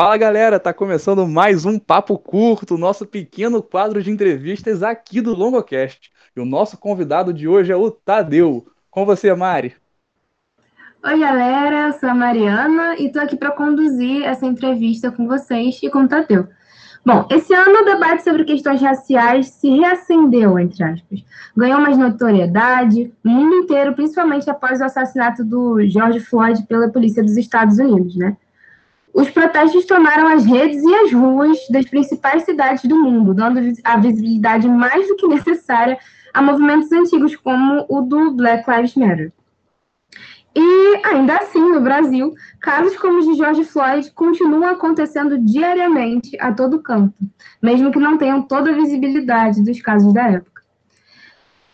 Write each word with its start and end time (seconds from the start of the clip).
Fala 0.00 0.16
galera, 0.16 0.60
tá 0.60 0.72
começando 0.72 1.26
mais 1.26 1.64
um 1.64 1.76
Papo 1.76 2.16
Curto, 2.16 2.78
nosso 2.78 3.04
pequeno 3.04 3.60
quadro 3.60 4.00
de 4.00 4.12
entrevistas 4.12 4.80
aqui 4.80 5.20
do 5.20 5.34
Longocast. 5.34 6.12
E 6.36 6.40
o 6.40 6.44
nosso 6.44 6.78
convidado 6.78 7.32
de 7.32 7.48
hoje 7.48 7.72
é 7.72 7.76
o 7.76 7.90
Tadeu. 7.90 8.64
Com 8.88 9.04
você, 9.04 9.34
Mari. 9.34 9.74
Oi 11.04 11.18
galera, 11.18 11.88
eu 11.88 11.92
sou 11.94 12.10
a 12.10 12.14
Mariana 12.14 12.94
e 12.96 13.10
tô 13.10 13.18
aqui 13.18 13.36
para 13.36 13.50
conduzir 13.50 14.22
essa 14.22 14.46
entrevista 14.46 15.10
com 15.10 15.26
vocês 15.26 15.80
e 15.82 15.90
com 15.90 16.04
o 16.04 16.08
Tadeu. 16.08 16.46
Bom, 17.04 17.26
esse 17.28 17.52
ano 17.52 17.80
o 17.80 17.84
debate 17.84 18.22
sobre 18.22 18.44
questões 18.44 18.80
raciais 18.80 19.48
se 19.48 19.68
reacendeu, 19.68 20.60
entre 20.60 20.84
aspas. 20.84 21.24
Ganhou 21.56 21.80
mais 21.80 21.98
notoriedade 21.98 23.12
no 23.24 23.32
mundo 23.32 23.54
inteiro, 23.56 23.94
principalmente 23.94 24.48
após 24.48 24.80
o 24.80 24.84
assassinato 24.84 25.42
do 25.44 25.84
George 25.88 26.20
Floyd 26.20 26.62
pela 26.68 26.88
polícia 26.88 27.20
dos 27.20 27.36
Estados 27.36 27.80
Unidos, 27.80 28.14
né? 28.14 28.36
Os 29.14 29.30
protestos 29.30 29.86
tomaram 29.86 30.28
as 30.28 30.44
redes 30.44 30.82
e 30.82 30.94
as 30.94 31.12
ruas 31.12 31.58
das 31.70 31.86
principais 31.86 32.44
cidades 32.44 32.84
do 32.84 32.96
mundo, 32.96 33.34
dando 33.34 33.60
a 33.84 33.96
visibilidade 33.96 34.68
mais 34.68 35.08
do 35.08 35.16
que 35.16 35.26
necessária 35.26 35.98
a 36.32 36.42
movimentos 36.42 36.92
antigos 36.92 37.34
como 37.36 37.84
o 37.88 38.02
do 38.02 38.32
Black 38.32 38.70
Lives 38.70 38.94
Matter. 38.94 39.32
E, 40.54 41.00
ainda 41.04 41.36
assim, 41.36 41.60
no 41.60 41.80
Brasil, 41.80 42.34
casos 42.60 42.96
como 42.96 43.18
os 43.18 43.26
de 43.26 43.34
George 43.34 43.64
Floyd 43.64 44.10
continuam 44.12 44.64
acontecendo 44.64 45.38
diariamente 45.38 46.36
a 46.40 46.52
todo 46.52 46.82
canto, 46.82 47.14
mesmo 47.62 47.92
que 47.92 47.98
não 47.98 48.18
tenham 48.18 48.42
toda 48.42 48.70
a 48.70 48.74
visibilidade 48.74 49.62
dos 49.62 49.80
casos 49.80 50.12
da 50.12 50.30
época. 50.30 50.62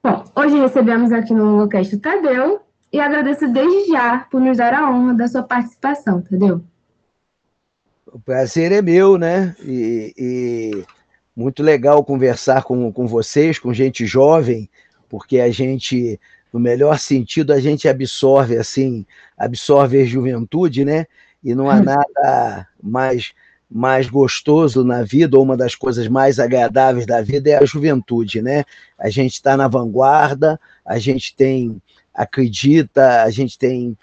Bom, 0.03 0.25
hoje 0.37 0.59
recebemos 0.59 1.13
aqui 1.13 1.33
no 1.33 1.57
Locast 1.57 1.95
o 1.95 2.01
Tadeu 2.01 2.61
e 2.93 3.01
agradeço 3.01 3.49
desde 3.49 3.91
já 3.91 4.19
por 4.31 4.41
nos 4.41 4.59
dar 4.59 4.75
a 4.75 4.91
honra 4.91 5.15
da 5.15 5.29
sua 5.29 5.43
participação, 5.43 6.21
Tadeu. 6.21 6.63
O 8.15 8.21
prazer 8.21 8.71
é 8.71 8.81
meu, 8.81 9.19
né? 9.19 9.57
E, 9.61 10.15
e 10.17 10.85
muito 11.35 11.65
legal 11.65 12.05
conversar 12.05 12.63
com, 12.63 12.93
com 12.93 13.09
vocês, 13.09 13.59
com 13.59 13.75
gente 13.75 14.07
jovem, 14.07 14.71
porque 15.09 15.41
a 15.41 15.51
gente 15.51 16.21
no 16.53 16.61
melhor 16.61 17.01
sentido, 17.01 17.53
a 17.53 17.59
gente 17.59 17.89
absorve 17.89 18.57
assim, 18.57 19.05
absorve 19.37 20.01
a 20.01 20.05
juventude, 20.05 20.85
né? 20.85 21.05
E 21.43 21.53
não 21.53 21.69
há 21.69 21.75
hum. 21.75 21.83
nada 21.83 22.69
mais 22.81 23.33
mais 23.69 24.09
gostoso 24.09 24.85
na 24.85 25.03
vida, 25.03 25.37
ou 25.37 25.43
uma 25.43 25.57
das 25.57 25.75
coisas 25.75 26.07
mais 26.07 26.39
agradáveis 26.39 27.07
da 27.07 27.21
vida 27.21 27.51
é 27.51 27.57
a 27.57 27.65
juventude, 27.65 28.41
né? 28.41 28.63
A 28.97 29.11
gente 29.11 29.33
está 29.33 29.57
na 29.57 29.67
vanguarda, 29.67 30.61
a 30.87 30.97
gente 31.01 31.35
tem, 31.35 31.83
acredita, 32.15 33.25
a 33.25 33.31
gente 33.31 33.59
tem, 33.59 33.99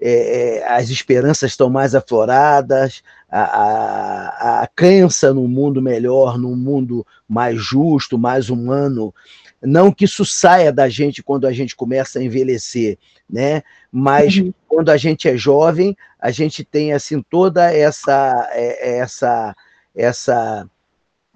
é, 0.00 0.58
é, 0.58 0.68
as 0.68 0.90
esperanças 0.90 1.52
estão 1.52 1.70
mais 1.70 1.94
afloradas, 1.94 3.02
a, 3.30 3.40
a, 3.40 4.62
a 4.62 4.66
crença 4.68 5.32
num 5.32 5.48
mundo 5.48 5.80
melhor, 5.80 6.38
num 6.38 6.54
mundo 6.54 7.06
mais 7.28 7.60
justo, 7.60 8.18
mais 8.18 8.50
humano, 8.50 9.14
não 9.62 9.90
que 9.90 10.04
isso 10.04 10.24
saia 10.24 10.72
da 10.72 10.88
gente 10.88 11.22
quando 11.22 11.46
a 11.46 11.52
gente 11.52 11.74
começa 11.74 12.18
a 12.18 12.22
envelhecer, 12.22 12.98
né? 13.28 13.62
Mas 13.90 14.36
uhum. 14.36 14.52
quando 14.68 14.90
a 14.90 14.96
gente 14.96 15.28
é 15.28 15.36
jovem, 15.36 15.96
a 16.20 16.30
gente 16.30 16.62
tem 16.62 16.92
assim 16.92 17.22
toda 17.22 17.72
essa 17.72 18.48
é, 18.52 18.98
essa 18.98 19.56
essa 19.94 20.68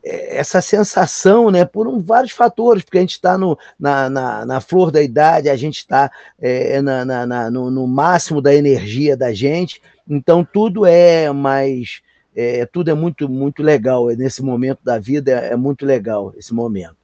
essa 0.03 0.61
sensação, 0.61 1.51
né, 1.51 1.65
por 1.65 1.87
um, 1.87 2.01
vários 2.01 2.33
fatores, 2.33 2.83
porque 2.83 2.99
a 2.99 3.03
gente 3.03 3.13
está 3.13 3.37
na, 3.79 4.09
na, 4.09 4.47
na, 4.47 4.61
flor 4.61 4.91
da 4.91 5.03
idade, 5.03 5.49
a 5.49 5.57
gente 5.57 5.79
está 5.79 6.11
é, 6.41 6.81
na, 6.81 7.05
na, 7.05 7.51
no, 7.51 7.71
no, 7.71 7.87
máximo 7.87 8.41
da 8.41 8.55
energia 8.55 9.17
da 9.17 9.33
gente, 9.33 9.83
então 10.09 10.43
tudo 10.45 10.87
é 10.87 11.31
mais, 11.33 12.01
é, 12.35 12.65
tudo 12.65 12.91
é 12.91 12.95
muito, 12.95 13.29
muito 13.29 13.63
legal, 13.63 14.07
nesse 14.09 14.43
momento 14.43 14.81
da 14.83 14.99
vida 14.99 15.33
é, 15.33 15.53
é 15.53 15.57
muito 15.57 15.85
legal, 15.85 16.33
esse 16.37 16.55
momento. 16.55 16.97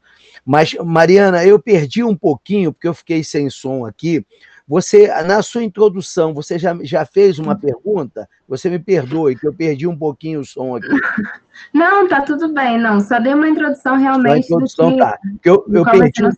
Mas, 0.44 0.74
Mariana, 0.74 1.44
eu 1.44 1.58
perdi 1.58 2.04
um 2.04 2.14
pouquinho, 2.14 2.72
porque 2.72 2.86
eu 2.86 2.94
fiquei 2.94 3.24
sem 3.24 3.50
som 3.50 3.84
aqui. 3.84 4.24
Você, 4.68 5.06
na 5.22 5.42
sua 5.42 5.62
introdução, 5.62 6.34
você 6.34 6.58
já, 6.58 6.76
já 6.82 7.06
fez 7.06 7.38
uma 7.38 7.54
pergunta? 7.54 8.28
Você 8.48 8.68
me 8.68 8.80
perdoe, 8.80 9.36
que 9.36 9.46
eu 9.46 9.54
perdi 9.54 9.86
um 9.86 9.96
pouquinho 9.96 10.40
o 10.40 10.44
som 10.44 10.74
aqui. 10.74 10.88
Não, 11.72 12.08
tá 12.08 12.20
tudo 12.20 12.52
bem, 12.52 12.78
não. 12.78 13.00
Só 13.00 13.18
dei 13.18 13.32
uma 13.32 13.48
introdução 13.48 13.96
realmente. 13.96 14.46
Só 14.46 14.56
introdução, 14.56 14.92
que, 14.92 14.98
tá. 14.98 15.18
Eu, 15.42 15.64
eu, 15.72 15.84
perdi, 15.84 16.22
eu, 16.22 16.30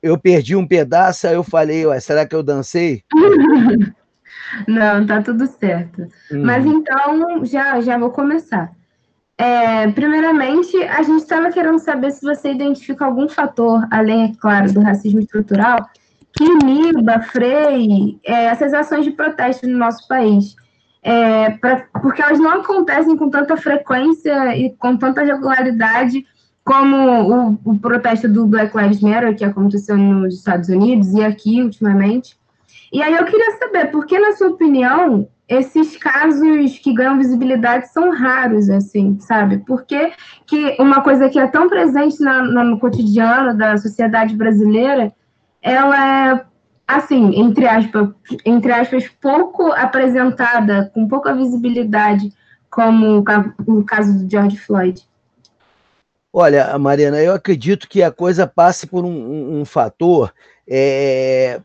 eu, 0.00 0.18
perdi 0.18 0.54
um 0.54 0.64
pedaço, 0.64 1.26
aí 1.26 1.34
eu 1.34 1.42
falei, 1.42 1.84
ué, 1.84 1.98
será 1.98 2.24
que 2.24 2.36
eu 2.36 2.42
dancei? 2.42 3.02
não, 4.68 5.04
tá 5.04 5.20
tudo 5.22 5.44
certo. 5.48 6.02
Hum. 6.30 6.44
Mas 6.44 6.64
então, 6.64 7.44
já, 7.44 7.80
já 7.80 7.98
vou 7.98 8.10
começar. 8.10 8.70
É, 9.36 9.88
primeiramente, 9.90 10.76
a 10.84 11.02
gente 11.02 11.22
estava 11.22 11.50
querendo 11.50 11.80
saber 11.80 12.12
se 12.12 12.22
você 12.22 12.52
identifica 12.52 13.04
algum 13.04 13.28
fator, 13.28 13.86
além, 13.90 14.26
é 14.26 14.32
claro, 14.40 14.72
do 14.72 14.80
racismo 14.80 15.18
estrutural, 15.18 15.88
que 16.32 16.44
iniba, 16.44 17.20
freie 17.20 18.18
é, 18.24 18.46
essas 18.46 18.72
ações 18.74 19.04
de 19.04 19.10
protesto 19.10 19.66
no 19.66 19.78
nosso 19.78 20.06
país. 20.06 20.54
É, 21.02 21.50
pra, 21.50 21.86
porque 22.02 22.20
elas 22.20 22.38
não 22.38 22.60
acontecem 22.60 23.16
com 23.16 23.30
tanta 23.30 23.56
frequência 23.56 24.56
e 24.56 24.70
com 24.76 24.96
tanta 24.96 25.22
regularidade 25.22 26.24
como 26.64 26.96
o, 26.96 27.58
o 27.64 27.78
protesto 27.78 28.28
do 28.28 28.46
Black 28.46 28.76
Lives 28.76 29.00
Matter, 29.00 29.34
que 29.34 29.44
aconteceu 29.44 29.96
nos 29.96 30.34
Estados 30.34 30.68
Unidos 30.68 31.14
e 31.14 31.24
aqui 31.24 31.62
ultimamente. 31.62 32.36
E 32.92 33.02
aí 33.02 33.14
eu 33.14 33.24
queria 33.24 33.58
saber, 33.58 33.86
por 33.90 34.06
que, 34.06 34.18
na 34.18 34.32
sua 34.32 34.48
opinião, 34.48 35.26
esses 35.48 35.96
casos 35.96 36.78
que 36.78 36.92
ganham 36.92 37.16
visibilidade 37.16 37.88
são 37.88 38.10
raros, 38.10 38.68
assim, 38.68 39.18
sabe? 39.18 39.58
Porque 39.66 40.12
que 40.46 40.76
uma 40.78 41.00
coisa 41.00 41.28
que 41.30 41.38
é 41.38 41.46
tão 41.46 41.68
presente 41.68 42.20
na, 42.20 42.42
no 42.42 42.78
cotidiano 42.78 43.56
da 43.56 43.78
sociedade 43.78 44.36
brasileira, 44.36 45.12
ela 45.70 46.32
é, 46.32 46.44
assim, 46.86 47.38
entre 47.38 47.66
aspas, 47.66 48.08
entre 48.44 48.72
aspas, 48.72 49.08
pouco 49.20 49.72
apresentada, 49.72 50.90
com 50.94 51.06
pouca 51.06 51.34
visibilidade, 51.34 52.32
como 52.70 53.24
o 53.66 53.84
caso 53.84 54.18
do 54.18 54.30
George 54.30 54.58
Floyd. 54.58 55.02
Olha, 56.32 56.78
Mariana, 56.78 57.18
eu 57.18 57.32
acredito 57.32 57.88
que 57.88 58.02
a 58.02 58.10
coisa 58.10 58.46
passe 58.46 58.86
por 58.86 59.04
um, 59.04 59.10
um, 59.10 59.60
um 59.60 59.64
fator 59.64 60.32
é, 60.68 61.60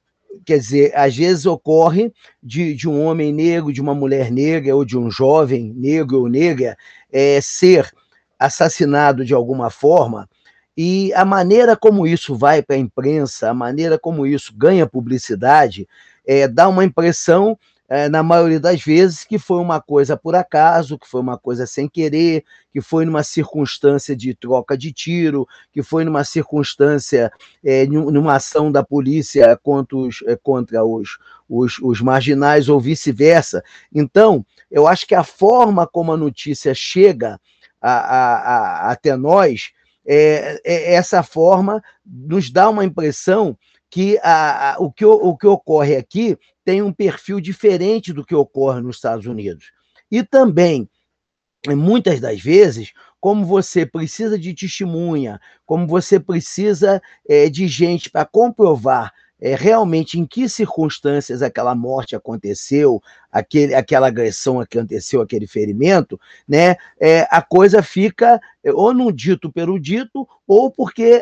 quer 0.45 0.57
dizer, 0.57 0.91
às 0.95 1.15
vezes 1.15 1.45
ocorre 1.45 2.11
de, 2.41 2.73
de 2.73 2.89
um 2.89 3.05
homem 3.05 3.33
negro, 3.33 3.71
de 3.71 3.81
uma 3.81 3.93
mulher 3.93 4.31
negra 4.31 4.75
ou 4.75 4.83
de 4.85 4.97
um 4.97 5.11
jovem 5.11 5.73
negro 5.75 6.19
ou 6.21 6.29
negra 6.29 6.77
é, 7.11 7.39
ser 7.41 7.91
assassinado 8.39 9.23
de 9.23 9.33
alguma 9.33 9.69
forma, 9.69 10.27
e 10.75 11.13
a 11.13 11.23
maneira 11.23 11.75
como 11.75 12.07
isso 12.07 12.35
vai 12.35 12.61
para 12.61 12.75
a 12.75 12.79
imprensa, 12.79 13.49
a 13.49 13.53
maneira 13.53 13.97
como 13.99 14.25
isso 14.25 14.53
ganha 14.55 14.87
publicidade, 14.87 15.87
é, 16.25 16.47
dá 16.47 16.67
uma 16.67 16.83
impressão 16.83 17.57
é, 17.87 18.09
na 18.09 18.23
maioria 18.23 18.59
das 18.59 18.81
vezes, 18.81 19.23
que 19.23 19.37
foi 19.37 19.59
uma 19.59 19.79
coisa 19.79 20.17
por 20.17 20.35
acaso, 20.35 20.97
que 20.97 21.07
foi 21.07 21.21
uma 21.21 21.37
coisa 21.37 21.67
sem 21.67 21.87
querer, 21.87 22.43
que 22.71 22.81
foi 22.81 23.05
numa 23.05 23.21
circunstância 23.21 24.15
de 24.15 24.33
troca 24.33 24.75
de 24.75 24.91
tiro, 24.91 25.47
que 25.71 25.83
foi 25.83 26.03
numa 26.03 26.23
circunstância, 26.23 27.31
é, 27.63 27.85
numa 27.85 28.35
ação 28.35 28.71
da 28.71 28.83
polícia 28.83 29.55
contra 29.61 29.95
os, 29.95 30.23
contra 30.41 30.83
os, 30.83 31.19
os, 31.47 31.77
os 31.79 32.01
marginais 32.01 32.67
ou 32.67 32.79
vice-versa. 32.79 33.63
Então, 33.93 34.43
eu 34.71 34.87
acho 34.87 35.05
que 35.05 35.13
a 35.13 35.23
forma 35.23 35.85
como 35.85 36.11
a 36.13 36.17
notícia 36.17 36.73
chega 36.73 37.39
a, 37.79 37.91
a, 37.91 38.37
a, 38.87 38.91
até 38.91 39.15
nós, 39.15 39.71
é, 40.05 40.61
é, 40.63 40.93
essa 40.93 41.23
forma 41.23 41.81
nos 42.05 42.49
dá 42.49 42.69
uma 42.69 42.85
impressão 42.85 43.57
que 43.89 44.17
a, 44.23 44.73
a, 44.73 44.79
o, 44.79 44.91
que, 44.91 45.05
o 45.05 45.37
que 45.37 45.47
ocorre 45.47 45.95
aqui 45.95 46.37
tem 46.65 46.81
um 46.81 46.91
perfil 46.91 47.39
diferente 47.39 48.11
do 48.11 48.25
que 48.25 48.33
ocorre 48.33 48.81
nos 48.81 48.95
Estados 48.95 49.25
Unidos. 49.25 49.71
E 50.09 50.23
também, 50.23 50.89
muitas 51.67 52.19
das 52.19 52.41
vezes, 52.41 52.91
como 53.19 53.45
você 53.45 53.85
precisa 53.85 54.37
de 54.37 54.53
testemunha, 54.53 55.39
como 55.65 55.87
você 55.87 56.19
precisa 56.19 57.01
é, 57.27 57.49
de 57.49 57.67
gente 57.67 58.09
para 58.09 58.25
comprovar 58.25 59.13
é, 59.43 59.55
realmente 59.55 60.17
em 60.17 60.25
que 60.25 60.47
circunstâncias 60.47 61.41
aquela 61.41 61.75
morte 61.75 62.15
aconteceu, 62.15 63.03
aquele, 63.29 63.75
aquela 63.75 64.07
agressão 64.07 64.61
aconteceu, 64.61 65.19
aquele 65.19 65.45
ferimento, 65.45 66.17
né? 66.47 66.77
É, 66.97 67.27
a 67.29 67.41
coisa 67.41 67.83
fica 67.83 68.39
é, 68.63 68.71
ou 68.71 68.93
num 68.93 69.11
dito 69.11 69.51
pelo 69.51 69.77
dito, 69.77 70.25
ou 70.47 70.71
porque, 70.71 71.21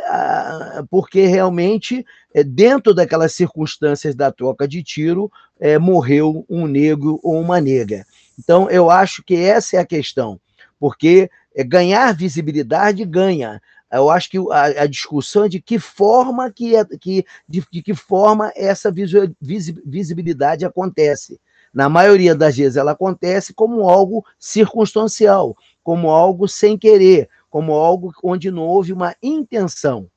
porque 0.87 1.25
realmente, 1.25 2.05
é, 2.31 2.43
dentro 2.43 2.93
daquelas 2.93 3.33
circunstâncias 3.33 4.13
da 4.13 4.31
troca 4.31 4.67
de 4.67 4.83
tiro, 4.83 5.31
é, 5.59 5.79
morreu 5.79 6.45
um 6.47 6.67
negro 6.67 7.19
ou 7.23 7.41
uma 7.41 7.59
negra. 7.59 8.05
Então, 8.37 8.69
eu 8.69 8.91
acho 8.91 9.23
que 9.23 9.35
essa 9.35 9.77
é 9.77 9.79
a 9.79 9.85
questão, 9.85 10.39
porque 10.79 11.27
é, 11.55 11.63
ganhar 11.63 12.13
visibilidade 12.13 13.03
ganha, 13.03 13.59
eu 13.91 14.09
acho 14.09 14.29
que 14.29 14.37
a, 14.37 14.83
a, 14.83 14.87
discussão 14.87 15.45
é 15.45 15.49
de 15.49 15.61
que 15.61 15.77
forma 15.77 16.49
que, 16.51 16.75
é, 16.75 16.85
que 16.85 17.25
de, 17.47 17.63
de 17.71 17.81
que 17.81 17.93
forma 17.93 18.51
essa 18.55 18.91
visibilidade 18.91 20.65
acontece. 20.65 21.39
Na 21.73 21.89
maioria 21.89 22.35
das 22.35 22.55
vezes 22.55 22.77
ela 22.77 22.91
acontece 22.91 23.53
como 23.53 23.89
algo 23.89 24.25
circunstancial, 24.39 25.55
como 25.83 26.09
algo 26.09 26.47
sem 26.47 26.77
querer, 26.77 27.29
como 27.49 27.73
algo 27.73 28.13
onde 28.23 28.49
não 28.49 28.63
houve 28.63 28.93
uma 28.93 29.15
intenção. 29.21 30.07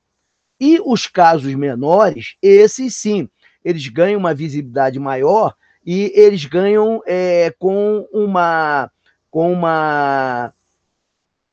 E 0.60 0.80
os 0.84 1.06
casos 1.06 1.54
menores, 1.54 2.36
esses 2.40 2.94
sim, 2.94 3.28
eles 3.64 3.88
ganham 3.88 4.20
uma 4.20 4.34
visibilidade 4.34 4.98
maior 5.00 5.54
e 5.84 6.12
eles 6.14 6.44
ganham 6.44 7.02
é, 7.06 7.52
com 7.58 8.06
uma 8.12 8.90
com 9.30 9.52
uma 9.52 10.52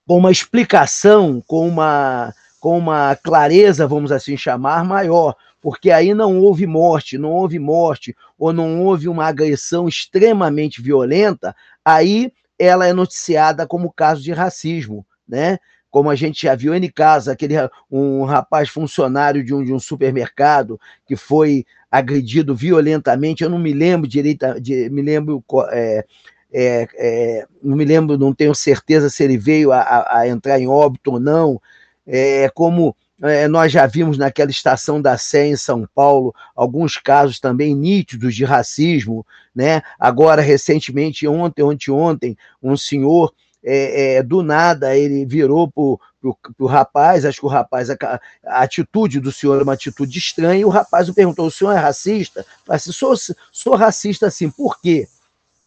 com 0.08 0.18
uma 0.18 0.32
explicação, 0.32 1.42
com 1.48 1.68
uma 1.68 2.34
com 2.60 2.78
uma 2.78 3.16
clareza, 3.16 3.88
vamos 3.88 4.12
assim 4.12 4.38
chamar, 4.38 4.86
maior, 4.86 5.36
porque 5.60 5.90
aí 5.90 6.14
não 6.14 6.40
houve 6.40 6.68
morte, 6.68 7.18
não 7.18 7.32
houve 7.32 7.58
morte, 7.58 8.16
ou 8.38 8.54
não 8.54 8.84
houve 8.84 9.10
uma 9.10 9.26
agressão 9.26 9.88
extremamente 9.88 10.80
violenta, 10.80 11.56
aí 11.84 12.32
ela 12.60 12.86
é 12.86 12.94
noticiada 12.94 13.66
como 13.66 13.92
caso 13.92 14.22
de 14.22 14.32
racismo, 14.32 15.04
né? 15.28 15.58
Como 15.90 16.10
a 16.10 16.16
gente 16.16 16.44
já 16.44 16.54
viu 16.54 16.74
em 16.76 16.90
casa, 16.90 17.32
aquele 17.32 17.56
um 17.90 18.24
rapaz 18.24 18.70
funcionário 18.70 19.44
de 19.44 19.54
um, 19.56 19.64
de 19.64 19.74
um 19.74 19.80
supermercado 19.80 20.80
que 21.08 21.16
foi 21.16 21.66
agredido 21.90 22.56
violentamente, 22.56 23.44
eu 23.44 23.50
não 23.50 23.58
me 23.60 23.74
lembro 23.74 24.08
direito, 24.08 24.62
de, 24.62 24.88
me 24.90 25.02
lembro 25.02 25.44
é, 25.72 26.06
é, 26.54 26.88
é, 26.96 27.48
não 27.64 27.78
me 27.78 27.86
lembro, 27.86 28.18
não 28.18 28.34
tenho 28.34 28.54
certeza 28.54 29.10
se 29.10 29.24
ele 29.24 29.38
veio 29.38 29.72
a, 29.72 30.18
a 30.20 30.28
entrar 30.28 30.60
em 30.60 30.68
óbito 30.68 31.14
ou 31.14 31.20
não, 31.20 31.62
é, 32.06 32.50
como 32.50 32.96
é, 33.22 33.48
nós 33.48 33.72
já 33.72 33.86
vimos 33.86 34.18
naquela 34.18 34.50
estação 34.50 35.02
da 35.02 35.18
Sé 35.18 35.48
em 35.48 35.56
São 35.56 35.88
Paulo 35.94 36.34
alguns 36.56 36.98
casos 36.98 37.40
também 37.40 37.76
nítidos 37.76 38.36
de 38.36 38.44
racismo, 38.44 39.26
né? 39.54 39.82
Agora, 40.00 40.42
recentemente, 40.42 41.28
ontem, 41.28 41.62
ontem, 41.62 41.92
ontem, 41.92 42.38
um 42.62 42.76
senhor 42.76 43.32
é, 43.64 44.16
é, 44.16 44.24
do 44.24 44.42
nada 44.42 44.98
ele 44.98 45.24
virou 45.24 45.70
para 45.70 46.34
o 46.60 46.66
rapaz, 46.66 47.26
acho 47.26 47.40
que 47.40 47.46
o 47.46 47.50
rapaz, 47.50 47.92
a, 47.92 47.96
a, 48.44 48.64
atitude 48.64 49.20
do 49.20 49.32
senhor 49.32 49.60
é 49.60 49.64
uma 49.64 49.74
atitude 49.74 50.18
estranha, 50.18 50.62
e 50.62 50.66
o 50.66 50.70
rapaz 50.70 51.10
perguntou: 51.12 51.46
o 51.46 51.52
senhor 51.52 51.72
é 51.72 51.78
racista? 51.78 52.46
Eu 52.68 52.74
assim, 52.74 52.92
sou, 52.92 53.14
sou 53.52 53.76
racista 53.76 54.28
assim, 54.28 54.50
por 54.50 54.82
quê? 54.82 55.08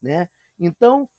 Né? 0.01 0.29
Então, 0.59 1.09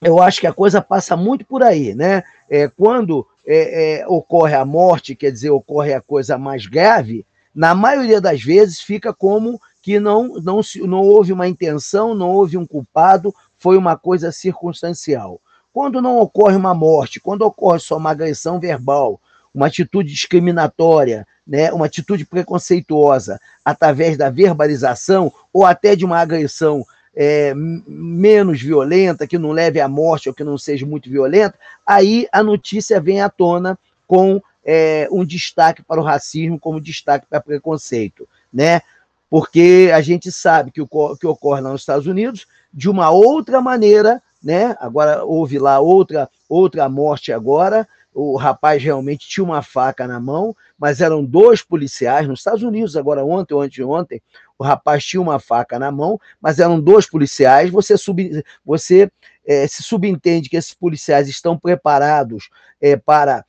eu 0.00 0.20
acho 0.20 0.40
que 0.40 0.46
a 0.46 0.52
coisa 0.52 0.80
passa 0.80 1.16
muito 1.16 1.44
por 1.44 1.62
aí, 1.62 1.94
né? 1.94 2.22
É, 2.48 2.68
quando 2.68 3.26
é, 3.46 4.00
é, 4.00 4.08
ocorre 4.08 4.54
a 4.54 4.64
morte, 4.64 5.14
quer 5.14 5.30
dizer, 5.30 5.50
ocorre 5.50 5.92
a 5.92 6.00
coisa 6.00 6.38
mais 6.38 6.66
grave, 6.66 7.26
na 7.54 7.74
maioria 7.74 8.20
das 8.20 8.42
vezes 8.42 8.80
fica 8.80 9.12
como 9.12 9.60
que 9.82 9.98
não, 9.98 10.34
não, 10.40 10.60
não 10.86 11.00
houve 11.00 11.32
uma 11.32 11.48
intenção, 11.48 12.14
não 12.14 12.30
houve 12.30 12.56
um 12.56 12.66
culpado, 12.66 13.34
foi 13.58 13.76
uma 13.76 13.96
coisa 13.96 14.30
circunstancial. 14.30 15.40
Quando 15.72 16.02
não 16.02 16.18
ocorre 16.18 16.56
uma 16.56 16.74
morte, 16.74 17.20
quando 17.20 17.42
ocorre 17.42 17.78
só 17.78 17.96
uma 17.96 18.10
agressão 18.10 18.58
verbal, 18.58 19.20
uma 19.54 19.66
atitude 19.66 20.10
discriminatória, 20.10 21.26
né, 21.46 21.72
uma 21.72 21.86
atitude 21.86 22.24
preconceituosa, 22.24 23.40
através 23.64 24.16
da 24.16 24.30
verbalização 24.30 25.32
ou 25.52 25.64
até 25.64 25.96
de 25.96 26.04
uma 26.04 26.18
agressão 26.18 26.84
é, 27.14 27.52
menos 27.54 28.60
violenta, 28.60 29.26
que 29.26 29.38
não 29.38 29.50
leve 29.50 29.80
à 29.80 29.88
morte 29.88 30.28
ou 30.28 30.34
que 30.34 30.44
não 30.44 30.56
seja 30.56 30.86
muito 30.86 31.10
violenta, 31.10 31.58
aí 31.86 32.26
a 32.32 32.42
notícia 32.42 33.00
vem 33.00 33.20
à 33.20 33.28
tona 33.28 33.78
com 34.06 34.40
é, 34.64 35.08
um 35.10 35.24
destaque 35.24 35.82
para 35.82 36.00
o 36.00 36.04
racismo, 36.04 36.58
como 36.58 36.80
destaque 36.80 37.26
para 37.28 37.40
preconceito, 37.40 38.28
né? 38.52 38.80
Porque 39.28 39.90
a 39.94 40.00
gente 40.00 40.32
sabe 40.32 40.70
que 40.70 40.82
o 40.82 41.16
que 41.16 41.26
ocorre 41.26 41.60
lá 41.60 41.70
nos 41.70 41.82
Estados 41.82 42.06
Unidos 42.06 42.46
de 42.72 42.88
uma 42.88 43.10
outra 43.10 43.60
maneira, 43.60 44.22
né? 44.42 44.76
Agora 44.80 45.24
houve 45.24 45.58
lá 45.58 45.78
outra 45.78 46.28
outra 46.48 46.88
morte 46.88 47.32
agora, 47.32 47.86
o 48.12 48.36
rapaz 48.36 48.82
realmente 48.82 49.28
tinha 49.28 49.44
uma 49.44 49.62
faca 49.62 50.06
na 50.06 50.18
mão, 50.18 50.54
mas 50.78 51.00
eram 51.00 51.24
dois 51.24 51.62
policiais 51.62 52.26
nos 52.26 52.40
Estados 52.40 52.62
Unidos, 52.62 52.96
agora 52.96 53.24
ontem 53.24 53.54
ou 53.54 53.62
anteontem, 53.62 54.20
o 54.58 54.64
rapaz 54.64 55.04
tinha 55.04 55.20
uma 55.20 55.38
faca 55.38 55.78
na 55.78 55.90
mão, 55.90 56.20
mas 56.40 56.58
eram 56.58 56.80
dois 56.80 57.08
policiais, 57.08 57.70
você, 57.70 57.96
sub, 57.96 58.44
você 58.64 59.10
é, 59.46 59.66
se 59.66 59.82
subentende 59.82 60.48
que 60.48 60.56
esses 60.56 60.74
policiais 60.74 61.28
estão 61.28 61.56
preparados 61.56 62.50
é, 62.80 62.96
para, 62.96 63.44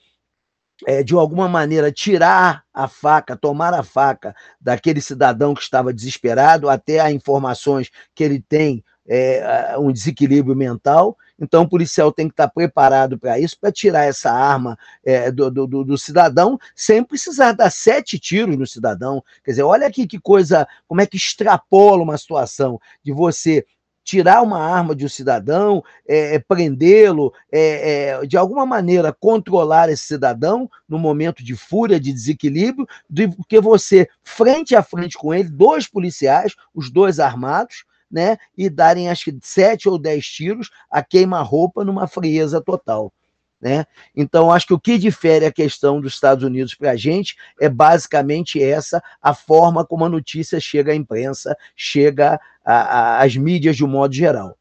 é, 0.86 1.04
de 1.04 1.14
alguma 1.16 1.50
maneira, 1.50 1.92
tirar 1.92 2.64
a 2.74 2.88
faca, 2.88 3.36
tomar 3.36 3.74
a 3.74 3.84
faca 3.84 4.36
daquele 4.60 5.02
cidadão 5.02 5.54
que 5.54 5.62
estava 5.62 5.92
desesperado, 5.92 6.70
até 6.70 7.00
a 7.00 7.12
informações 7.12 7.90
que 8.14 8.24
ele 8.24 8.40
tem 8.40 8.84
é, 9.14 9.78
um 9.78 9.92
desequilíbrio 9.92 10.56
mental, 10.56 11.18
então, 11.42 11.64
o 11.64 11.68
policial 11.68 12.12
tem 12.12 12.28
que 12.28 12.34
estar 12.34 12.48
preparado 12.48 13.18
para 13.18 13.40
isso, 13.40 13.58
para 13.60 13.72
tirar 13.72 14.06
essa 14.06 14.32
arma 14.32 14.78
é, 15.04 15.32
do, 15.32 15.50
do, 15.50 15.84
do, 15.84 15.98
cidadão, 15.98 16.60
sem 16.76 17.04
precisar 17.04 17.54
dar 17.54 17.72
sete 17.72 18.20
tiros 18.20 18.56
no 18.56 18.68
cidadão. 18.68 19.24
Quer 19.44 19.52
dizer, 19.52 19.64
olha 19.64 19.88
aqui 19.88 20.06
que 20.06 20.20
coisa, 20.20 20.68
como 20.88 21.02
é 21.02 21.08
que 21.08 21.18
extrapola 21.18 22.04
uma 22.04 22.16
situação 22.16 22.80
de 23.04 23.12
você 23.12 23.66
tirar 24.04 24.44
uma 24.44 24.60
arma 24.60 24.96
de 24.96 25.06
um 25.06 25.10
cidadão, 25.10 25.84
é, 26.08 26.36
é 26.36 26.40
prendê-lo, 26.40 27.34
é, 27.52 28.20
é, 28.20 28.26
de 28.26 28.38
alguma 28.38 28.66
maneira 28.66 29.16
controlar 29.20 29.90
esse 29.90 30.04
cidadão 30.04 30.70
no 30.88 31.00
momento 31.00 31.44
de 31.44 31.56
fúria, 31.56 32.00
de 32.00 32.14
desequilíbrio, 32.14 32.88
de, 33.10 33.28
porque 33.28 33.60
você, 33.60 34.08
frente 34.24 34.76
a 34.76 34.84
frente 34.84 35.18
com 35.18 35.34
ele, 35.34 35.50
dois 35.50 35.88
policiais, 35.88 36.54
os 36.74 36.92
dois 36.92 37.20
armados, 37.20 37.84
né, 38.12 38.38
e 38.58 38.70
darem 38.70 39.10
acho 39.10 39.26
que 39.26 39.40
sete 39.42 39.88
ou 39.88 39.98
dez 39.98 40.26
tiros 40.26 40.70
a 40.90 41.02
queima-roupa 41.02 41.86
numa 41.86 42.08
frieza 42.08 42.62
total. 42.62 43.14
Né? 43.62 43.86
Então, 44.16 44.52
acho 44.52 44.66
que 44.66 44.74
o 44.74 44.80
que 44.80 44.98
difere 44.98 45.46
a 45.46 45.52
questão 45.52 46.02
dos 46.02 46.16
Estados 46.16 46.44
Unidos 46.44 46.74
para 46.74 46.92
a 46.92 46.96
gente 46.96 47.36
é 47.60 47.70
basicamente 47.70 48.62
essa, 48.62 49.04
a 49.22 49.36
forma 49.36 49.86
como 49.86 50.04
a 50.04 50.10
notícia 50.10 50.60
chega 50.60 50.92
à 50.92 50.96
imprensa, 50.96 51.56
chega 51.76 52.40
às 52.66 53.38
mídias 53.38 53.78
de 53.78 53.86
um 53.86 53.88
modo 53.88 54.16
geral. 54.16 54.58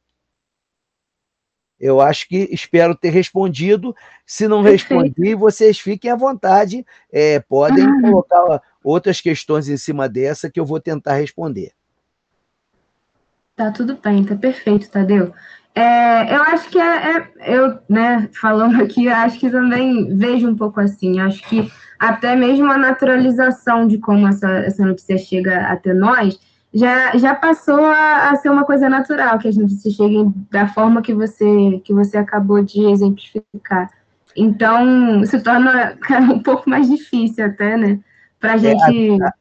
Eu 1.81 1.99
acho 1.99 2.29
que 2.29 2.47
espero 2.53 2.95
ter 2.95 3.09
respondido. 3.09 3.97
Se 4.27 4.47
não 4.47 4.61
respondi, 4.61 5.35
vocês 5.35 5.81
fiquem 5.81 6.11
à 6.11 6.15
vontade, 6.15 6.85
é, 7.11 7.41
podem 7.41 7.87
uhum. 7.87 8.03
colocar 8.03 8.63
outras 8.85 9.19
questões 9.23 9.67
em 9.67 9.79
cima 9.79 10.07
dessa 10.07 10.51
que 10.51 10.61
eu 10.61 10.67
vou 10.67 10.79
tentar 10.79 11.15
responder. 11.15 11.73
Tá 13.61 13.71
tudo 13.71 13.99
bem, 14.03 14.25
tá 14.25 14.35
perfeito, 14.35 14.91
Tadeu. 14.91 15.35
É, 15.75 16.35
eu 16.35 16.43
acho 16.45 16.71
que 16.71 16.79
é, 16.79 17.19
é, 17.19 17.59
eu, 17.59 17.79
né, 17.91 18.27
falando 18.41 18.83
aqui, 18.83 19.07
acho 19.07 19.39
que 19.39 19.51
também 19.51 20.17
vejo 20.17 20.49
um 20.49 20.57
pouco 20.57 20.81
assim, 20.81 21.21
acho 21.21 21.47
que 21.47 21.71
até 21.99 22.35
mesmo 22.35 22.73
a 22.73 22.79
naturalização 22.79 23.87
de 23.87 23.99
como 23.99 24.27
essa, 24.27 24.49
essa 24.61 24.83
notícia 24.83 25.19
chega 25.19 25.67
até 25.67 25.93
nós 25.93 26.41
já, 26.73 27.15
já 27.19 27.35
passou 27.35 27.85
a, 27.85 28.31
a 28.31 28.37
ser 28.37 28.49
uma 28.49 28.65
coisa 28.65 28.89
natural, 28.89 29.39
que 29.39 29.49
a 29.49 29.53
notícias 29.53 29.93
cheguem 29.93 30.35
da 30.51 30.67
forma 30.67 31.03
que 31.03 31.13
você, 31.13 31.83
que 31.85 31.93
você 31.93 32.17
acabou 32.17 32.65
de 32.65 32.83
exemplificar. 32.87 33.91
Então, 34.35 35.23
se 35.27 35.39
torna 35.43 35.99
um 36.33 36.39
pouco 36.39 36.71
mais 36.71 36.89
difícil 36.89 37.45
até, 37.45 37.77
né, 37.77 38.01
para 38.41 38.53
a 38.53 38.57
é, 38.57 38.59
gente... 38.59 39.23
É, 39.23 39.40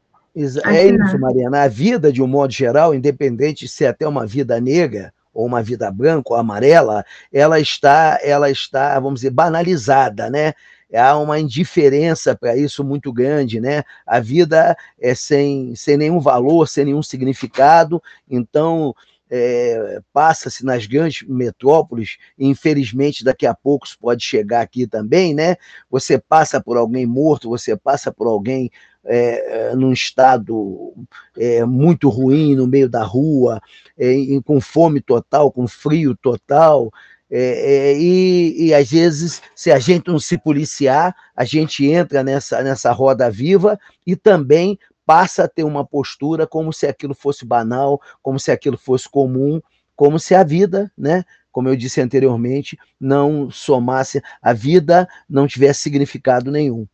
é 0.65 0.87
isso, 0.87 1.19
Mariana. 1.19 1.63
A 1.63 1.67
vida, 1.67 2.11
de 2.11 2.21
um 2.21 2.27
modo 2.27 2.53
geral, 2.53 2.93
independente 2.93 3.65
de 3.65 3.71
ser 3.71 3.87
até 3.87 4.07
uma 4.07 4.25
vida 4.25 4.59
negra 4.59 5.13
ou 5.33 5.45
uma 5.45 5.61
vida 5.61 5.91
branca 5.91 6.33
ou 6.33 6.35
amarela, 6.35 7.05
ela 7.31 7.59
está, 7.59 8.19
ela 8.21 8.49
está, 8.49 8.99
vamos 8.99 9.21
dizer, 9.21 9.31
banalizada, 9.31 10.29
né? 10.29 10.53
Há 10.93 11.17
uma 11.17 11.39
indiferença 11.39 12.35
para 12.35 12.57
isso 12.57 12.83
muito 12.83 13.13
grande, 13.13 13.59
né? 13.59 13.83
A 14.05 14.19
vida 14.19 14.75
é 14.99 15.13
sem, 15.13 15.75
sem 15.75 15.97
nenhum 15.97 16.19
valor, 16.19 16.67
sem 16.67 16.85
nenhum 16.85 17.03
significado, 17.03 18.01
então 18.27 18.95
é, 19.29 20.01
passa-se 20.11 20.65
nas 20.65 20.87
grandes 20.87 21.27
metrópoles, 21.27 22.17
infelizmente 22.37 23.23
daqui 23.23 23.45
a 23.45 23.53
pouco 23.53 23.85
isso 23.85 23.97
pode 23.99 24.23
chegar 24.23 24.61
aqui 24.61 24.87
também, 24.87 25.35
né? 25.35 25.55
Você 25.91 26.17
passa 26.17 26.59
por 26.59 26.75
alguém 26.75 27.05
morto, 27.05 27.49
você 27.49 27.77
passa 27.77 28.11
por 28.11 28.27
alguém 28.27 28.71
é, 29.05 29.71
é, 29.71 29.75
num 29.75 29.91
estado 29.91 30.93
é, 31.37 31.63
muito 31.65 32.09
ruim 32.09 32.55
no 32.55 32.67
meio 32.67 32.89
da 32.89 33.03
rua, 33.03 33.61
é, 33.97 34.13
com 34.45 34.59
fome 34.59 35.01
total, 35.01 35.51
com 35.51 35.67
frio 35.67 36.15
total. 36.15 36.91
É, 37.31 37.91
é, 37.91 37.97
e, 37.99 38.67
e, 38.67 38.73
às 38.73 38.89
vezes, 38.89 39.41
se 39.55 39.71
a 39.71 39.77
gente 39.77 40.07
não 40.07 40.19
se 40.19 40.37
policiar, 40.37 41.15
a 41.35 41.43
gente 41.45 41.85
entra 41.85 42.23
nessa, 42.23 42.63
nessa 42.63 42.91
roda 42.91 43.29
viva 43.29 43.79
e 44.05 44.15
também 44.15 44.79
passa 45.05 45.43
a 45.43 45.47
ter 45.47 45.63
uma 45.63 45.85
postura 45.85 46.47
como 46.47 46.73
se 46.73 46.87
aquilo 46.87 47.13
fosse 47.13 47.45
banal, 47.45 48.01
como 48.21 48.39
se 48.39 48.51
aquilo 48.51 48.77
fosse 48.77 49.07
comum, 49.07 49.61
como 49.95 50.19
se 50.19 50.33
a 50.33 50.43
vida, 50.43 50.91
né, 50.97 51.23
como 51.51 51.67
eu 51.67 51.75
disse 51.75 51.99
anteriormente, 51.99 52.77
não 52.99 53.49
somasse, 53.51 54.21
a 54.41 54.53
vida 54.53 55.07
não 55.27 55.47
tivesse 55.47 55.81
significado 55.81 56.51
nenhum. 56.51 56.87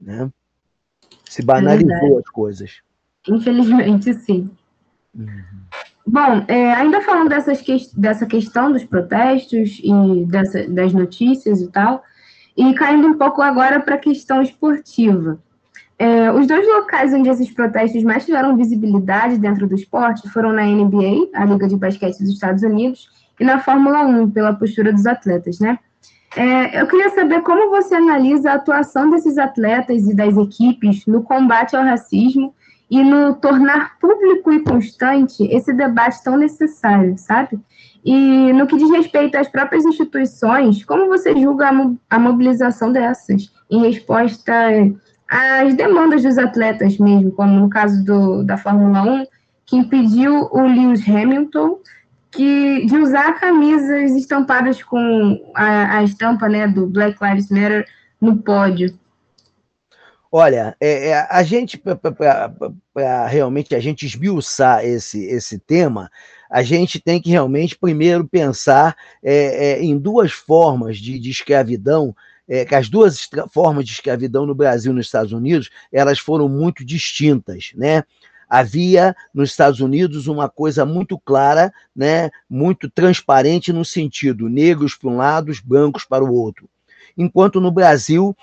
Né? 0.00 0.30
Se 1.28 1.42
banalizou 1.42 2.16
é 2.16 2.20
as 2.20 2.28
coisas. 2.28 2.80
Infelizmente, 3.28 4.14
sim. 4.14 4.50
Uhum. 5.14 5.42
Bom, 6.06 6.44
é, 6.46 6.72
ainda 6.72 7.00
falando 7.00 7.28
dessas 7.28 7.60
que, 7.60 7.76
dessa 7.96 8.26
questão 8.26 8.70
dos 8.70 8.84
protestos 8.84 9.80
e 9.82 10.24
dessa, 10.26 10.68
das 10.68 10.92
notícias 10.92 11.60
e 11.60 11.68
tal, 11.68 12.04
e 12.56 12.72
caindo 12.74 13.08
um 13.08 13.18
pouco 13.18 13.42
agora 13.42 13.80
para 13.80 13.96
a 13.96 13.98
questão 13.98 14.40
esportiva. 14.40 15.38
É, 15.98 16.30
os 16.30 16.46
dois 16.46 16.66
locais 16.66 17.12
onde 17.12 17.28
esses 17.28 17.50
protestos 17.50 18.02
mais 18.04 18.24
tiveram 18.24 18.56
visibilidade 18.56 19.38
dentro 19.38 19.66
do 19.66 19.74
esporte 19.74 20.28
foram 20.28 20.52
na 20.52 20.64
NBA, 20.64 21.30
a 21.34 21.44
Liga 21.44 21.66
de 21.66 21.76
Basquete 21.76 22.18
dos 22.18 22.34
Estados 22.34 22.62
Unidos, 22.62 23.08
e 23.40 23.44
na 23.44 23.58
Fórmula 23.60 24.02
1, 24.02 24.30
pela 24.30 24.54
postura 24.54 24.92
dos 24.92 25.06
atletas, 25.06 25.58
né? 25.58 25.78
É, 26.36 26.82
eu 26.82 26.86
queria 26.86 27.08
saber 27.10 27.40
como 27.40 27.70
você 27.70 27.94
analisa 27.94 28.50
a 28.50 28.54
atuação 28.56 29.08
desses 29.08 29.38
atletas 29.38 30.06
e 30.06 30.14
das 30.14 30.36
equipes 30.36 31.06
no 31.06 31.22
combate 31.22 31.74
ao 31.74 31.82
racismo 31.82 32.54
e 32.90 33.02
no 33.02 33.34
tornar 33.34 33.98
público 33.98 34.52
e 34.52 34.62
constante 34.62 35.44
esse 35.44 35.72
debate 35.72 36.22
tão 36.22 36.36
necessário, 36.36 37.16
sabe? 37.16 37.58
E 38.04 38.52
no 38.52 38.66
que 38.66 38.76
diz 38.76 38.90
respeito 38.90 39.36
às 39.36 39.48
próprias 39.48 39.86
instituições, 39.86 40.84
como 40.84 41.08
você 41.08 41.34
julga 41.34 41.70
a 42.10 42.18
mobilização 42.18 42.92
dessas 42.92 43.50
em 43.70 43.80
resposta 43.80 44.52
às 45.28 45.74
demandas 45.74 46.22
dos 46.22 46.36
atletas 46.36 46.98
mesmo, 46.98 47.32
como 47.32 47.58
no 47.58 47.70
caso 47.70 48.04
do, 48.04 48.44
da 48.44 48.58
Fórmula 48.58 49.02
1, 49.02 49.24
que 49.64 49.76
impediu 49.76 50.48
o 50.52 50.60
Lewis 50.60 51.02
Hamilton 51.08 51.78
que, 52.30 52.86
de 52.86 52.96
usar 52.96 53.40
camisas 53.40 54.12
estampadas 54.12 54.82
com 54.82 55.52
a, 55.54 55.98
a 55.98 56.04
estampa 56.04 56.48
né, 56.48 56.68
do 56.68 56.86
Black 56.86 57.18
Lives 57.22 57.50
Matter 57.50 57.86
no 58.20 58.36
pódio? 58.36 58.98
Olha, 60.30 60.76
é, 60.80 61.08
é, 61.08 61.26
a 61.30 61.42
gente, 61.42 61.78
para 61.78 63.26
realmente 63.26 63.74
a 63.74 63.80
gente 63.80 64.04
esmiuçar 64.04 64.84
esse, 64.84 65.24
esse 65.24 65.58
tema, 65.58 66.10
a 66.50 66.62
gente 66.62 67.00
tem 67.00 67.20
que 67.20 67.30
realmente 67.30 67.78
primeiro 67.78 68.26
pensar 68.26 68.96
é, 69.22 69.78
é, 69.78 69.82
em 69.82 69.96
duas 69.96 70.32
formas 70.32 70.98
de, 70.98 71.18
de 71.18 71.30
escravidão, 71.30 72.14
é, 72.48 72.64
que 72.64 72.74
as 72.74 72.88
duas 72.88 73.28
formas 73.52 73.84
de 73.84 73.92
escravidão 73.92 74.46
no 74.46 74.54
Brasil 74.54 74.92
e 74.92 74.94
nos 74.94 75.06
Estados 75.06 75.32
Unidos, 75.32 75.70
elas 75.92 76.18
foram 76.18 76.48
muito 76.48 76.84
distintas, 76.84 77.70
né? 77.74 78.02
Havia 78.48 79.14
nos 79.34 79.50
Estados 79.50 79.80
Unidos 79.80 80.26
uma 80.26 80.48
coisa 80.48 80.84
muito 80.84 81.18
clara, 81.18 81.72
né, 81.94 82.30
muito 82.48 82.88
transparente 82.88 83.72
no 83.72 83.84
sentido 83.84 84.48
negros 84.48 84.94
para 84.94 85.10
um 85.10 85.16
lado, 85.16 85.52
brancos 85.64 86.04
para 86.04 86.24
o 86.24 86.32
outro. 86.32 86.68
Enquanto 87.16 87.60
no 87.60 87.70
Brasil 87.70 88.36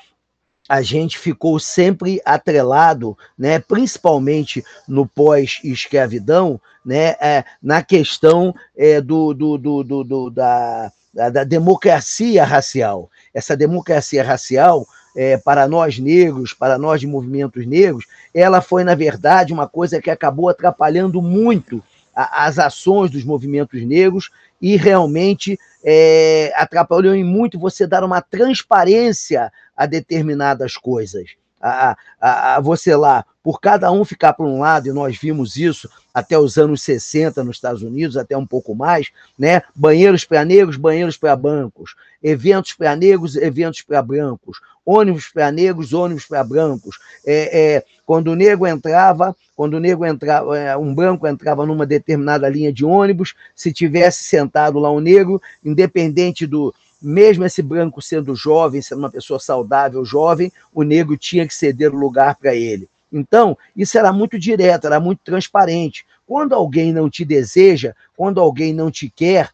a 0.68 0.82
gente 0.82 1.20
ficou 1.20 1.60
sempre 1.60 2.22
atrelado, 2.24 3.18
né, 3.38 3.60
principalmente 3.60 4.64
no 4.88 5.06
pós-escravidão, 5.06 6.60
né, 6.86 7.16
é, 7.22 7.44
na 7.62 7.84
questão 7.84 8.56
é, 8.76 9.02
do, 9.02 9.34
do, 9.34 9.58
do, 9.58 9.84
do 9.84 10.30
da, 10.30 10.92
da, 11.14 11.44
democracia 11.44 12.44
racial. 12.46 13.10
Essa 13.34 13.56
democracia 13.58 14.24
racial, 14.24 14.88
é, 15.16 15.38
para 15.38 15.68
nós 15.68 16.00
negros, 16.00 16.54
para 16.54 16.78
nós 16.78 17.00
de 17.00 17.08
movimentos 17.08 17.66
negros, 17.66 18.06
ela 18.34 18.62
foi, 18.62 18.84
na 18.84 18.96
verdade, 18.96 19.54
uma 19.54 19.68
coisa 19.68 20.02
que 20.02 20.10
acabou 20.10 20.50
atrapalhando 20.50 21.22
muito 21.22 21.84
a, 22.16 22.46
as 22.46 22.60
ações 22.60 23.12
dos 23.12 23.24
movimentos 23.24 23.82
negros 23.84 24.30
e 24.62 24.76
realmente 24.76 25.60
é, 25.84 26.52
atrapalhou 26.56 27.14
em 27.14 27.24
muito 27.24 27.60
você 27.60 27.86
dar 27.86 28.04
uma 28.04 28.22
transparência 28.22 29.52
a 29.76 29.86
determinadas 29.86 30.78
coisas. 30.78 31.32
A, 31.66 31.98
a, 32.20 32.56
a, 32.56 32.60
você 32.60 32.94
lá, 32.94 33.26
por 33.42 33.62
cada 33.62 33.90
um 33.90 34.04
ficar 34.04 34.34
para 34.34 34.46
um 34.46 34.60
lado, 34.60 34.90
e 34.90 34.92
nós 34.92 35.18
vimos 35.18 35.56
isso 35.56 35.90
até 36.14 36.38
os 36.38 36.58
anos 36.58 36.82
60 36.82 37.42
nos 37.42 37.56
Estados 37.56 37.82
Unidos, 37.82 38.18
até 38.18 38.38
um 38.38 38.46
pouco 38.46 38.76
mais, 38.76 39.12
né? 39.40 39.62
Banheiros 39.74 40.26
para 40.26 40.44
negros, 40.44 40.76
banheiros 40.76 41.16
para 41.16 41.36
brancos, 41.38 41.96
eventos 42.22 42.74
para 42.74 42.96
negros, 42.98 43.38
eventos 43.38 43.82
para 43.82 44.02
brancos, 44.02 44.60
ônibus 44.86 45.30
para 45.30 45.52
negros, 45.52 45.94
ônibus 45.94 46.26
para 46.26 46.44
brancos. 46.44 47.00
É, 47.26 47.76
é, 47.76 47.84
quando 48.06 48.28
o 48.28 48.36
negro 48.36 48.68
entrava, 48.68 49.36
quando 49.56 49.76
o 49.76 49.80
negro 49.80 50.06
entrava, 50.06 50.58
é, 50.58 50.76
um 50.76 50.94
branco 50.94 51.26
entrava 51.26 51.66
numa 51.66 51.86
determinada 51.86 52.50
linha 52.50 52.74
de 52.74 52.84
ônibus, 52.84 53.34
se 53.56 53.72
tivesse 53.72 54.26
sentado 54.26 54.80
lá 54.80 54.92
um 54.92 55.00
negro, 55.00 55.42
independente 55.64 56.46
do, 56.46 56.74
mesmo 57.04 57.44
esse 57.44 57.62
branco 57.62 58.02
sendo 58.02 58.34
jovem, 58.34 58.82
sendo 58.82 59.00
uma 59.00 59.12
pessoa 59.12 59.40
saudável, 59.40 60.06
jovem, 60.06 60.52
o 60.74 60.84
negro 60.84 61.18
tinha 61.18 61.46
que 61.46 61.54
ceder 61.54 61.94
o 61.94 61.98
lugar 61.98 62.36
para 62.36 62.56
ele. 62.56 62.88
Então, 63.12 63.58
isso 63.76 63.98
era 63.98 64.12
muito 64.14 64.40
direto, 64.40 64.88
era 64.88 65.00
muito 65.00 65.20
transparente. 65.24 66.06
Quando 66.26 66.56
alguém 66.56 66.94
não 66.94 67.10
te 67.10 67.26
deseja, 67.26 67.94
quando 68.16 68.40
alguém 68.40 68.74
não 68.74 68.90
te 68.90 69.10
quer, 69.10 69.52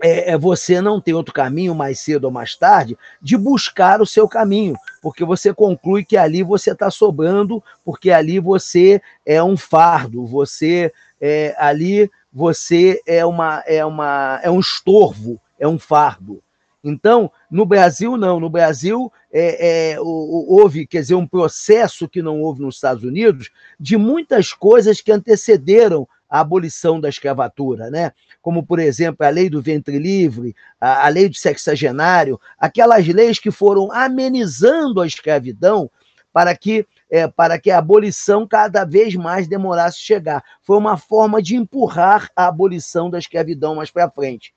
é, 0.00 0.32
é, 0.32 0.38
você 0.38 0.80
não 0.80 1.00
tem 1.00 1.14
outro 1.14 1.32
caminho, 1.32 1.74
mais 1.74 2.00
cedo 2.00 2.24
ou 2.24 2.30
mais 2.30 2.56
tarde, 2.56 2.98
de 3.20 3.36
buscar 3.36 4.02
o 4.02 4.06
seu 4.06 4.28
caminho, 4.28 4.76
porque 5.00 5.24
você 5.24 5.54
conclui 5.54 6.04
que 6.04 6.16
ali 6.16 6.42
você 6.42 6.72
está 6.72 6.90
sobrando, 6.90 7.62
porque 7.84 8.10
ali 8.10 8.40
você 8.40 9.00
é 9.24 9.42
um 9.42 9.56
fardo, 9.56 10.26
você 10.26 10.92
é, 11.20 11.54
ali 11.56 12.10
você 12.32 13.00
é 13.06 13.24
uma 13.24 13.62
é 13.66 13.84
uma 13.84 14.40
é 14.42 14.50
um 14.50 14.58
estorvo 14.58 15.40
é 15.62 15.68
um 15.68 15.78
fardo. 15.78 16.42
Então, 16.82 17.30
no 17.48 17.64
Brasil, 17.64 18.16
não. 18.16 18.40
No 18.40 18.50
Brasil, 18.50 19.12
é, 19.32 19.92
é, 19.92 20.00
houve, 20.00 20.84
quer 20.84 21.00
dizer, 21.02 21.14
um 21.14 21.26
processo 21.26 22.08
que 22.08 22.20
não 22.20 22.40
houve 22.40 22.60
nos 22.60 22.74
Estados 22.74 23.04
Unidos 23.04 23.50
de 23.78 23.96
muitas 23.96 24.52
coisas 24.52 25.00
que 25.00 25.12
antecederam 25.12 26.08
a 26.28 26.40
abolição 26.40 27.00
da 27.00 27.08
escravatura, 27.08 27.90
né? 27.90 28.10
Como, 28.40 28.66
por 28.66 28.80
exemplo, 28.80 29.24
a 29.24 29.28
lei 29.28 29.48
do 29.48 29.62
ventre 29.62 29.96
livre, 29.98 30.56
a, 30.80 31.06
a 31.06 31.08
lei 31.08 31.28
do 31.28 31.36
sexagenário, 31.36 32.40
aquelas 32.58 33.06
leis 33.06 33.38
que 33.38 33.52
foram 33.52 33.92
amenizando 33.92 35.00
a 35.00 35.06
escravidão 35.06 35.88
para 36.32 36.56
que, 36.56 36.84
é, 37.08 37.28
para 37.28 37.60
que 37.60 37.70
a 37.70 37.78
abolição 37.78 38.48
cada 38.48 38.84
vez 38.84 39.14
mais 39.14 39.46
demorasse 39.46 40.00
chegar. 40.00 40.42
Foi 40.62 40.76
uma 40.76 40.96
forma 40.96 41.40
de 41.40 41.54
empurrar 41.54 42.28
a 42.34 42.48
abolição 42.48 43.08
da 43.08 43.20
escravidão 43.20 43.76
mais 43.76 43.92
para 43.92 44.10
frente. 44.10 44.52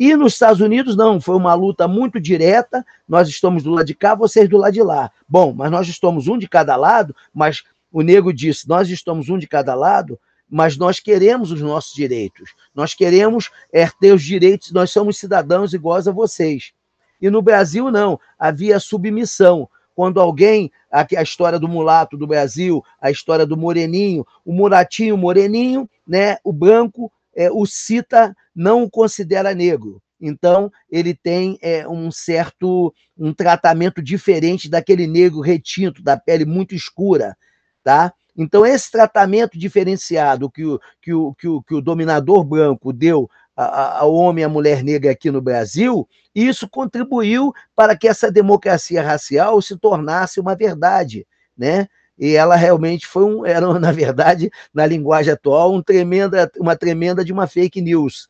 E 0.00 0.16
nos 0.16 0.32
Estados 0.32 0.62
Unidos, 0.62 0.96
não, 0.96 1.20
foi 1.20 1.36
uma 1.36 1.52
luta 1.52 1.86
muito 1.86 2.18
direta. 2.18 2.82
Nós 3.06 3.28
estamos 3.28 3.62
do 3.62 3.70
lado 3.70 3.84
de 3.84 3.94
cá, 3.94 4.14
vocês 4.14 4.48
do 4.48 4.56
lado 4.56 4.72
de 4.72 4.82
lá. 4.82 5.10
Bom, 5.28 5.52
mas 5.52 5.70
nós 5.70 5.86
estamos 5.88 6.26
um 6.26 6.38
de 6.38 6.48
cada 6.48 6.74
lado, 6.74 7.14
mas 7.34 7.62
o 7.92 8.00
nego 8.00 8.32
disse: 8.32 8.66
nós 8.66 8.88
estamos 8.88 9.28
um 9.28 9.36
de 9.36 9.46
cada 9.46 9.74
lado, 9.74 10.18
mas 10.48 10.78
nós 10.78 11.00
queremos 11.00 11.52
os 11.52 11.60
nossos 11.60 11.92
direitos. 11.92 12.54
Nós 12.74 12.94
queremos 12.94 13.50
é, 13.70 13.86
ter 14.00 14.14
os 14.14 14.22
direitos, 14.22 14.72
nós 14.72 14.90
somos 14.90 15.18
cidadãos 15.18 15.74
iguais 15.74 16.08
a 16.08 16.12
vocês. 16.12 16.72
E 17.20 17.28
no 17.28 17.42
Brasil, 17.42 17.90
não, 17.90 18.18
havia 18.38 18.80
submissão. 18.80 19.68
Quando 19.94 20.18
alguém, 20.18 20.72
a, 20.90 21.06
a 21.18 21.22
história 21.22 21.58
do 21.58 21.68
mulato 21.68 22.16
do 22.16 22.26
Brasil, 22.26 22.82
a 23.02 23.10
história 23.10 23.44
do 23.44 23.54
moreninho, 23.54 24.26
o 24.46 24.52
muratinho, 24.54 25.14
o 25.14 25.18
moreninho, 25.18 25.86
né, 26.08 26.38
o 26.42 26.54
branco, 26.54 27.12
é, 27.40 27.50
o 27.50 27.64
cita 27.64 28.36
não 28.54 28.82
o 28.82 28.90
considera 28.90 29.54
negro. 29.54 30.02
Então, 30.20 30.70
ele 30.90 31.14
tem 31.14 31.58
é, 31.62 31.88
um 31.88 32.10
certo 32.10 32.92
um 33.16 33.32
tratamento 33.32 34.02
diferente 34.02 34.68
daquele 34.68 35.06
negro 35.06 35.40
retinto, 35.40 36.02
da 36.02 36.18
pele 36.18 36.44
muito 36.44 36.74
escura. 36.74 37.34
Tá? 37.82 38.12
Então, 38.36 38.66
esse 38.66 38.90
tratamento 38.90 39.58
diferenciado 39.58 40.50
que 40.50 40.66
o, 40.66 40.78
que 41.00 41.14
o, 41.14 41.34
que 41.34 41.48
o, 41.48 41.62
que 41.62 41.74
o 41.74 41.80
dominador 41.80 42.44
branco 42.44 42.92
deu 42.92 43.30
ao 43.56 44.12
homem 44.14 44.42
e 44.42 44.44
à 44.44 44.48
mulher 44.48 44.84
negra 44.84 45.10
aqui 45.10 45.30
no 45.30 45.40
Brasil, 45.40 46.06
isso 46.34 46.68
contribuiu 46.68 47.52
para 47.74 47.96
que 47.96 48.06
essa 48.06 48.30
democracia 48.30 49.02
racial 49.02 49.60
se 49.62 49.78
tornasse 49.78 50.40
uma 50.40 50.54
verdade. 50.54 51.26
Né? 51.56 51.88
E 52.20 52.36
ela 52.36 52.54
realmente 52.54 53.06
foi 53.06 53.24
um, 53.24 53.44
era, 53.46 53.66
na 53.80 53.90
verdade, 53.90 54.50
na 54.72 54.86
linguagem 54.86 55.32
atual, 55.32 55.74
um 55.74 55.82
tremenda, 55.82 56.48
uma 56.58 56.76
tremenda 56.76 57.24
de 57.24 57.32
uma 57.32 57.46
fake 57.48 57.80
news 57.80 58.28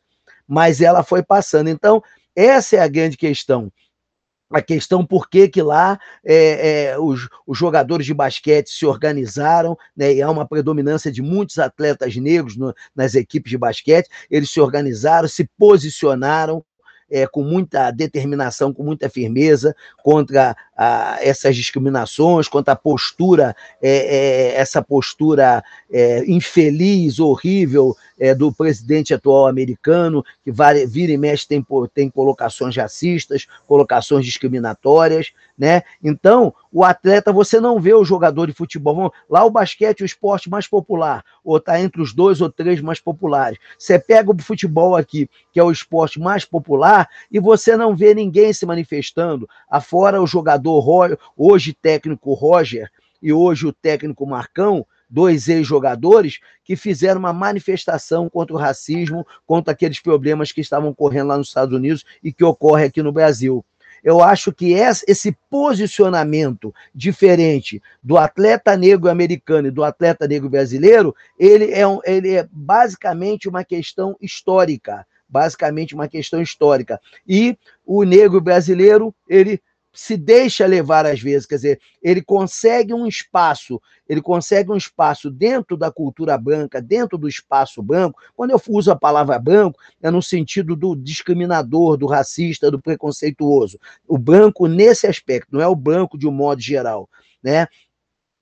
mas 0.51 0.81
ela 0.81 1.01
foi 1.01 1.23
passando. 1.23 1.69
Então, 1.69 2.03
essa 2.35 2.75
é 2.75 2.79
a 2.79 2.87
grande 2.89 3.15
questão. 3.15 3.71
A 4.51 4.61
questão 4.61 5.05
por 5.05 5.29
que, 5.29 5.47
que 5.47 5.61
lá 5.61 5.97
é, 6.25 6.89
é, 6.89 6.99
os, 6.99 7.29
os, 7.47 7.57
jogadores 7.57 8.05
de 8.05 8.13
basquete 8.13 8.67
se 8.67 8.85
organizaram, 8.85 9.77
né, 9.95 10.13
e 10.13 10.21
há 10.21 10.29
uma 10.29 10.45
predominância 10.45 11.09
de 11.09 11.21
muitos 11.21 11.57
atletas 11.57 12.17
negros 12.17 12.57
no, 12.57 12.73
nas 12.93 13.15
equipes 13.15 13.49
de 13.49 13.57
basquete, 13.57 14.09
eles 14.29 14.51
se 14.51 14.59
organizaram, 14.59 15.25
se 15.29 15.49
posicionaram 15.57 16.65
é, 17.09 17.25
com 17.25 17.43
muita 17.43 17.89
determinação, 17.91 18.73
com 18.73 18.83
muita 18.83 19.09
firmeza 19.09 19.73
contra 20.03 20.53
a, 20.83 21.19
essas 21.21 21.55
discriminações, 21.55 22.47
contra 22.47 22.73
a 22.73 22.75
postura, 22.75 23.55
é, 23.79 23.89
é, 23.91 24.55
essa 24.55 24.81
postura 24.81 25.63
é, 25.91 26.23
infeliz, 26.25 27.19
horrível 27.19 27.95
é, 28.19 28.33
do 28.33 28.51
presidente 28.51 29.13
atual 29.13 29.45
americano, 29.47 30.23
que 30.43 30.51
vira 30.51 31.11
e 31.11 31.17
mexe 31.17 31.47
tem, 31.47 31.63
tem 31.93 32.09
colocações 32.09 32.75
racistas, 32.75 33.47
colocações 33.67 34.25
discriminatórias, 34.25 35.31
né? 35.57 35.83
Então, 36.03 36.53
o 36.71 36.83
atleta, 36.83 37.31
você 37.33 37.59
não 37.59 37.79
vê 37.79 37.93
o 37.93 38.05
jogador 38.05 38.47
de 38.47 38.53
futebol. 38.53 39.13
Lá 39.29 39.43
o 39.43 39.51
basquete 39.51 40.01
é 40.01 40.03
o 40.03 40.05
esporte 40.05 40.49
mais 40.49 40.67
popular, 40.67 41.23
ou 41.43 41.57
está 41.57 41.79
entre 41.79 42.01
os 42.01 42.13
dois 42.13 42.41
ou 42.41 42.49
três 42.49 42.79
mais 42.79 42.99
populares. 42.99 43.59
Você 43.77 43.99
pega 43.99 44.31
o 44.31 44.41
futebol 44.41 44.95
aqui, 44.95 45.29
que 45.51 45.59
é 45.59 45.63
o 45.63 45.71
esporte 45.71 46.19
mais 46.19 46.45
popular, 46.45 47.09
e 47.31 47.39
você 47.39 47.75
não 47.75 47.95
vê 47.95 48.13
ninguém 48.13 48.53
se 48.53 48.65
manifestando. 48.65 49.49
Afora 49.69 50.21
o 50.21 50.27
jogador, 50.27 50.70
hoje 51.35 51.73
técnico 51.73 52.33
Roger, 52.33 52.89
e 53.21 53.31
hoje 53.31 53.67
o 53.67 53.73
técnico 53.73 54.25
Marcão, 54.25 54.85
dois 55.09 55.49
ex-jogadores 55.49 56.39
que 56.63 56.75
fizeram 56.75 57.19
uma 57.19 57.33
manifestação 57.33 58.29
contra 58.29 58.55
o 58.55 58.59
racismo, 58.59 59.27
contra 59.45 59.73
aqueles 59.73 59.99
problemas 59.99 60.51
que 60.51 60.61
estavam 60.61 60.89
ocorrendo 60.89 61.27
lá 61.27 61.37
nos 61.37 61.49
Estados 61.49 61.75
Unidos 61.75 62.05
e 62.23 62.31
que 62.31 62.43
ocorre 62.43 62.85
aqui 62.85 63.03
no 63.03 63.11
Brasil. 63.11 63.63
Eu 64.03 64.23
acho 64.23 64.51
que 64.51 64.71
esse 64.71 65.37
posicionamento 65.47 66.73
diferente 66.95 67.81
do 68.01 68.17
atleta 68.17 68.75
negro 68.75 69.09
americano 69.09 69.67
e 69.67 69.71
do 69.71 69.83
atleta 69.83 70.27
negro 70.27 70.49
brasileiro, 70.49 71.15
ele 71.37 71.71
é, 71.71 71.87
um, 71.87 71.99
ele 72.03 72.35
é 72.35 72.47
basicamente 72.51 73.47
uma 73.47 73.63
questão 73.63 74.15
histórica, 74.19 75.05
basicamente 75.29 75.93
uma 75.93 76.07
questão 76.07 76.41
histórica. 76.41 76.99
E 77.27 77.55
o 77.85 78.03
negro 78.03 78.41
brasileiro, 78.41 79.13
ele 79.29 79.61
se 79.93 80.15
deixa 80.15 80.65
levar 80.65 81.05
às 81.05 81.19
vezes, 81.19 81.45
quer 81.45 81.55
dizer, 81.55 81.81
ele 82.01 82.21
consegue 82.21 82.93
um 82.93 83.05
espaço, 83.05 83.81
ele 84.07 84.21
consegue 84.21 84.71
um 84.71 84.77
espaço 84.77 85.29
dentro 85.29 85.75
da 85.75 85.91
cultura 85.91 86.37
branca, 86.37 86.81
dentro 86.81 87.17
do 87.17 87.27
espaço 87.27 87.83
branco. 87.83 88.19
Quando 88.35 88.51
eu 88.51 88.61
uso 88.69 88.91
a 88.91 88.95
palavra 88.95 89.37
branco, 89.37 89.79
é 90.01 90.09
no 90.09 90.21
sentido 90.21 90.75
do 90.75 90.95
discriminador, 90.95 91.97
do 91.97 92.07
racista, 92.07 92.71
do 92.71 92.81
preconceituoso. 92.81 93.77
O 94.07 94.17
branco 94.17 94.67
nesse 94.67 95.07
aspecto, 95.07 95.49
não 95.51 95.61
é 95.61 95.67
o 95.67 95.75
branco 95.75 96.17
de 96.17 96.27
um 96.27 96.31
modo 96.31 96.61
geral, 96.61 97.09
né? 97.43 97.67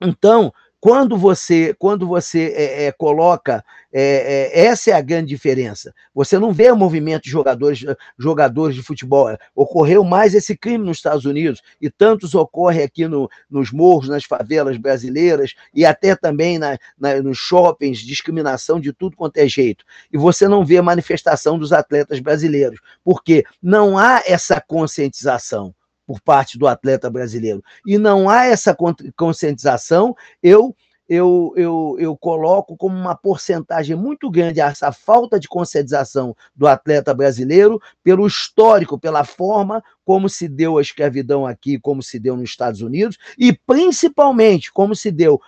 Então, 0.00 0.52
quando 0.80 1.16
você, 1.16 1.74
quando 1.78 2.06
você 2.06 2.54
é, 2.56 2.86
é, 2.86 2.92
coloca, 2.92 3.62
é, 3.92 4.50
é, 4.54 4.64
essa 4.66 4.90
é 4.90 4.94
a 4.94 5.02
grande 5.02 5.28
diferença. 5.28 5.94
Você 6.14 6.38
não 6.38 6.52
vê 6.52 6.70
o 6.70 6.76
movimento 6.76 7.24
de 7.24 7.30
jogadores, 7.30 7.84
jogadores 8.18 8.74
de 8.74 8.82
futebol. 8.82 9.36
Ocorreu 9.54 10.02
mais 10.02 10.34
esse 10.34 10.56
crime 10.56 10.84
nos 10.84 10.96
Estados 10.96 11.26
Unidos 11.26 11.60
e 11.80 11.90
tantos 11.90 12.34
ocorre 12.34 12.82
aqui 12.82 13.06
no, 13.06 13.28
nos 13.50 13.70
morros, 13.70 14.08
nas 14.08 14.24
favelas 14.24 14.78
brasileiras 14.78 15.54
e 15.74 15.84
até 15.84 16.16
também 16.16 16.58
na, 16.58 16.78
na, 16.98 17.20
nos 17.20 17.36
shoppings, 17.36 17.98
discriminação 17.98 18.80
de 18.80 18.90
tudo 18.92 19.16
quanto 19.16 19.36
é 19.36 19.46
jeito. 19.46 19.84
E 20.10 20.16
você 20.16 20.48
não 20.48 20.64
vê 20.64 20.78
a 20.78 20.82
manifestação 20.82 21.58
dos 21.58 21.74
atletas 21.74 22.20
brasileiros, 22.20 22.80
porque 23.04 23.44
não 23.62 23.98
há 23.98 24.22
essa 24.26 24.58
conscientização 24.60 25.74
por 26.10 26.20
parte 26.20 26.58
do 26.58 26.66
atleta 26.66 27.08
brasileiro. 27.08 27.62
E 27.86 27.96
não 27.96 28.28
há 28.28 28.46
essa 28.46 28.76
conscientização, 29.14 30.16
eu 30.42 30.74
eu, 31.08 31.52
eu, 31.56 31.96
eu 31.98 32.16
coloco 32.16 32.76
como 32.76 32.96
uma 32.96 33.16
porcentagem 33.16 33.96
muito 33.96 34.30
grande 34.30 34.60
essa 34.60 34.92
falta 34.92 35.40
de 35.40 35.48
conscientização 35.48 36.36
do 36.54 36.68
atleta 36.68 37.12
brasileiro 37.12 37.80
pelo 38.02 38.26
histórico, 38.28 38.98
pela 38.98 39.24
forma 39.24 39.82
como 40.04 40.28
se 40.28 40.48
deu 40.48 40.78
a 40.78 40.82
escravidão 40.82 41.44
aqui, 41.46 41.80
como 41.80 42.00
se 42.00 42.18
deu 42.18 42.36
nos 42.36 42.50
Estados 42.50 42.80
Unidos, 42.80 43.18
e 43.36 43.52
principalmente 43.52 44.72
como 44.72 44.94
se 44.94 45.10
deu 45.10 45.40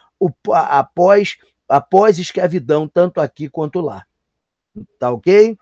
após, 0.53 1.37
após 1.69 2.19
escravidão, 2.19 2.89
tanto 2.89 3.21
aqui 3.21 3.49
quanto 3.49 3.81
lá. 3.81 4.05
Tá 4.99 5.13
ok? 5.13 5.57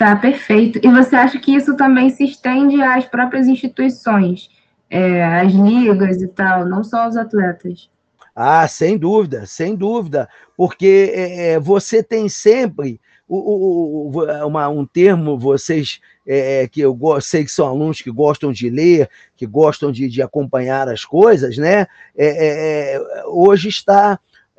Tá, 0.00 0.16
perfeito. 0.16 0.80
E 0.82 0.88
você 0.88 1.14
acha 1.14 1.38
que 1.38 1.54
isso 1.54 1.76
também 1.76 2.08
se 2.08 2.24
estende 2.24 2.80
às 2.80 3.04
próprias 3.04 3.46
instituições, 3.46 4.48
é, 4.88 5.22
às 5.22 5.52
ligas 5.52 6.22
e 6.22 6.28
tal, 6.28 6.64
não 6.64 6.82
só 6.82 7.02
aos 7.02 7.18
atletas? 7.18 7.90
Ah, 8.34 8.66
sem 8.66 8.96
dúvida, 8.96 9.44
sem 9.44 9.76
dúvida, 9.76 10.26
porque 10.56 11.12
é, 11.14 11.48
é 11.48 11.60
você 11.60 12.02
tem 12.02 12.30
sempre 12.30 12.98
o, 13.28 14.08
o, 14.08 14.46
uma, 14.46 14.70
um 14.70 14.86
termo, 14.86 15.38
vocês 15.38 16.00
é, 16.26 16.62
é 16.62 16.68
que 16.68 16.80
eu 16.80 16.98
sei 17.20 17.44
que 17.44 17.52
são 17.52 17.66
alunos 17.66 18.00
que 18.00 18.10
gostam 18.10 18.52
de 18.52 18.70
ler, 18.70 19.06
que 19.36 19.46
gostam 19.46 19.92
de, 19.92 20.08
de 20.08 20.22
acompanhar 20.22 20.88
as 20.88 21.04
coisas, 21.04 21.58
né? 21.58 21.86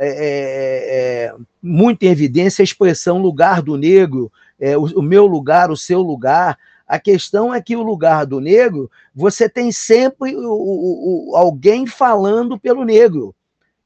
É, 0.03 0.07
é, 0.07 1.33
hoje 1.33 1.33
está 1.33 1.45
muito 1.61 2.03
em 2.03 2.07
evidência 2.07 2.61
a 2.61 2.65
expressão 2.65 3.21
lugar 3.21 3.61
do 3.61 3.77
negro 3.77 4.31
é, 4.61 4.77
o, 4.77 4.83
o 4.99 5.01
meu 5.01 5.25
lugar, 5.25 5.71
o 5.71 5.75
seu 5.75 6.01
lugar. 6.01 6.57
A 6.87 6.99
questão 6.99 7.53
é 7.53 7.59
que 7.59 7.75
o 7.75 7.81
lugar 7.81 8.25
do 8.25 8.39
negro, 8.39 8.91
você 9.13 9.49
tem 9.49 9.71
sempre 9.71 10.35
o, 10.35 10.51
o, 10.51 11.31
o, 11.31 11.35
alguém 11.35 11.87
falando 11.87 12.59
pelo 12.59 12.85
negro. 12.85 13.33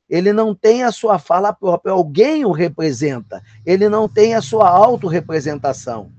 Ele 0.10 0.34
não 0.34 0.54
tem 0.54 0.84
a 0.84 0.92
sua 0.92 1.18
fala 1.18 1.54
própria, 1.54 1.94
alguém 1.94 2.46
o 2.46 2.52
representa. 2.52 3.42
Ele 3.66 3.88
não 3.88 4.10
tem 4.10 4.36
a 4.36 4.42
sua 4.42 4.70
autorrepresentação. 4.70 6.12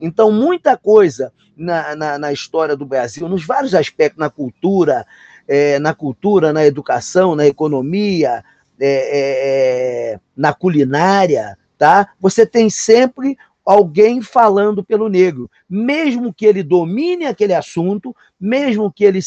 Então, 0.00 0.32
muita 0.32 0.76
coisa 0.76 1.32
na, 1.56 1.94
na, 1.94 2.18
na, 2.18 2.32
história 2.32 2.76
do 2.76 2.86
Brasil, 2.86 3.28
nos 3.28 3.44
vários 3.44 3.74
aspectos, 3.74 4.18
na 4.18 4.30
cultura, 4.30 5.04
é, 5.46 5.78
na 5.80 5.92
cultura, 5.92 6.52
na 6.52 6.64
educação, 6.64 7.34
na 7.34 7.46
economia, 7.46 8.44
é, 8.80 8.88
é, 8.88 10.12
é 10.14 10.20
na 10.36 10.52
culinária, 10.52 11.58
tá? 11.76 12.10
Você 12.20 12.46
tem 12.46 12.70
sempre 12.70 13.36
alguém 13.68 14.22
falando 14.22 14.82
pelo 14.82 15.10
negro, 15.10 15.50
mesmo 15.68 16.32
que 16.32 16.46
ele 16.46 16.62
domine 16.62 17.26
aquele 17.26 17.52
assunto, 17.52 18.16
mesmo 18.40 18.90
que 18.90 19.04
ele, 19.04 19.20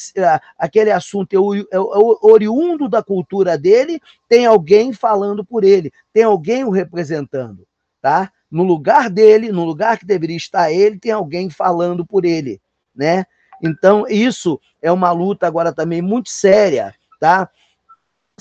aquele 0.57 0.89
assunto 0.89 1.31
é, 1.35 1.75
é 1.75 1.79
oriundo 2.23 2.89
da 2.89 3.03
cultura 3.03 3.55
dele, 3.55 4.01
tem 4.27 4.47
alguém 4.47 4.93
falando 4.93 5.45
por 5.45 5.63
ele, 5.63 5.93
tem 6.11 6.23
alguém 6.23 6.63
o 6.63 6.71
representando, 6.71 7.67
tá? 8.01 8.31
No 8.49 8.63
lugar 8.63 9.11
dele, 9.11 9.51
no 9.51 9.63
lugar 9.63 9.99
que 9.99 10.07
deveria 10.07 10.37
estar 10.37 10.71
ele, 10.71 10.97
tem 10.97 11.11
alguém 11.11 11.47
falando 11.47 12.03
por 12.03 12.25
ele, 12.25 12.59
né? 12.95 13.25
Então, 13.61 14.07
isso 14.09 14.59
é 14.81 14.91
uma 14.91 15.11
luta 15.11 15.45
agora 15.45 15.71
também 15.71 16.01
muito 16.01 16.31
séria, 16.31 16.95
tá? 17.19 17.47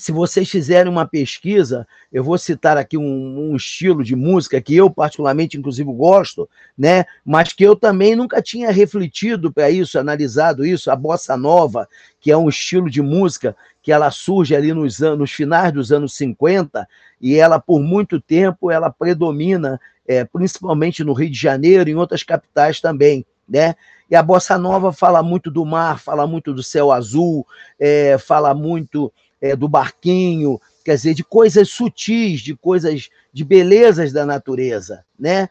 Se 0.00 0.12
vocês 0.12 0.48
fizerem 0.48 0.90
uma 0.90 1.06
pesquisa, 1.06 1.86
eu 2.10 2.24
vou 2.24 2.38
citar 2.38 2.78
aqui 2.78 2.96
um, 2.96 3.52
um, 3.52 3.56
estilo 3.56 4.02
de 4.02 4.16
música 4.16 4.60
que 4.60 4.74
eu 4.74 4.88
particularmente, 4.88 5.58
inclusive, 5.58 5.92
gosto, 5.92 6.48
né? 6.76 7.04
Mas 7.24 7.52
que 7.52 7.62
eu 7.62 7.76
também 7.76 8.16
nunca 8.16 8.40
tinha 8.40 8.70
refletido 8.70 9.52
para 9.52 9.70
isso, 9.70 9.98
analisado 9.98 10.64
isso, 10.64 10.90
a 10.90 10.96
bossa 10.96 11.36
nova, 11.36 11.86
que 12.18 12.30
é 12.30 12.36
um 12.36 12.48
estilo 12.48 12.88
de 12.88 13.02
música 13.02 13.54
que 13.82 13.92
ela 13.92 14.10
surge 14.10 14.56
ali 14.56 14.72
nos 14.72 15.02
anos, 15.02 15.18
nos 15.18 15.32
finais 15.32 15.72
dos 15.72 15.92
anos 15.92 16.14
50 16.14 16.88
e 17.20 17.36
ela 17.36 17.60
por 17.60 17.80
muito 17.80 18.18
tempo 18.20 18.70
ela 18.70 18.90
predomina, 18.90 19.78
é, 20.06 20.24
principalmente 20.24 21.04
no 21.04 21.12
Rio 21.12 21.30
de 21.30 21.38
Janeiro 21.38 21.90
e 21.90 21.92
em 21.92 21.96
outras 21.96 22.22
capitais 22.22 22.80
também, 22.80 23.24
né? 23.46 23.74
E 24.10 24.16
a 24.16 24.22
bossa 24.22 24.58
nova 24.58 24.92
fala 24.92 25.22
muito 25.22 25.50
do 25.50 25.64
mar, 25.64 26.00
fala 26.00 26.26
muito 26.26 26.52
do 26.52 26.62
céu 26.62 26.90
azul, 26.90 27.46
é, 27.78 28.18
fala 28.18 28.52
muito 28.54 29.12
é, 29.40 29.56
do 29.56 29.68
barquinho, 29.68 30.60
quer 30.84 30.94
dizer, 30.96 31.14
de 31.14 31.24
coisas 31.24 31.68
sutis, 31.68 32.40
de 32.40 32.54
coisas, 32.54 33.08
de 33.32 33.44
belezas 33.44 34.12
da 34.12 34.26
natureza, 34.26 35.04
né? 35.18 35.48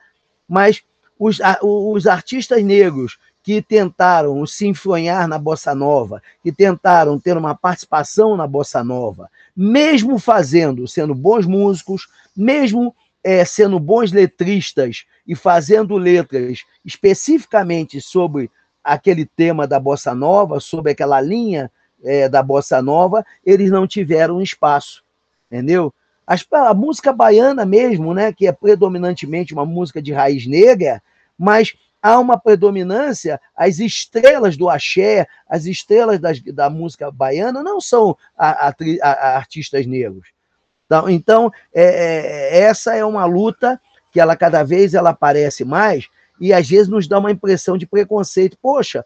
Mas 0.48 0.84
os, 1.18 1.40
os 1.62 2.08
artistas 2.08 2.64
negros 2.64 3.18
que 3.44 3.62
tentaram 3.62 4.46
se 4.46 4.68
enfronhar 4.68 5.28
na 5.28 5.38
bossa 5.38 5.74
nova, 5.74 6.22
que 6.44 6.52
tentaram 6.52 7.20
ter 7.20 7.38
uma 7.38 7.56
participação 7.56 8.36
na 8.38 8.46
bossa 8.46 8.84
nova, 8.84 9.30
mesmo 9.56 10.20
fazendo, 10.20 10.88
sendo 10.88 11.16
bons 11.16 11.46
músicos, 11.46 12.08
mesmo 12.36 12.96
é, 13.24 13.44
sendo 13.44 13.80
bons 13.80 14.12
letristas 14.12 15.06
e 15.28 15.36
fazendo 15.36 15.98
letras 15.98 16.64
especificamente 16.86 18.00
sobre 18.00 18.50
aquele 18.84 19.26
tema 19.26 19.68
da 19.68 19.80
bossa 19.80 20.16
nova, 20.16 20.60
sobre 20.60 20.92
aquela 20.92 21.20
linha 21.20 21.72
é, 22.04 22.30
da 22.30 22.42
bossa 22.42 22.82
nova, 22.82 23.26
eles 23.46 23.72
não 23.72 23.88
tiveram 23.88 24.42
espaço, 24.42 25.04
entendeu? 25.52 25.94
As, 26.26 26.46
a 26.52 26.74
música 26.74 27.12
baiana 27.12 27.66
mesmo, 27.66 28.14
né, 28.14 28.32
que 28.32 28.48
é 28.48 28.52
predominantemente 28.52 29.54
uma 29.54 29.66
música 29.66 30.02
de 30.02 30.14
raiz 30.14 30.46
negra, 30.46 31.02
mas 31.38 31.76
há 32.02 32.20
uma 32.20 32.38
predominância, 32.38 33.42
as 33.56 33.80
estrelas 33.80 34.56
do 34.56 34.70
axé, 34.70 35.28
as 35.48 35.66
estrelas 35.66 36.20
das, 36.20 36.42
da 36.42 36.70
música 36.70 37.12
baiana 37.12 37.64
não 37.64 37.82
são 37.82 38.16
a, 38.38 38.70
a, 38.70 38.76
a, 39.02 39.38
artistas 39.38 39.86
negros. 39.86 40.30
Então, 40.86 41.10
então 41.10 41.52
é, 41.74 41.84
é, 41.84 42.60
essa 42.62 42.96
é 42.96 43.04
uma 43.06 43.26
luta 43.26 43.80
que 44.12 44.20
ela 44.20 44.36
cada 44.36 44.64
vez 44.64 44.94
ela 44.94 45.12
aparece 45.12 45.64
mais 45.64 46.08
e 46.40 46.54
às 46.54 46.68
vezes 46.68 46.88
nos 46.88 47.08
dá 47.08 47.20
uma 47.20 47.32
impressão 47.32 47.78
de 47.78 47.86
preconceito. 47.86 48.58
Poxa, 48.62 49.06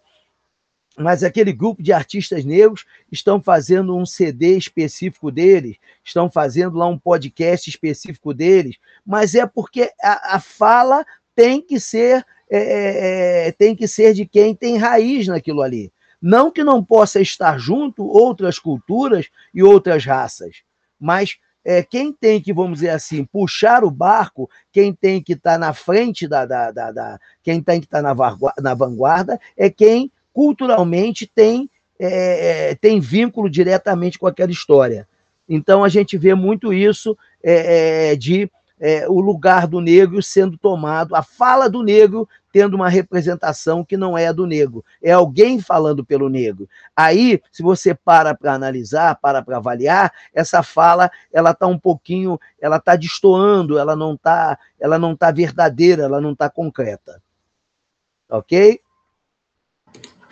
mas 0.98 1.24
aquele 1.24 1.52
grupo 1.52 1.82
de 1.82 1.92
artistas 1.92 2.46
negros 2.46 2.86
estão 3.12 3.42
fazendo 3.42 3.96
um 3.96 4.06
CD 4.06 4.58
específico 4.58 5.32
deles, 5.32 5.78
estão 6.04 6.30
fazendo 6.30 6.78
lá 6.78 6.88
um 6.88 6.98
podcast 6.98 7.70
específico 7.70 8.34
deles, 8.34 8.78
mas 9.06 9.34
é 9.34 9.46
porque 9.46 9.92
a, 10.02 10.36
a 10.36 10.40
fala 10.40 11.06
tem 11.36 11.62
que 11.62 11.80
ser 11.80 12.26
é, 12.50 12.58
é, 12.58 13.48
é, 13.48 13.52
tem 13.52 13.76
que 13.76 13.88
ser 13.88 14.14
de 14.14 14.26
quem 14.26 14.54
tem 14.54 14.78
raiz 14.78 15.28
naquilo 15.28 15.62
ali. 15.62 15.92
Não 16.22 16.52
que 16.52 16.64
não 16.64 16.84
possa 16.84 17.20
estar 17.20 17.58
junto 17.58 18.06
outras 18.06 18.60
culturas 18.60 19.28
e 19.54 19.64
outras 19.64 20.06
raças, 20.06 20.58
mas 21.00 21.38
é, 21.66 21.82
quem 21.82 22.14
tem 22.14 22.42
que, 22.42 22.54
vamos 22.54 22.80
dizer 22.80 22.90
assim, 22.90 23.26
puxar 23.26 23.84
o 23.84 23.92
barco, 23.92 24.50
quem 24.72 24.94
tem 24.94 25.22
que 25.22 25.34
estar 25.34 25.54
tá 25.54 25.58
na 25.58 25.74
frente 25.74 26.28
da, 26.28 26.46
da, 26.46 26.72
da, 26.72 26.92
da, 26.92 27.20
quem 27.42 27.62
tem 27.62 27.80
que 27.80 27.88
estar 27.88 28.04
tá 28.04 28.14
na, 28.14 28.38
na 28.62 28.74
vanguarda, 28.74 29.40
é 29.58 29.70
quem 29.70 30.12
culturalmente 30.34 31.26
tem, 31.26 31.70
é, 32.00 32.72
é, 32.72 32.76
tem 32.76 33.00
vínculo 33.00 33.50
diretamente 33.50 34.18
com 34.18 34.28
aquela 34.28 34.52
história. 34.52 35.08
Então 35.48 35.84
a 35.84 35.90
gente 35.90 36.18
vê 36.18 36.34
muito 36.34 36.74
isso 36.74 37.18
é, 37.44 38.12
é, 38.12 38.16
de 38.16 38.50
é, 38.80 39.08
o 39.08 39.22
lugar 39.22 39.68
do 39.68 39.80
negro 39.80 40.22
sendo 40.22 40.58
tomado, 40.58 41.16
a 41.16 41.24
fala 41.24 41.70
do 41.70 41.82
negro 41.82 42.28
tendo 42.52 42.76
uma 42.76 42.90
representação 42.90 43.84
que 43.84 43.96
não 43.96 44.18
é 44.18 44.28
a 44.28 44.32
do 44.32 44.46
negro, 44.46 44.84
é 45.02 45.12
alguém 45.12 45.60
falando 45.60 46.06
pelo 46.06 46.30
negro. 46.30 46.70
Aí, 46.96 47.42
se 47.52 47.64
você 47.64 47.96
para 47.96 48.36
para 48.36 48.54
analisar, 48.54 49.18
para 49.22 49.42
para 49.42 49.58
avaliar, 49.58 50.12
essa 50.34 50.62
fala 50.62 51.10
ela 51.32 51.52
está 51.52 51.66
um 51.66 51.80
pouquinho, 51.80 52.40
ela 52.60 52.78
está 52.78 52.96
destoando, 52.96 53.80
ela 53.80 53.96
não 53.96 54.14
está, 54.14 54.60
ela 54.80 55.00
não 55.00 55.16
tá 55.16 55.32
verdadeira, 55.32 56.04
ela 56.04 56.20
não 56.20 56.34
está 56.34 56.50
concreta. 56.50 57.22
Ok? 58.30 58.83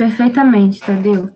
Perfeitamente, 0.02 0.82
Tadeu. 0.82 1.30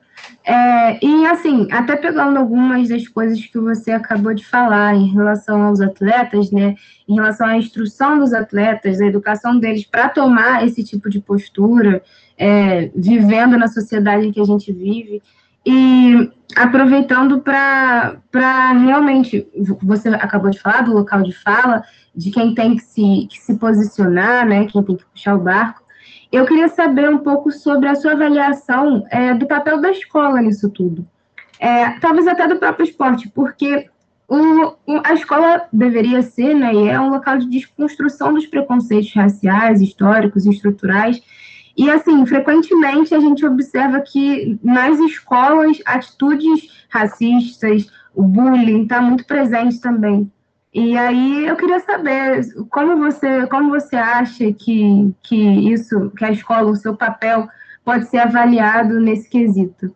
É, 0.44 1.06
e 1.06 1.24
assim, 1.28 1.68
até 1.72 1.96
pegando 1.96 2.40
algumas 2.40 2.90
das 2.90 3.08
coisas 3.08 3.40
que 3.46 3.60
você 3.60 3.92
acabou 3.92 4.34
de 4.34 4.44
falar 4.44 4.96
em 4.96 5.06
relação 5.06 5.62
aos 5.62 5.80
atletas, 5.80 6.50
né? 6.50 6.74
Em 7.08 7.14
relação 7.14 7.46
à 7.46 7.58
instrução 7.58 8.18
dos 8.18 8.34
atletas, 8.34 9.00
a 9.00 9.06
educação 9.06 9.60
deles 9.60 9.86
para 9.86 10.10
tomar 10.10 10.66
esse 10.66 10.84
tipo 10.84 11.12
de 11.12 11.20
postura, 11.20 12.02
é, 12.36 12.90
vivendo 12.96 13.56
na 13.56 13.68
sociedade 13.68 14.26
em 14.26 14.32
que 14.32 14.42
a 14.42 14.46
gente 14.46 14.74
vive. 14.74 15.22
E 15.64 16.32
aproveitando 16.56 17.42
para 17.42 18.72
realmente, 18.84 19.48
você 19.80 20.10
acabou 20.10 20.50
de 20.50 20.60
falar 20.60 20.82
do 20.82 20.94
local 20.94 21.22
de 21.22 21.34
fala, 21.34 21.84
de 22.16 22.32
quem 22.32 22.56
tem 22.56 22.76
que 22.76 22.82
se, 22.82 23.28
que 23.30 23.38
se 23.40 23.54
posicionar, 23.60 24.44
né? 24.44 24.66
Quem 24.66 24.82
tem 24.82 24.96
que 24.96 25.06
puxar 25.06 25.36
o 25.36 25.40
barco. 25.40 25.85
Eu 26.36 26.46
queria 26.46 26.68
saber 26.68 27.10
um 27.10 27.20
pouco 27.20 27.50
sobre 27.50 27.88
a 27.88 27.96
sua 27.96 28.12
avaliação 28.12 29.08
é, 29.10 29.34
do 29.34 29.48
papel 29.48 29.80
da 29.80 29.90
escola 29.90 30.42
nisso 30.42 30.70
tudo. 30.70 31.08
É, 31.58 31.92
talvez 32.02 32.28
até 32.28 32.46
do 32.46 32.58
próprio 32.58 32.84
esporte, 32.84 33.30
porque 33.30 33.88
o, 34.28 34.74
a 35.06 35.14
escola 35.14 35.66
deveria 35.72 36.22
ser, 36.22 36.54
né, 36.54 36.74
e 36.74 36.90
é 36.90 37.00
um 37.00 37.08
local 37.08 37.38
de 37.38 37.50
desconstrução 37.50 38.34
dos 38.34 38.46
preconceitos 38.48 39.14
raciais, 39.14 39.80
históricos 39.80 40.46
e 40.46 40.50
estruturais. 40.50 41.22
E, 41.78 41.90
assim, 41.90 42.26
frequentemente 42.26 43.16
a 43.16 43.20
gente 43.22 43.46
observa 43.46 44.02
que 44.02 44.60
nas 44.62 45.00
escolas 45.00 45.78
atitudes 45.86 46.68
racistas, 46.90 47.90
o 48.14 48.24
bullying 48.24 48.84
está 48.84 49.02
muito 49.02 49.26
presente 49.26 49.80
também. 49.80 50.30
E 50.76 50.98
aí 50.98 51.48
eu 51.48 51.56
queria 51.56 51.80
saber 51.80 52.46
como 52.70 52.98
você, 52.98 53.48
como 53.48 53.70
você 53.70 53.96
acha 53.96 54.52
que, 54.52 55.16
que 55.24 55.38
isso, 55.72 56.12
que 56.18 56.26
a 56.26 56.32
escola, 56.32 56.70
o 56.70 56.76
seu 56.76 56.98
papel 56.98 57.48
pode 57.86 58.10
ser 58.10 58.18
avaliado 58.18 59.00
nesse 59.00 59.30
quesito. 59.30 59.96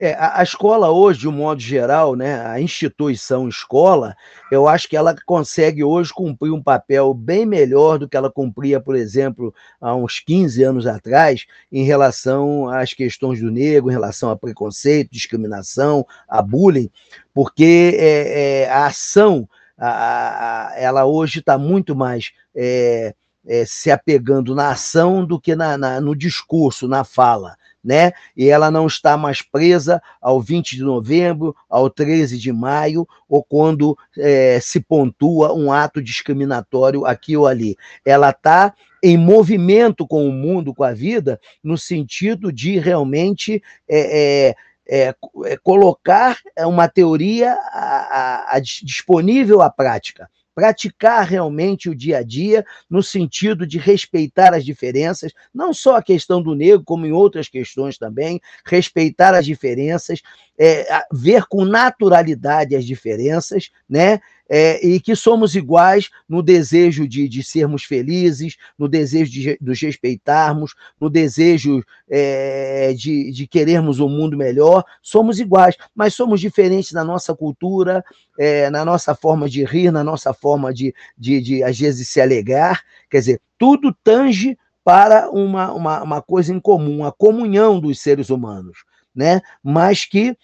É, 0.00 0.16
a, 0.18 0.42
escola 0.42 0.90
hoje, 0.90 1.20
de 1.20 1.28
um 1.28 1.32
modo 1.32 1.60
geral, 1.60 2.16
né, 2.16 2.44
a 2.44 2.60
instituição 2.60 3.48
escola, 3.48 4.16
eu 4.50 4.66
acho 4.66 4.88
que 4.88 4.96
ela 4.96 5.14
consegue 5.24 5.84
hoje 5.84 6.12
cumprir 6.12 6.50
um 6.50 6.62
papel 6.62 7.14
bem 7.14 7.46
melhor 7.46 7.96
do 7.96 8.08
que 8.08 8.16
ela 8.16 8.30
cumpria, 8.30 8.80
por 8.80 8.96
exemplo, 8.96 9.54
há 9.80 9.94
uns 9.94 10.18
15 10.18 10.64
anos 10.64 10.86
atrás, 10.86 11.46
em 11.70 11.84
relação 11.84 12.68
às 12.68 12.92
questões 12.92 13.40
do 13.40 13.52
negro, 13.52 13.88
em 13.88 13.94
relação 13.94 14.30
a 14.30 14.36
preconceito, 14.36 15.12
discriminação, 15.12 16.04
a 16.28 16.42
bullying, 16.42 16.90
porque 17.32 17.96
é, 17.96 18.62
é, 18.64 18.68
a 18.68 18.86
ação 18.86 19.48
a, 19.78 20.70
a, 20.70 20.78
ela 20.78 21.04
hoje 21.04 21.38
está 21.38 21.56
muito 21.56 21.94
mais 21.94 22.32
é, 22.54 23.14
é, 23.46 23.64
se 23.64 23.90
apegando 23.90 24.54
na 24.54 24.70
ação 24.70 25.24
do 25.24 25.40
que 25.40 25.54
na, 25.54 25.78
na, 25.78 26.00
no 26.00 26.14
discurso, 26.14 26.88
na 26.88 27.04
fala. 27.04 27.56
Né? 27.82 28.12
E 28.36 28.48
ela 28.48 28.70
não 28.70 28.86
está 28.86 29.16
mais 29.16 29.40
presa 29.40 30.02
ao 30.20 30.40
20 30.40 30.76
de 30.76 30.82
novembro, 30.82 31.54
ao 31.70 31.88
13 31.88 32.36
de 32.36 32.52
maio, 32.52 33.08
ou 33.28 33.42
quando 33.42 33.96
é, 34.18 34.58
se 34.60 34.80
pontua 34.80 35.54
um 35.54 35.72
ato 35.72 36.02
discriminatório 36.02 37.06
aqui 37.06 37.36
ou 37.36 37.46
ali. 37.46 37.76
Ela 38.04 38.30
está 38.30 38.74
em 39.02 39.16
movimento 39.16 40.06
com 40.06 40.28
o 40.28 40.32
mundo, 40.32 40.74
com 40.74 40.82
a 40.82 40.92
vida, 40.92 41.40
no 41.62 41.78
sentido 41.78 42.52
de 42.52 42.78
realmente 42.78 43.62
é, 43.88 44.54
é, 44.88 45.00
é, 45.00 45.14
é, 45.44 45.56
colocar 45.56 46.38
uma 46.60 46.88
teoria 46.88 47.52
a, 47.52 48.52
a, 48.52 48.56
a 48.56 48.60
disponível 48.60 49.60
à 49.60 49.70
prática 49.70 50.28
praticar 50.58 51.24
realmente 51.24 51.88
o 51.88 51.94
dia 51.94 52.18
a 52.18 52.22
dia 52.24 52.66
no 52.90 53.00
sentido 53.00 53.64
de 53.64 53.78
respeitar 53.78 54.52
as 54.52 54.64
diferenças, 54.64 55.32
não 55.54 55.72
só 55.72 55.94
a 55.94 56.02
questão 56.02 56.42
do 56.42 56.52
negro, 56.52 56.82
como 56.84 57.06
em 57.06 57.12
outras 57.12 57.48
questões 57.48 57.96
também, 57.96 58.40
respeitar 58.66 59.36
as 59.36 59.46
diferenças, 59.46 60.20
é, 60.58 61.04
ver 61.12 61.44
com 61.46 61.64
naturalidade 61.64 62.74
as 62.74 62.84
diferenças, 62.84 63.70
né? 63.88 64.18
É, 64.48 64.84
e 64.86 64.98
que 64.98 65.14
somos 65.14 65.54
iguais 65.54 66.08
no 66.28 66.42
desejo 66.42 67.06
de, 67.06 67.28
de 67.28 67.42
sermos 67.42 67.84
felizes, 67.84 68.56
no 68.78 68.88
desejo 68.88 69.30
de 69.30 69.58
nos 69.60 69.80
respeitarmos, 69.80 70.74
no 71.00 71.10
desejo 71.10 71.84
é, 72.08 72.94
de, 72.94 73.30
de 73.30 73.46
querermos 73.46 74.00
um 74.00 74.08
mundo 74.08 74.36
melhor, 74.36 74.84
somos 75.02 75.38
iguais, 75.38 75.76
mas 75.94 76.14
somos 76.14 76.40
diferentes 76.40 76.92
na 76.92 77.04
nossa 77.04 77.34
cultura, 77.34 78.02
é, 78.38 78.70
na 78.70 78.84
nossa 78.84 79.14
forma 79.14 79.48
de 79.48 79.64
rir, 79.64 79.90
na 79.90 80.02
nossa 80.02 80.32
forma 80.32 80.72
de, 80.72 80.94
de, 81.16 81.40
de, 81.40 81.62
às 81.62 81.78
vezes, 81.78 82.08
se 82.08 82.20
alegrar, 82.20 82.82
quer 83.10 83.18
dizer, 83.18 83.40
tudo 83.58 83.94
tange 84.02 84.56
para 84.88 85.28
uma, 85.30 85.70
uma, 85.72 86.02
uma 86.02 86.22
coisa 86.22 86.50
em 86.50 86.58
comum, 86.58 87.04
a 87.04 87.12
comunhão 87.12 87.78
dos 87.78 88.00
seres 88.00 88.30
humanos, 88.30 88.84
né? 89.14 89.42
mas 89.62 90.06
que 90.06 90.34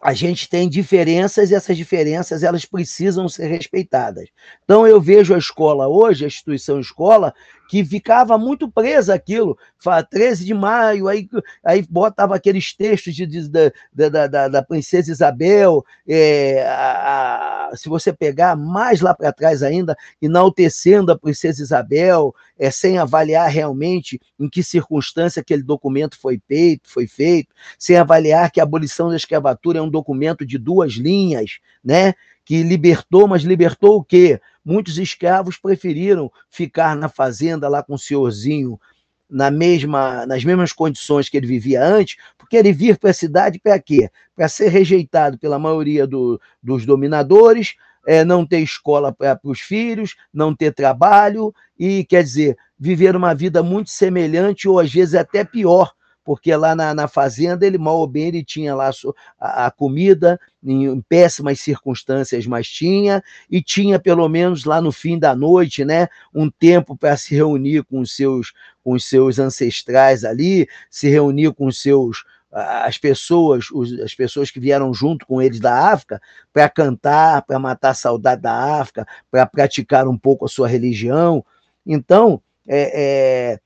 a 0.00 0.14
gente 0.14 0.48
tem 0.48 0.68
diferenças 0.68 1.50
e 1.50 1.54
essas 1.54 1.76
diferenças 1.76 2.42
elas 2.42 2.64
precisam 2.64 3.28
ser 3.28 3.48
respeitadas. 3.48 4.28
Então 4.64 4.86
eu 4.86 5.00
vejo 5.00 5.34
a 5.34 5.38
escola 5.38 5.88
hoje, 5.88 6.24
a 6.24 6.28
instituição 6.28 6.78
escola, 6.78 7.34
que 7.68 7.84
ficava 7.84 8.38
muito 8.38 8.68
presa 8.68 9.14
aquilo. 9.14 9.56
13 10.10 10.44
de 10.44 10.54
maio, 10.54 11.06
aí, 11.06 11.28
aí 11.62 11.86
botava 11.88 12.34
aqueles 12.34 12.74
textos 12.74 13.14
de, 13.14 13.26
de 13.26 13.48
da, 13.48 14.26
da, 14.26 14.48
da, 14.48 14.62
princesa 14.62 15.12
Isabel. 15.12 15.84
É, 16.08 16.64
a, 16.66 17.68
a, 17.70 17.76
se 17.76 17.88
você 17.88 18.10
pegar 18.10 18.56
mais 18.56 19.02
lá 19.02 19.14
para 19.14 19.32
trás 19.32 19.62
ainda, 19.62 19.94
enaltecendo 20.20 21.12
a 21.12 21.18
princesa 21.18 21.62
Isabel, 21.62 22.34
é, 22.58 22.70
sem 22.70 22.98
avaliar 22.98 23.50
realmente 23.50 24.18
em 24.40 24.48
que 24.48 24.62
circunstância 24.62 25.40
aquele 25.40 25.62
documento 25.62 26.18
foi 26.18 26.40
feito, 26.48 26.90
foi 26.90 27.06
feito, 27.06 27.54
sem 27.78 27.98
avaliar 27.98 28.50
que 28.50 28.60
a 28.60 28.62
abolição 28.64 29.10
da 29.10 29.16
escravatura 29.16 29.78
é 29.78 29.82
um 29.82 29.90
documento 29.90 30.44
de 30.44 30.56
duas 30.56 30.94
linhas, 30.94 31.58
né? 31.84 32.14
que 32.48 32.62
libertou, 32.62 33.28
mas 33.28 33.42
libertou 33.42 33.98
o 33.98 34.02
quê? 34.02 34.40
Muitos 34.68 34.98
escravos 34.98 35.56
preferiram 35.56 36.30
ficar 36.50 36.94
na 36.94 37.08
fazenda 37.08 37.66
lá 37.70 37.82
com 37.82 37.94
o 37.94 37.98
senhorzinho 37.98 38.78
na 39.26 39.50
mesma, 39.50 40.26
nas 40.26 40.44
mesmas 40.44 40.74
condições 40.74 41.26
que 41.26 41.38
ele 41.38 41.46
vivia 41.46 41.82
antes, 41.82 42.18
porque 42.36 42.54
ele 42.54 42.70
vir 42.70 42.98
para 42.98 43.08
a 43.08 43.14
cidade 43.14 43.58
para 43.58 43.78
quê? 43.78 44.10
Para 44.36 44.46
ser 44.46 44.68
rejeitado 44.68 45.38
pela 45.38 45.58
maioria 45.58 46.06
do, 46.06 46.38
dos 46.62 46.84
dominadores, 46.84 47.76
é, 48.06 48.22
não 48.26 48.44
ter 48.44 48.58
escola 48.58 49.10
para 49.10 49.40
os 49.42 49.58
filhos, 49.58 50.16
não 50.30 50.54
ter 50.54 50.74
trabalho, 50.74 51.50
e 51.78 52.04
quer 52.04 52.22
dizer, 52.22 52.54
viver 52.78 53.16
uma 53.16 53.34
vida 53.34 53.62
muito 53.62 53.88
semelhante, 53.88 54.68
ou 54.68 54.78
às 54.78 54.92
vezes 54.92 55.14
até 55.14 55.44
pior, 55.44 55.94
porque 56.28 56.54
lá 56.54 56.74
na, 56.74 56.92
na 56.92 57.08
fazenda 57.08 57.66
ele 57.66 57.78
mal 57.78 58.00
ou 58.00 58.06
bem 58.06 58.28
ele 58.28 58.44
tinha 58.44 58.74
lá 58.74 58.90
a, 59.40 59.64
a 59.64 59.70
comida 59.70 60.38
em, 60.62 60.84
em, 60.84 61.00
péssimas 61.00 61.58
circunstâncias, 61.58 62.46
mas 62.46 62.68
tinha 62.68 63.24
e 63.50 63.62
tinha 63.62 63.98
pelo 63.98 64.28
menos 64.28 64.66
lá 64.66 64.78
no 64.78 64.92
fim 64.92 65.18
da 65.18 65.34
noite, 65.34 65.86
né, 65.86 66.06
um 66.34 66.50
tempo 66.50 66.94
para 66.94 67.16
se 67.16 67.34
reunir 67.34 67.82
com 67.84 68.00
os 68.00 68.14
seus 68.14 68.52
com 68.84 68.92
os 68.92 69.06
seus 69.06 69.38
ancestrais 69.38 70.22
ali, 70.22 70.68
se 70.90 71.08
reunir 71.08 71.54
com 71.54 71.64
os 71.64 71.80
seus 71.80 72.26
as 72.52 72.98
pessoas, 72.98 73.68
as 74.04 74.14
pessoas 74.14 74.50
que 74.50 74.60
vieram 74.60 74.92
junto 74.92 75.24
com 75.24 75.40
eles 75.40 75.60
da 75.60 75.90
África, 75.90 76.20
para 76.52 76.68
cantar, 76.68 77.40
para 77.40 77.58
matar 77.58 77.90
a 77.90 77.94
saudade 77.94 78.42
da 78.42 78.78
África, 78.78 79.06
para 79.30 79.46
praticar 79.46 80.06
um 80.06 80.18
pouco 80.18 80.44
a 80.44 80.48
sua 80.48 80.68
religião. 80.68 81.42
Então, 81.86 82.42
é, 82.66 83.52
é 83.54 83.60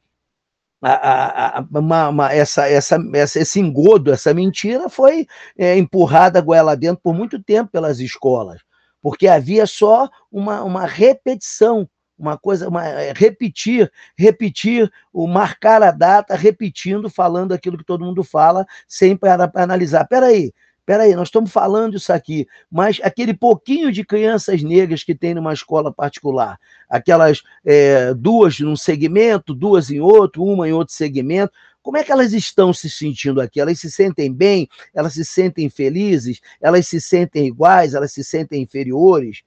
a, 0.82 1.58
a, 1.58 1.64
uma, 1.70 2.08
uma, 2.08 2.32
essa, 2.32 2.68
essa, 2.68 2.98
essa, 3.14 3.38
esse 3.38 3.60
engodo, 3.60 4.12
essa 4.12 4.34
mentira 4.34 4.88
foi 4.88 5.26
é, 5.56 5.76
empurrada 5.78 6.40
goela 6.40 6.76
dentro 6.76 7.00
por 7.02 7.14
muito 7.14 7.42
tempo 7.42 7.70
pelas 7.70 8.00
escolas, 8.00 8.60
porque 9.00 9.28
havia 9.28 9.66
só 9.66 10.10
uma, 10.30 10.62
uma 10.64 10.84
repetição, 10.84 11.88
uma 12.18 12.36
coisa, 12.36 12.68
uma, 12.68 12.86
é, 12.86 13.12
repetir, 13.14 13.90
repetir, 14.18 14.90
o 15.12 15.26
marcar 15.26 15.82
a 15.82 15.92
data, 15.92 16.34
repetindo, 16.34 17.08
falando 17.08 17.52
aquilo 17.52 17.78
que 17.78 17.84
todo 17.84 18.04
mundo 18.04 18.24
fala, 18.24 18.66
sem 18.88 19.16
para 19.16 19.50
analisar. 19.54 20.06
Peraí, 20.06 20.52
Peraí, 20.92 21.16
nós 21.16 21.28
estamos 21.28 21.50
falando 21.50 21.96
isso 21.96 22.12
aqui, 22.12 22.46
mas 22.70 23.00
aquele 23.02 23.32
pouquinho 23.32 23.90
de 23.90 24.04
crianças 24.04 24.62
negras 24.62 25.02
que 25.02 25.14
tem 25.14 25.32
numa 25.32 25.54
escola 25.54 25.90
particular, 25.90 26.60
aquelas 26.86 27.42
é, 27.64 28.12
duas 28.12 28.60
num 28.60 28.76
segmento, 28.76 29.54
duas 29.54 29.90
em 29.90 30.00
outro, 30.00 30.44
uma 30.44 30.68
em 30.68 30.72
outro 30.72 30.92
segmento, 30.92 31.50
como 31.80 31.96
é 31.96 32.04
que 32.04 32.12
elas 32.12 32.34
estão 32.34 32.74
se 32.74 32.90
sentindo 32.90 33.40
aqui? 33.40 33.58
Elas 33.58 33.80
se 33.80 33.90
sentem 33.90 34.30
bem? 34.30 34.68
Elas 34.92 35.14
se 35.14 35.24
sentem 35.24 35.70
felizes? 35.70 36.42
Elas 36.60 36.86
se 36.86 37.00
sentem 37.00 37.46
iguais? 37.46 37.94
Elas 37.94 38.12
se 38.12 38.22
sentem 38.22 38.60
inferiores? 38.60 39.42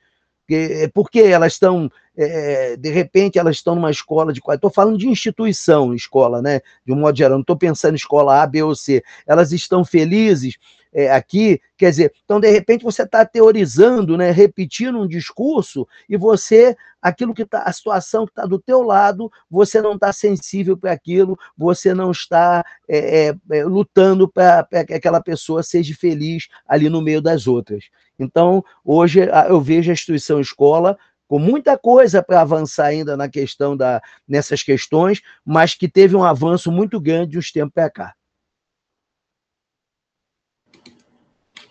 Porque 0.94 1.20
elas 1.20 1.54
estão, 1.54 1.92
é, 2.16 2.76
de 2.76 2.90
repente, 2.90 3.40
elas 3.40 3.58
estão 3.58 3.76
numa 3.76 3.90
escola 3.90 4.34
de 4.34 4.42
Estou 4.48 4.70
falando 4.70 4.98
de 4.98 5.08
instituição, 5.08 5.94
escola, 5.94 6.42
né? 6.42 6.62
De 6.86 6.92
um 6.92 6.98
modo 6.98 7.18
geral, 7.18 7.34
não 7.34 7.42
estou 7.42 7.56
pensando 7.56 7.94
em 7.94 7.98
escola 7.98 8.42
A, 8.42 8.48
B 8.48 8.62
ou 8.62 8.76
C. 8.76 9.04
Elas 9.28 9.52
estão 9.52 9.84
felizes 9.86 10.58
é, 10.96 11.12
aqui, 11.12 11.60
quer 11.78 11.90
dizer, 11.90 12.14
então 12.24 12.40
de 12.40 12.50
repente 12.50 12.86
você 12.86 13.04
está 13.04 13.26
teorizando, 13.26 14.16
né, 14.16 14.32
repetindo 14.32 14.98
um 14.98 15.08
discurso 15.08 15.86
e 16.08 16.16
você, 16.16 16.74
aquilo 17.02 17.34
que 17.34 17.42
está, 17.42 17.64
a 17.64 17.74
situação 17.74 18.26
que 18.26 18.32
está 18.32 18.46
do 18.46 18.58
teu 18.58 18.82
lado, 18.82 19.30
você 19.52 19.82
não 19.82 19.96
está 19.96 20.14
sensível 20.14 20.78
para 20.78 20.94
aquilo, 20.94 21.38
você 21.58 21.94
não 21.94 22.12
está 22.12 22.64
é, 22.88 23.28
é, 23.28 23.36
é 23.52 23.66
lutando 23.66 24.26
para 24.26 24.66
que 24.88 24.94
aquela 24.94 25.22
pessoa 25.22 25.62
seja 25.62 25.94
feliz 25.94 26.48
ali 26.66 26.88
no 26.88 27.02
meio 27.02 27.22
das 27.22 27.46
outras. 27.46 27.90
Então, 28.18 28.64
hoje 28.82 29.20
eu 29.50 29.60
vejo 29.60 29.92
a 29.92 29.94
instituição 29.94 30.40
escola 30.40 30.98
com 31.28 31.38
muita 31.38 31.78
coisa 31.78 32.24
para 32.24 32.40
avançar 32.40 32.86
ainda 32.86 33.18
na 33.18 33.28
questão 33.28 33.76
da 33.76 34.02
nessas 34.26 34.64
questões, 34.64 35.22
mas 35.44 35.76
que 35.76 35.90
teve 35.90 36.16
um 36.16 36.24
avanço 36.24 36.72
muito 36.72 37.02
grande 37.02 37.32
de 37.32 37.38
uns 37.38 37.52
tempos 37.52 37.74
para 37.74 37.90
cá. 37.90 38.16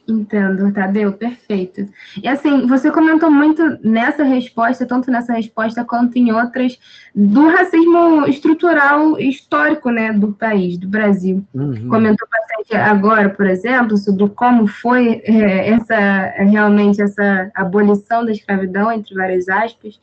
Entendo, 0.06 0.70
Tadeu, 0.70 1.14
perfeito. 1.14 1.88
E 2.22 2.28
assim, 2.28 2.66
você 2.66 2.90
comentou 2.90 3.30
muito 3.30 3.62
nessa 3.82 4.22
resposta, 4.22 4.84
tanto 4.84 5.10
nessa 5.10 5.32
resposta 5.32 5.82
quanto 5.82 6.18
em 6.18 6.30
outras, 6.30 6.78
do 7.14 7.48
racismo 7.48 8.26
estrutural 8.26 9.18
histórico, 9.18 9.90
né, 9.90 10.12
do 10.12 10.32
país, 10.32 10.76
do 10.76 10.86
Brasil. 10.86 11.42
Uhum. 11.54 11.88
Comentou 11.88 12.28
bastante 12.30 12.76
agora, 12.76 13.30
por 13.30 13.46
exemplo, 13.46 13.96
sobre 13.96 14.28
como 14.30 14.66
foi 14.66 15.22
é, 15.24 15.70
essa 15.70 16.34
realmente 16.36 17.00
essa 17.00 17.50
abolição 17.54 18.26
da 18.26 18.32
escravidão, 18.32 18.92
entre 18.92 19.14
várias 19.14 19.48
aspas. 19.48 19.98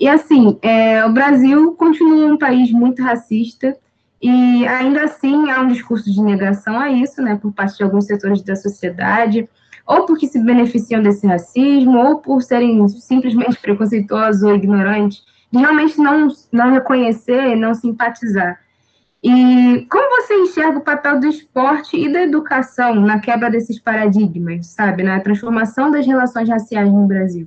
E 0.00 0.08
assim, 0.08 0.58
é, 0.62 1.04
o 1.04 1.12
Brasil 1.12 1.74
continua 1.74 2.26
um 2.26 2.36
país 2.36 2.72
muito 2.72 3.02
racista, 3.02 3.76
e 4.26 4.66
ainda 4.66 5.04
assim 5.04 5.50
há 5.50 5.60
um 5.60 5.68
discurso 5.68 6.10
de 6.10 6.22
negação 6.22 6.80
a 6.80 6.90
isso, 6.90 7.20
né, 7.20 7.36
por 7.36 7.52
parte 7.52 7.76
de 7.76 7.84
alguns 7.84 8.06
setores 8.06 8.40
da 8.40 8.56
sociedade, 8.56 9.46
ou 9.86 10.06
porque 10.06 10.26
se 10.26 10.42
beneficiam 10.42 11.02
desse 11.02 11.26
racismo, 11.26 11.98
ou 11.98 12.20
por 12.20 12.40
serem 12.40 12.88
simplesmente 12.88 13.60
preconceituosos 13.60 14.42
ou 14.42 14.54
ignorantes, 14.54 15.22
de 15.52 15.58
realmente 15.58 15.98
não, 15.98 16.28
não 16.50 16.72
reconhecer, 16.72 17.54
não 17.54 17.74
simpatizar. 17.74 18.58
E 19.22 19.86
como 19.90 20.22
você 20.22 20.34
enxerga 20.36 20.78
o 20.78 20.84
papel 20.84 21.20
do 21.20 21.26
esporte 21.26 21.94
e 21.94 22.10
da 22.10 22.22
educação 22.22 22.94
na 22.94 23.18
quebra 23.18 23.50
desses 23.50 23.78
paradigmas, 23.78 24.68
sabe, 24.68 25.02
na 25.02 25.20
transformação 25.20 25.90
das 25.90 26.06
relações 26.06 26.48
raciais 26.48 26.90
no 26.90 27.06
Brasil? 27.06 27.46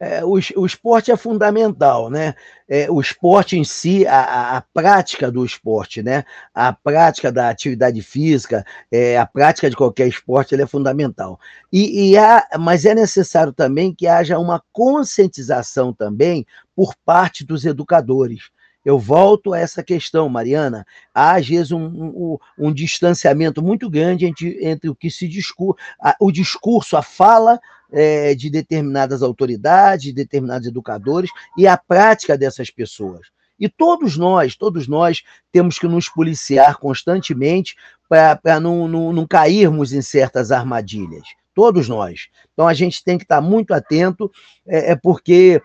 É, 0.00 0.24
o, 0.24 0.38
o, 0.56 0.66
esporte 0.66 1.12
é 1.12 1.16
fundamental, 1.16 2.08
né? 2.08 2.34
É, 2.66 2.90
o 2.90 3.02
esporte 3.02 3.58
em 3.58 3.64
si, 3.64 4.06
a, 4.06 4.56
a, 4.56 4.62
prática 4.62 5.30
do 5.30 5.44
esporte, 5.44 6.02
né? 6.02 6.24
A 6.54 6.72
prática 6.72 7.30
da 7.30 7.50
atividade 7.50 8.00
física, 8.00 8.64
é, 8.90 9.18
a 9.18 9.26
prática 9.26 9.68
de 9.68 9.76
qualquer 9.76 10.08
esporte, 10.08 10.54
é 10.54 10.66
fundamental. 10.66 11.38
E, 11.70 12.12
e 12.12 12.16
há, 12.16 12.48
mas 12.58 12.86
é 12.86 12.94
necessário 12.94 13.52
também 13.52 13.94
que 13.94 14.06
haja 14.06 14.38
uma 14.38 14.62
conscientização 14.72 15.92
também 15.92 16.46
por 16.74 16.94
parte 17.04 17.44
dos 17.44 17.66
educadores. 17.66 18.44
Eu 18.82 18.98
volto 18.98 19.52
a 19.52 19.58
essa 19.58 19.82
questão, 19.82 20.30
Mariana. 20.30 20.86
Há, 21.14 21.34
às 21.34 21.46
vezes, 21.46 21.72
um, 21.72 21.84
um, 21.84 22.38
um 22.58 22.72
distanciamento 22.72 23.62
muito 23.62 23.90
grande 23.90 24.24
entre, 24.24 24.64
entre 24.64 24.88
o 24.88 24.94
que 24.94 25.10
se 25.10 25.28
discurso, 25.28 25.76
o 26.18 26.32
discurso, 26.32 26.96
a 26.96 27.02
fala 27.02 27.60
é, 27.92 28.34
de 28.34 28.50
determinadas 28.50 29.22
autoridades, 29.22 30.04
de 30.04 30.12
determinados 30.12 30.66
educadores 30.66 31.30
e 31.56 31.66
a 31.66 31.76
prática 31.76 32.36
dessas 32.36 32.70
pessoas. 32.70 33.28
E 33.58 33.68
todos 33.68 34.16
nós, 34.16 34.56
todos 34.56 34.88
nós 34.88 35.22
temos 35.52 35.78
que 35.78 35.86
nos 35.86 36.08
policiar 36.08 36.78
constantemente 36.78 37.76
para 38.08 38.58
não, 38.58 38.88
não, 38.88 39.12
não 39.12 39.26
cairmos 39.26 39.92
em 39.92 40.00
certas 40.00 40.50
armadilhas. 40.50 41.24
Todos 41.54 41.88
nós. 41.88 42.28
Então 42.52 42.66
a 42.66 42.72
gente 42.72 43.04
tem 43.04 43.18
que 43.18 43.24
estar 43.24 43.40
muito 43.40 43.74
atento, 43.74 44.30
é, 44.66 44.92
é 44.92 44.96
porque 44.96 45.60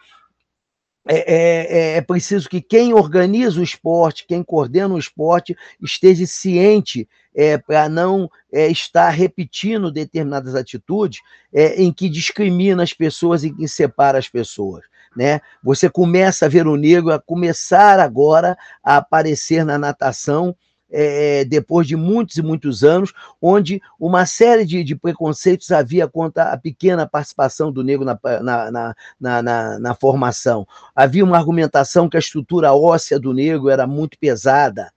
é, 1.08 1.18
é, 1.18 1.98
é, 1.98 2.02
preciso 2.02 2.50
que 2.50 2.62
quem 2.62 2.94
organiza 2.94 3.60
o 3.60 3.64
esporte, 3.64 4.26
quem 4.28 4.44
coordena 4.44 4.96
o 4.96 5.00
esporte, 5.00 5.56
esteja 5.82 6.26
ciente 6.26 7.08
é, 7.36 7.58
para 7.58 7.88
não 7.88 8.30
é, 8.52 8.68
estar 8.68 9.10
repetindo 9.10 9.92
determinadas 9.92 10.56
atitudes 10.56 11.22
é, 11.54 11.82
em 11.82 11.94
que 11.94 12.10
discrimina 12.10 12.82
as 12.82 12.94
pessoas 12.94 13.44
e 13.44 13.52
que 13.52 13.68
separa 13.68 14.18
as 14.18 14.28
pessoas. 14.28 14.84
Né? 15.16 15.40
Você 15.64 15.90
começa 15.90 16.46
a 16.46 16.50
ver 16.50 16.68
o 16.68 16.76
negro 16.76 17.12
a 17.12 17.20
começar 17.20 18.00
agora 18.00 18.58
a 18.84 18.98
aparecer 18.98 19.64
na 19.64 19.78
natação 19.78 20.56
é, 20.98 21.46
depois 21.46 21.86
de 21.86 21.96
muitos 21.96 22.38
e 22.38 22.42
muitos 22.42 22.84
anos, 22.84 23.12
onde 23.42 23.82
uma 24.00 24.26
série 24.26 24.66
de, 24.66 24.84
de, 24.84 24.96
preconceitos 24.96 25.70
havia 25.72 26.08
contra 26.08 26.54
a 26.54 26.58
pequena 26.58 27.06
participação 27.06 27.72
do 27.72 27.84
negro 27.84 28.06
na, 28.06 28.18
na, 28.42 28.96
na, 29.20 29.42
na, 29.42 29.80
na 29.80 29.96
formação. 29.96 30.66
Havia 30.96 31.24
uma 31.24 31.38
argumentação 31.38 32.08
que 32.08 32.16
a 32.16 32.20
estrutura 32.20 32.74
óssea 32.74 33.20
do 33.20 33.34
negro 33.34 33.70
era 33.70 33.86
muito 33.86 34.18
pesada, 34.18 34.90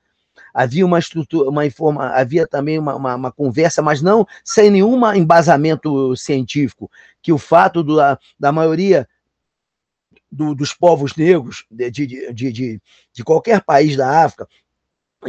havia 0.55 0.87
uma 0.87 1.01
estrutura, 1.01 1.51
uma 1.51 1.67
informa, 1.67 2.11
havia 2.11 2.47
também 2.47 2.79
uma, 2.79 2.95
uma, 2.95 3.15
uma, 3.17 3.33
conversa, 3.33 3.83
mas 3.83 4.01
não 4.01 4.27
sem 4.45 4.71
nenhum 4.71 5.01
embasamento 5.15 6.17
científico, 6.17 6.91
que 7.21 7.33
o 7.33 7.39
fato 7.39 7.83
do, 7.83 7.97
da, 7.97 8.19
da 8.39 8.53
maioria 8.53 9.09
do, 10.31 10.55
dos 10.55 10.73
povos 10.73 11.17
negros 11.17 11.65
de, 11.71 11.91
de, 11.91 12.33
de, 12.33 12.81
de, 13.13 13.25
qualquer 13.25 13.63
país 13.63 13.97
da 13.97 14.25
África 14.25 14.47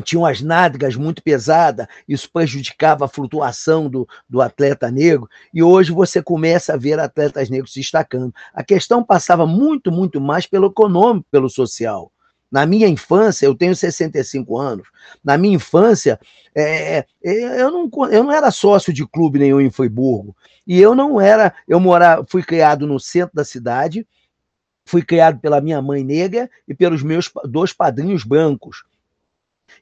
tinham 0.03 0.25
as 0.25 0.41
nádegas 0.41 0.95
muito 0.95 1.23
pesadas, 1.23 1.87
isso 2.07 2.29
prejudicava 2.31 3.05
a 3.05 3.07
flutuação 3.07 3.89
do, 3.89 4.07
do 4.29 4.41
atleta 4.41 4.91
negro, 4.91 5.27
e 5.53 5.63
hoje 5.63 5.91
você 5.91 6.21
começa 6.21 6.73
a 6.73 6.77
ver 6.77 6.99
atletas 6.99 7.49
negros 7.49 7.73
se 7.73 7.79
destacando. 7.79 8.33
A 8.53 8.63
questão 8.63 9.03
passava 9.03 9.47
muito, 9.47 9.91
muito 9.91 10.21
mais 10.21 10.45
pelo 10.45 10.67
econômico, 10.67 11.27
pelo 11.31 11.49
social. 11.49 12.11
Na 12.51 12.65
minha 12.65 12.87
infância, 12.87 13.45
eu 13.45 13.55
tenho 13.55 13.75
65 13.75 14.57
anos, 14.57 14.87
na 15.23 15.37
minha 15.37 15.55
infância, 15.55 16.19
é, 16.55 17.05
é, 17.23 17.61
eu, 17.61 17.71
não, 17.71 17.89
eu 18.09 18.23
não 18.23 18.31
era 18.31 18.49
sócio 18.49 18.91
de 18.91 19.05
clube 19.05 19.37
nenhum 19.37 19.61
em 19.61 19.69
Friburgo, 19.69 20.35
e 20.65 20.79
eu 20.79 20.95
não 20.95 21.21
era, 21.21 21.53
eu 21.67 21.79
morava, 21.79 22.25
fui 22.27 22.43
criado 22.43 22.87
no 22.87 22.99
centro 22.99 23.35
da 23.35 23.43
cidade, 23.43 24.05
fui 24.83 25.03
criado 25.03 25.39
pela 25.39 25.61
minha 25.61 25.79
mãe 25.81 26.03
negra 26.03 26.49
e 26.67 26.73
pelos 26.73 27.03
meus 27.03 27.31
dois 27.45 27.71
padrinhos 27.71 28.23
brancos. 28.23 28.83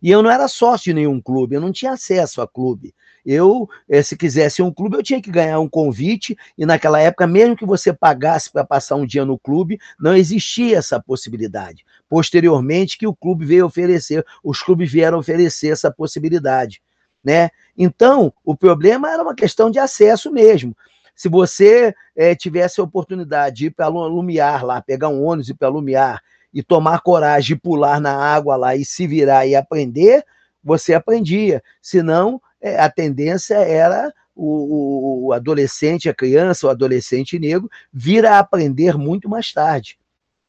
E 0.01 0.12
eu 0.12 0.21
não 0.21 0.29
era 0.29 0.47
sócio 0.47 0.86
de 0.86 0.93
nenhum 0.93 1.21
clube, 1.21 1.55
eu 1.55 1.62
não 1.62 1.71
tinha 1.71 1.91
acesso 1.91 2.41
a 2.41 2.47
clube. 2.47 2.93
Eu, 3.25 3.69
eh, 3.89 4.01
se 4.01 4.15
quisesse 4.15 4.62
um 4.62 4.71
clube, 4.71 4.95
eu 4.95 5.03
tinha 5.03 5.21
que 5.21 5.29
ganhar 5.29 5.60
um 5.60 5.67
convite, 5.67 6.38
e 6.57 6.65
naquela 6.65 6.99
época, 6.99 7.27
mesmo 7.27 7.57
que 7.57 7.65
você 7.65 7.91
pagasse 7.91 8.51
para 8.51 8.63
passar 8.63 8.95
um 8.95 9.05
dia 9.05 9.25
no 9.25 9.38
clube, 9.38 9.79
não 9.99 10.15
existia 10.15 10.77
essa 10.77 11.01
possibilidade. 11.01 11.83
Posteriormente, 12.07 12.97
que 12.97 13.05
o 13.05 13.15
clube 13.15 13.45
veio 13.45 13.65
oferecer, 13.65 14.25
os 14.43 14.62
clubes 14.62 14.91
vieram 14.91 15.19
oferecer 15.19 15.69
essa 15.69 15.91
possibilidade. 15.91 16.81
Né? 17.23 17.49
Então, 17.77 18.33
o 18.45 18.55
problema 18.55 19.12
era 19.12 19.21
uma 19.21 19.36
questão 19.36 19.69
de 19.69 19.79
acesso 19.79 20.31
mesmo. 20.31 20.75
Se 21.13 21.27
você 21.27 21.93
é, 22.15 22.36
tivesse 22.36 22.79
a 22.79 22.83
oportunidade 22.83 23.57
de 23.57 23.65
ir 23.65 23.71
para 23.71 23.88
Lumiar 23.88 24.63
lá, 24.63 24.81
pegar 24.81 25.10
um 25.10 25.25
ônibus 25.25 25.49
e 25.49 25.51
ir 25.51 25.55
para 25.55 25.67
Lumiar, 25.67 26.21
e 26.53 26.63
tomar 26.63 27.01
coragem 27.01 27.55
de 27.55 27.62
pular 27.62 27.99
na 27.99 28.15
água 28.15 28.55
lá 28.55 28.75
e 28.75 28.83
se 28.83 29.05
virar 29.05 29.45
e 29.45 29.55
aprender, 29.55 30.23
você 30.63 30.93
aprendia. 30.93 31.62
Senão, 31.81 32.41
é, 32.62 32.79
a 32.79 32.89
tendência 32.89 33.55
era 33.55 34.13
o, 34.36 35.27
o, 35.27 35.33
adolescente, 35.33 36.10
a 36.10 36.13
criança, 36.13 36.67
o 36.67 36.69
adolescente 36.69 37.39
negro, 37.39 37.69
vir 37.91 38.25
a 38.25 38.39
aprender 38.39 38.97
muito 38.97 39.27
mais 39.27 39.51
tarde. 39.51 39.97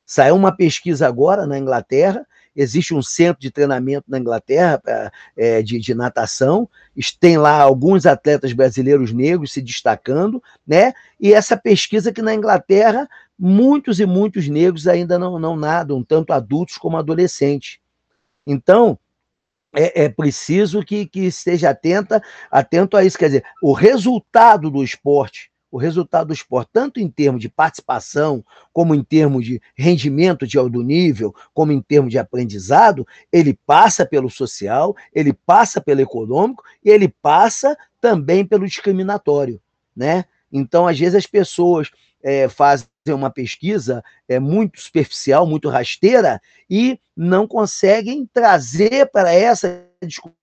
Saiu 0.05 0.37
uma 0.37 0.55
pesquisa 0.55 1.07
agora 1.07 1.47
na 1.47 1.59
Inglaterra, 1.59 2.27
existe 2.59 2.93
um 2.93 3.01
centro 3.01 3.41
de 3.41 3.53
treinamento 3.53 4.05
na 4.09 4.19
Inglaterra 4.19 4.83
é, 5.37 5.63
de, 5.63 5.79
de 5.79 5.95
natação, 5.95 6.69
tem 7.21 7.39
lá 7.39 7.63
alguns 7.63 8.05
atletas 8.05 8.53
brasileiros 8.53 9.13
negros 9.13 9.53
se 9.53 9.63
destacando, 9.63 10.43
né? 10.67 10.93
E 11.21 11.33
essa 11.33 11.57
pesquisa 11.57 12.13
que 12.13 12.21
na 12.21 12.35
Inglaterra 12.35 13.09
muitos 13.39 14.01
e 14.01 14.07
muitos 14.07 14.49
negros 14.49 14.89
ainda 14.89 15.17
não, 15.19 15.39
não 15.39 15.57
nadam, 15.57 16.03
tanto 16.03 16.33
adultos 16.33 16.77
como 16.77 16.97
adolescentes. 16.97 17.79
Então, 18.45 18.99
é, 19.73 20.05
é, 20.05 20.09
preciso 20.09 20.83
que, 20.83 21.07
que 21.07 21.21
esteja 21.27 21.71
atenta, 21.71 22.21
atento 22.51 22.97
a 22.97 23.05
isso. 23.05 23.19
Quer 23.19 23.27
dizer, 23.27 23.45
o 23.63 23.73
resultado 23.73 24.69
do 24.69 24.83
esporte, 24.83 25.53
o 25.71 25.77
resultado 25.77 26.29
do 26.29 26.33
esporte, 26.33 26.71
tanto 26.73 26.99
em 26.99 27.09
termos 27.09 27.41
de 27.41 27.49
participação, 27.49 28.45
como 28.73 28.95
em 28.95 29.03
termos 29.03 29.45
de 29.45 29.61
rendimento 29.77 30.47
de 30.47 30.57
alto 30.59 30.83
nível, 30.83 31.35
como 31.53 31.73
em 31.73 31.81
termos 31.83 32.11
de 32.11 32.19
aprendizado, 32.19 33.07
ele 33.31 33.59
passa 33.67 34.07
pelo 34.07 34.31
social, 34.31 34.97
ele 35.13 35.33
passa 35.33 35.81
pelo 35.81 36.01
econômico 36.01 36.65
e 36.85 36.91
ele 36.91 37.09
passa 37.09 37.77
também 38.01 38.45
pelo 38.45 38.67
discriminatório, 38.67 39.61
né? 39.95 40.25
Então, 40.51 40.87
às 40.87 40.99
vezes, 40.99 41.15
as 41.15 41.27
pessoas 41.27 41.91
é, 42.23 42.49
fazem 42.49 42.89
uma 43.09 43.31
pesquisa 43.31 44.03
é, 44.27 44.39
muito 44.39 44.81
superficial, 44.81 45.47
muito 45.47 45.69
rasteira, 45.69 46.41
e 46.69 46.99
não 47.17 47.47
conseguem 47.47 48.27
trazer 48.33 49.11
para 49.11 49.33
essa 49.33 49.87
discussão 50.03 50.35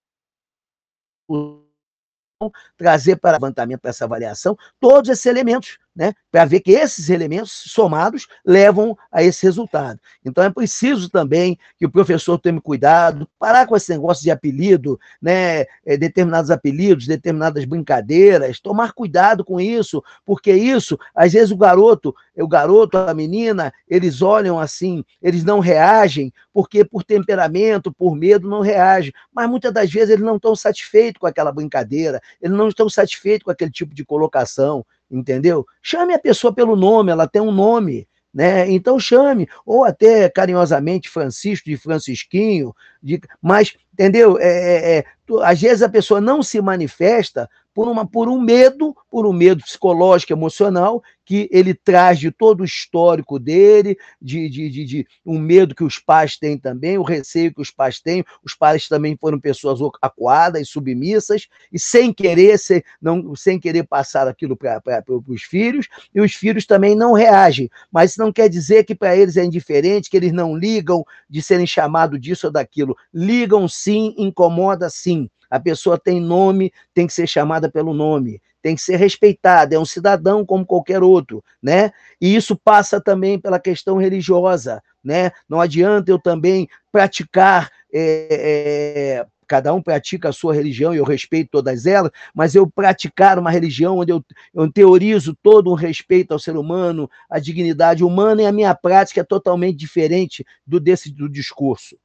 trazer 2.78 3.18
para 3.18 3.34
levantamento, 3.34 3.82
para 3.82 3.90
essa 3.90 4.06
avaliação, 4.06 4.58
todos 4.80 5.10
esses 5.10 5.26
elementos 5.26 5.78
né, 5.96 6.14
para 6.30 6.46
ver 6.46 6.60
que 6.60 6.72
esses 6.72 7.10
elementos 7.10 7.52
somados 7.52 8.28
levam 8.46 8.98
a 9.12 9.24
esse 9.24 9.46
resultado. 9.46 10.00
Então 10.26 10.44
é 10.44 10.50
preciso 10.50 11.10
também 11.10 11.58
que 11.78 11.86
o 11.86 11.90
professor 11.90 12.38
tome 12.38 12.60
cuidado, 12.60 13.28
parar 13.40 13.66
com 13.66 13.78
esse 13.78 13.92
negócio 13.92 14.24
de 14.24 14.30
apelido, 14.30 15.00
né, 15.22 15.62
é, 15.86 15.96
determinados 15.98 16.52
apelidos, 16.52 17.08
determinadas 17.08 17.64
brincadeiras, 17.64 18.60
tomar 18.60 18.92
cuidado 18.92 19.46
com 19.46 19.60
isso, 19.60 20.04
porque 20.26 20.52
isso, 20.52 21.00
às 21.16 21.32
vezes 21.32 21.52
o 21.52 21.58
garoto, 21.58 22.14
o 22.36 22.48
garoto, 22.48 22.98
a 22.98 23.14
menina, 23.14 23.74
eles 23.88 24.22
olham 24.22 24.60
assim, 24.60 25.04
eles 25.22 25.46
não 25.46 25.60
reagem, 25.60 26.34
porque 26.54 26.84
por 26.84 27.04
temperamento, 27.04 27.94
por 27.94 28.16
medo, 28.16 28.50
não 28.50 28.62
reagem. 28.62 29.14
Mas 29.34 29.50
muitas 29.50 29.74
das 29.74 29.90
vezes 29.90 30.10
eles 30.10 30.26
não 30.26 30.36
estão 30.36 30.56
satisfeitos 30.56 31.20
com 31.20 31.28
aquela 31.28 31.52
brincadeira, 31.52 32.22
eles 32.42 32.56
não 32.56 32.68
estão 32.68 32.90
satisfeitos 32.90 33.46
com 33.46 33.52
aquele 33.52 33.72
tipo 33.72 33.96
de 33.96 34.04
colocação 34.04 34.86
entendeu? 35.10 35.66
Chame 35.82 36.14
a 36.14 36.20
pessoa 36.20 36.54
pelo 36.54 36.76
nome, 36.76 37.12
ela 37.12 37.28
tem 37.28 37.42
um 37.42 37.52
nome, 37.52 38.08
né? 38.34 38.70
Então 38.70 39.00
chame, 39.00 39.48
ou 39.66 39.86
até 39.86 40.30
carinhosamente 40.30 41.10
Francisco 41.10 41.70
de 41.70 41.78
Francisquinho, 41.78 42.74
de, 43.06 43.22
mas, 43.40 43.76
entendeu? 43.94 44.40
É, 44.40 44.48
é, 44.48 44.98
é 44.98 45.06
às 45.44 45.62
vezes 45.62 45.84
a 45.84 45.90
pessoa 45.90 46.20
não 46.20 46.42
se 46.42 46.60
manifesta 46.60 47.48
por, 47.74 47.90
uma, 47.90 48.08
por 48.08 48.30
um 48.30 48.40
medo, 48.40 48.96
por 49.12 49.28
um 49.28 49.34
medo 49.34 49.62
psicológico, 49.62 50.32
emocional, 50.32 51.04
que 51.26 51.50
ele 51.52 51.74
traz 51.74 52.20
de 52.20 52.32
todo 52.32 52.62
o 52.62 52.66
histórico 52.66 53.38
dele, 53.38 53.98
de, 54.22 54.48
de, 54.48 54.70
de, 54.70 54.86
de, 54.86 55.08
um 55.26 55.40
medo 55.40 55.76
que 55.76 55.84
os 55.84 56.00
pais 56.00 56.38
têm 56.38 56.58
também, 56.58 56.98
o 56.98 57.04
receio 57.04 57.54
que 57.54 57.62
os 57.62 57.72
pais 57.72 58.00
têm. 58.00 58.24
Os 58.44 58.54
pais 58.54 58.88
também 58.88 59.18
foram 59.20 59.40
pessoas 59.40 59.80
acuadas 60.02 60.70
submissas, 60.70 61.48
e 61.70 61.80
sem 61.80 62.14
querer, 62.14 62.58
sem, 62.60 62.82
não, 63.02 63.36
sem 63.36 63.60
querer 63.60 63.84
passar 63.84 64.28
aquilo 64.28 64.56
para 64.56 64.82
os 65.28 65.42
filhos, 65.44 65.88
e 66.14 66.22
os 66.22 66.34
filhos 66.34 66.66
também 66.66 66.96
não 66.96 67.12
reagem. 67.12 67.70
Mas 67.92 68.12
isso 68.12 68.22
não 68.22 68.32
quer 68.32 68.48
dizer 68.48 68.86
que 68.86 68.96
para 68.96 69.18
eles 69.18 69.36
é 69.36 69.44
indiferente, 69.44 70.10
que 70.10 70.16
eles 70.16 70.32
não 70.32 70.56
ligam 70.56 71.04
de 71.30 71.42
serem 71.42 71.68
chamados 71.68 72.22
disso 72.22 72.48
ou 72.48 72.54
daquilo. 72.54 72.95
Ligam 73.14 73.68
sim, 73.68 74.14
incomoda 74.18 74.90
sim. 74.90 75.30
A 75.50 75.60
pessoa 75.60 75.98
tem 75.98 76.20
nome, 76.20 76.72
tem 76.94 77.08
que 77.08 77.14
ser 77.14 77.28
chamada 77.28 77.70
pelo 77.70 77.94
nome, 77.94 78.42
tem 78.62 78.76
que 78.76 78.82
ser 78.82 78.96
respeitada, 78.96 79.76
é 79.76 79.80
um 79.80 79.86
cidadão 79.86 80.44
como 80.44 80.66
qualquer 80.66 81.04
outro, 81.04 81.44
né? 81.62 81.92
E 82.20 82.36
isso 82.36 82.56
passa 82.56 83.00
também 83.00 83.40
pela 83.40 83.60
questão 83.60 83.98
religiosa, 83.98 84.82
né? 85.04 85.32
Não 85.48 85.62
adianta 85.62 86.12
eu 86.12 86.20
também 86.20 86.68
praticar 86.92 87.70
é, 87.94 89.22
é, 89.22 89.26
cada 89.48 89.74
um 89.74 89.82
pratica 89.82 90.30
a 90.30 90.34
sua 90.34 90.54
religião 90.54 90.94
e 90.94 90.98
eu 90.98 91.04
respeito 91.04 91.52
todas 91.52 91.86
elas, 91.86 92.12
mas 92.34 92.56
eu 92.56 92.68
praticar 92.70 93.38
uma 93.38 93.52
religião 93.52 94.00
onde 94.00 94.12
eu, 94.12 94.24
eu 94.54 94.72
teorizo 94.72 95.38
todo 95.42 95.72
um 95.72 95.76
respeito 95.76 96.32
ao 96.32 96.40
ser 96.40 96.58
humano, 96.58 97.10
à 97.30 97.40
dignidade 97.40 98.04
humana, 98.04 98.42
e 98.42 98.46
a 98.46 98.52
minha 98.52 98.74
prática 98.74 99.22
é 99.22 99.24
totalmente 99.24 99.78
diferente 99.78 100.44
do 100.66 100.80
desse 100.80 101.14
do 101.14 101.30
discurso. 101.30 101.96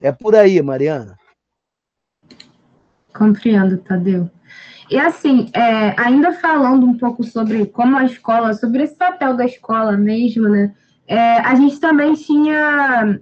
É 0.00 0.12
por 0.12 0.34
aí, 0.34 0.60
Mariana. 0.62 1.16
Compreendo, 3.14 3.78
Tadeu. 3.78 4.30
E 4.90 4.98
assim, 4.98 5.50
é, 5.52 6.00
ainda 6.00 6.32
falando 6.34 6.86
um 6.86 6.96
pouco 6.96 7.24
sobre 7.24 7.66
como 7.66 7.96
a 7.96 8.04
escola, 8.04 8.54
sobre 8.54 8.84
esse 8.84 8.94
papel 8.94 9.36
da 9.36 9.44
escola 9.44 9.96
mesmo, 9.96 10.48
né? 10.48 10.72
É, 11.08 11.38
a 11.38 11.54
gente 11.54 11.80
também 11.80 12.14
tinha, 12.14 13.18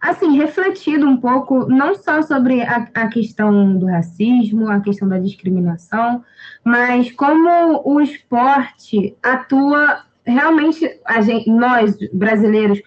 assim, 0.00 0.36
refletido 0.36 1.06
um 1.06 1.16
pouco, 1.16 1.66
não 1.68 1.94
só 1.96 2.22
sobre 2.22 2.62
a, 2.62 2.88
a, 2.94 3.08
questão 3.08 3.76
do 3.76 3.86
racismo, 3.86 4.68
a 4.68 4.80
questão 4.80 5.08
da 5.08 5.18
discriminação, 5.18 6.24
mas 6.64 7.10
como 7.12 7.82
o 7.84 8.00
esporte 8.00 9.16
atua 9.22 10.04
realmente, 10.24 11.00
a 11.04 11.20
gente, 11.20 11.50
nós 11.50 11.96
brasileiros, 12.12 12.80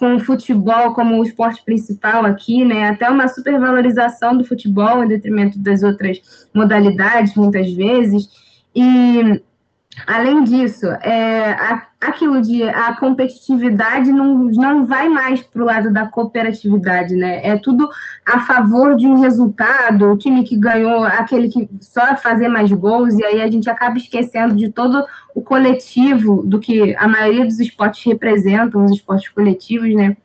com 0.00 0.16
o 0.16 0.20
futebol 0.20 0.94
como 0.94 1.18
o 1.18 1.22
esporte 1.22 1.62
principal 1.62 2.24
aqui, 2.24 2.64
né? 2.64 2.88
Até 2.88 3.10
uma 3.10 3.28
supervalorização 3.28 4.34
do 4.34 4.42
futebol 4.42 5.04
em 5.04 5.08
detrimento 5.08 5.58
das 5.58 5.82
outras 5.82 6.48
modalidades, 6.54 7.34
muitas 7.34 7.70
vezes. 7.70 8.30
E 8.74 9.42
além 10.06 10.44
disso, 10.44 10.86
é, 10.86 11.56
aquilo 12.00 12.40
de 12.40 12.62
a 12.62 12.94
competitividade 12.96 14.10
não, 14.10 14.44
não 14.44 14.86
vai 14.86 15.08
mais 15.08 15.42
para 15.42 15.62
o 15.62 15.66
lado 15.66 15.92
da 15.92 16.06
cooperatividade, 16.06 17.14
né? 17.14 17.40
É 17.46 17.56
tudo 17.56 17.88
a 18.24 18.40
favor 18.40 18.96
de 18.96 19.06
um 19.06 19.20
resultado, 19.20 20.10
o 20.10 20.16
time 20.16 20.44
que 20.44 20.56
ganhou, 20.56 21.04
aquele 21.04 21.48
que 21.48 21.68
só 21.80 22.16
fazer 22.16 22.48
mais 22.48 22.72
gols, 22.72 23.14
e 23.18 23.24
aí 23.24 23.40
a 23.42 23.50
gente 23.50 23.68
acaba 23.68 23.96
esquecendo 23.96 24.54
de 24.54 24.70
todo 24.70 25.04
o 25.34 25.42
coletivo 25.42 26.42
do 26.42 26.58
que 26.58 26.94
a 26.96 27.06
maioria 27.06 27.44
dos 27.44 27.60
esportes 27.60 28.04
representam, 28.04 28.84
os 28.84 28.92
esportes 28.92 29.28
coletivos, 29.28 29.94
né? 29.94 30.16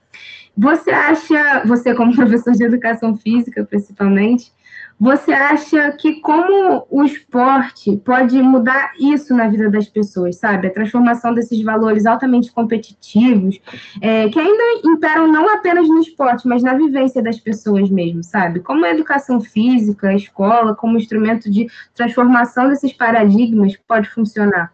Você 0.57 0.89
acha, 0.91 1.63
você 1.65 1.93
como 1.93 2.15
professor 2.15 2.53
de 2.53 2.63
educação 2.63 3.15
física, 3.15 3.65
principalmente, 3.65 4.51
você 4.99 5.33
acha 5.33 5.91
que 5.91 6.21
como 6.21 6.87
o 6.89 7.03
esporte 7.03 7.97
pode 7.97 8.41
mudar 8.41 8.93
isso 8.97 9.35
na 9.35 9.47
vida 9.47 9.69
das 9.69 9.87
pessoas, 9.87 10.37
sabe? 10.37 10.67
A 10.67 10.73
transformação 10.73 11.33
desses 11.33 11.61
valores 11.61 12.05
altamente 12.05 12.51
competitivos, 12.51 13.59
é, 14.01 14.29
que 14.29 14.39
ainda 14.39 14.63
imperam 14.85 15.27
não 15.27 15.53
apenas 15.53 15.87
no 15.87 15.99
esporte, 15.99 16.47
mas 16.47 16.63
na 16.63 16.75
vivência 16.75 17.21
das 17.21 17.39
pessoas 17.39 17.89
mesmo, 17.89 18.23
sabe? 18.23 18.61
Como 18.61 18.85
a 18.85 18.89
educação 18.89 19.41
física, 19.41 20.09
a 20.09 20.15
escola, 20.15 20.73
como 20.73 20.97
instrumento 20.97 21.51
de 21.51 21.67
transformação 21.93 22.69
desses 22.69 22.93
paradigmas 22.93 23.75
pode 23.87 24.09
funcionar? 24.09 24.73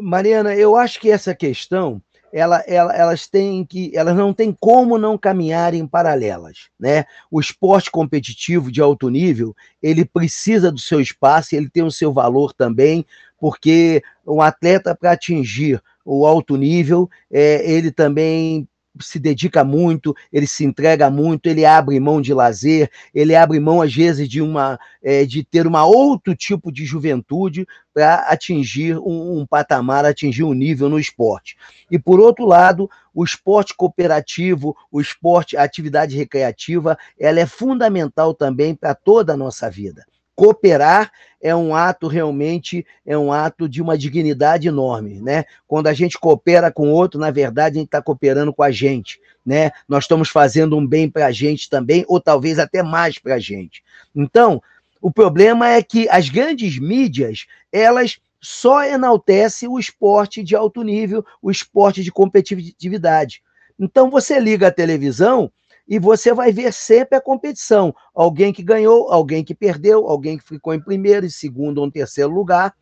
Mariana, 0.00 0.54
eu 0.54 0.76
acho 0.76 1.00
que 1.00 1.10
essa 1.10 1.34
questão 1.34 2.00
ela, 2.32 2.62
ela, 2.66 2.94
elas 2.94 3.26
têm 3.26 3.64
que, 3.64 3.90
elas 3.94 4.16
não 4.16 4.32
têm 4.32 4.56
como 4.58 4.98
não 4.98 5.16
caminharem 5.16 5.86
paralelas, 5.86 6.68
né? 6.78 7.04
O 7.30 7.40
esporte 7.40 7.90
competitivo 7.90 8.70
de 8.70 8.80
alto 8.80 9.08
nível, 9.08 9.54
ele 9.82 10.04
precisa 10.04 10.70
do 10.70 10.78
seu 10.78 11.00
espaço, 11.00 11.54
ele 11.54 11.68
tem 11.68 11.82
o 11.82 11.90
seu 11.90 12.12
valor 12.12 12.52
também, 12.52 13.04
porque 13.38 14.02
um 14.26 14.42
atleta 14.42 14.94
para 14.94 15.12
atingir 15.12 15.82
o 16.04 16.26
alto 16.26 16.56
nível, 16.56 17.08
é, 17.30 17.70
ele 17.70 17.90
também 17.90 18.66
se 19.00 19.18
dedica 19.18 19.64
muito, 19.64 20.14
ele 20.32 20.46
se 20.46 20.64
entrega 20.64 21.10
muito, 21.10 21.46
ele 21.46 21.64
abre 21.64 21.98
mão 22.00 22.20
de 22.20 22.32
lazer, 22.32 22.90
ele 23.14 23.34
abre 23.34 23.58
mão, 23.60 23.82
às 23.82 23.94
vezes, 23.94 24.28
de, 24.28 24.40
uma, 24.40 24.78
é, 25.02 25.24
de 25.24 25.42
ter 25.42 25.66
uma 25.66 25.84
outro 25.84 26.34
tipo 26.34 26.70
de 26.72 26.84
juventude 26.84 27.66
para 27.92 28.16
atingir 28.28 28.98
um, 28.98 29.40
um, 29.40 29.46
patamar, 29.46 30.04
atingir 30.04 30.44
um 30.44 30.54
nível 30.54 30.88
no 30.88 30.98
esporte. 30.98 31.56
E, 31.90 31.98
por 31.98 32.20
outro 32.20 32.44
lado, 32.44 32.88
o 33.14 33.24
esporte 33.24 33.74
cooperativo, 33.74 34.76
o 34.90 35.00
esporte, 35.00 35.56
a 35.56 35.62
atividade 35.62 36.16
recreativa, 36.16 36.96
ela 37.18 37.40
é 37.40 37.46
fundamental 37.46 38.34
também 38.34 38.74
para 38.74 38.94
toda 38.94 39.32
a 39.32 39.36
nossa 39.36 39.70
vida 39.70 40.04
cooperar 40.38 41.10
é 41.42 41.54
um 41.54 41.74
ato 41.74 42.06
realmente, 42.06 42.86
é 43.04 43.18
um 43.18 43.32
ato 43.32 43.68
de 43.68 43.82
uma 43.82 43.98
dignidade 43.98 44.68
enorme, 44.68 45.20
né? 45.20 45.44
Quando 45.66 45.88
a 45.88 45.92
gente 45.92 46.16
coopera 46.16 46.70
com 46.70 46.92
outro, 46.92 47.18
na 47.18 47.32
verdade, 47.32 47.76
a 47.76 47.80
gente 47.80 47.88
está 47.88 48.00
cooperando 48.00 48.54
com 48.54 48.62
a 48.62 48.70
gente, 48.70 49.20
né? 49.44 49.72
Nós 49.88 50.04
estamos 50.04 50.28
fazendo 50.28 50.76
um 50.76 50.86
bem 50.86 51.10
para 51.10 51.26
a 51.26 51.32
gente 51.32 51.68
também, 51.68 52.04
ou 52.06 52.20
talvez 52.20 52.60
até 52.60 52.84
mais 52.84 53.18
para 53.18 53.34
a 53.34 53.38
gente. 53.40 53.82
Então, 54.14 54.62
o 55.02 55.10
problema 55.10 55.68
é 55.68 55.82
que 55.82 56.08
as 56.08 56.28
grandes 56.28 56.78
mídias, 56.78 57.46
elas 57.72 58.18
só 58.40 58.84
enaltecem 58.84 59.68
o 59.68 59.76
esporte 59.76 60.44
de 60.44 60.54
alto 60.54 60.84
nível, 60.84 61.26
o 61.42 61.50
esporte 61.50 62.04
de 62.04 62.12
competitividade. 62.12 63.42
Então 63.76 64.08
você 64.08 64.38
liga 64.38 64.68
a 64.68 64.72
televisão 64.72 65.50
e 65.88 65.98
você 65.98 66.34
vai 66.34 66.52
ver 66.52 66.72
sempre 66.72 67.16
a 67.16 67.20
competição. 67.20 67.94
Alguém 68.14 68.52
que 68.52 68.62
ganhou, 68.62 69.10
alguém 69.10 69.42
que 69.42 69.54
perdeu, 69.54 70.06
alguém 70.06 70.36
que 70.36 70.44
ficou 70.44 70.74
em 70.74 70.80
primeiro, 70.80 71.24
em 71.24 71.30
segundo 71.30 71.78
ou 71.78 71.86
em 71.86 71.90
terceiro 71.90 72.30
lugar. 72.30 72.74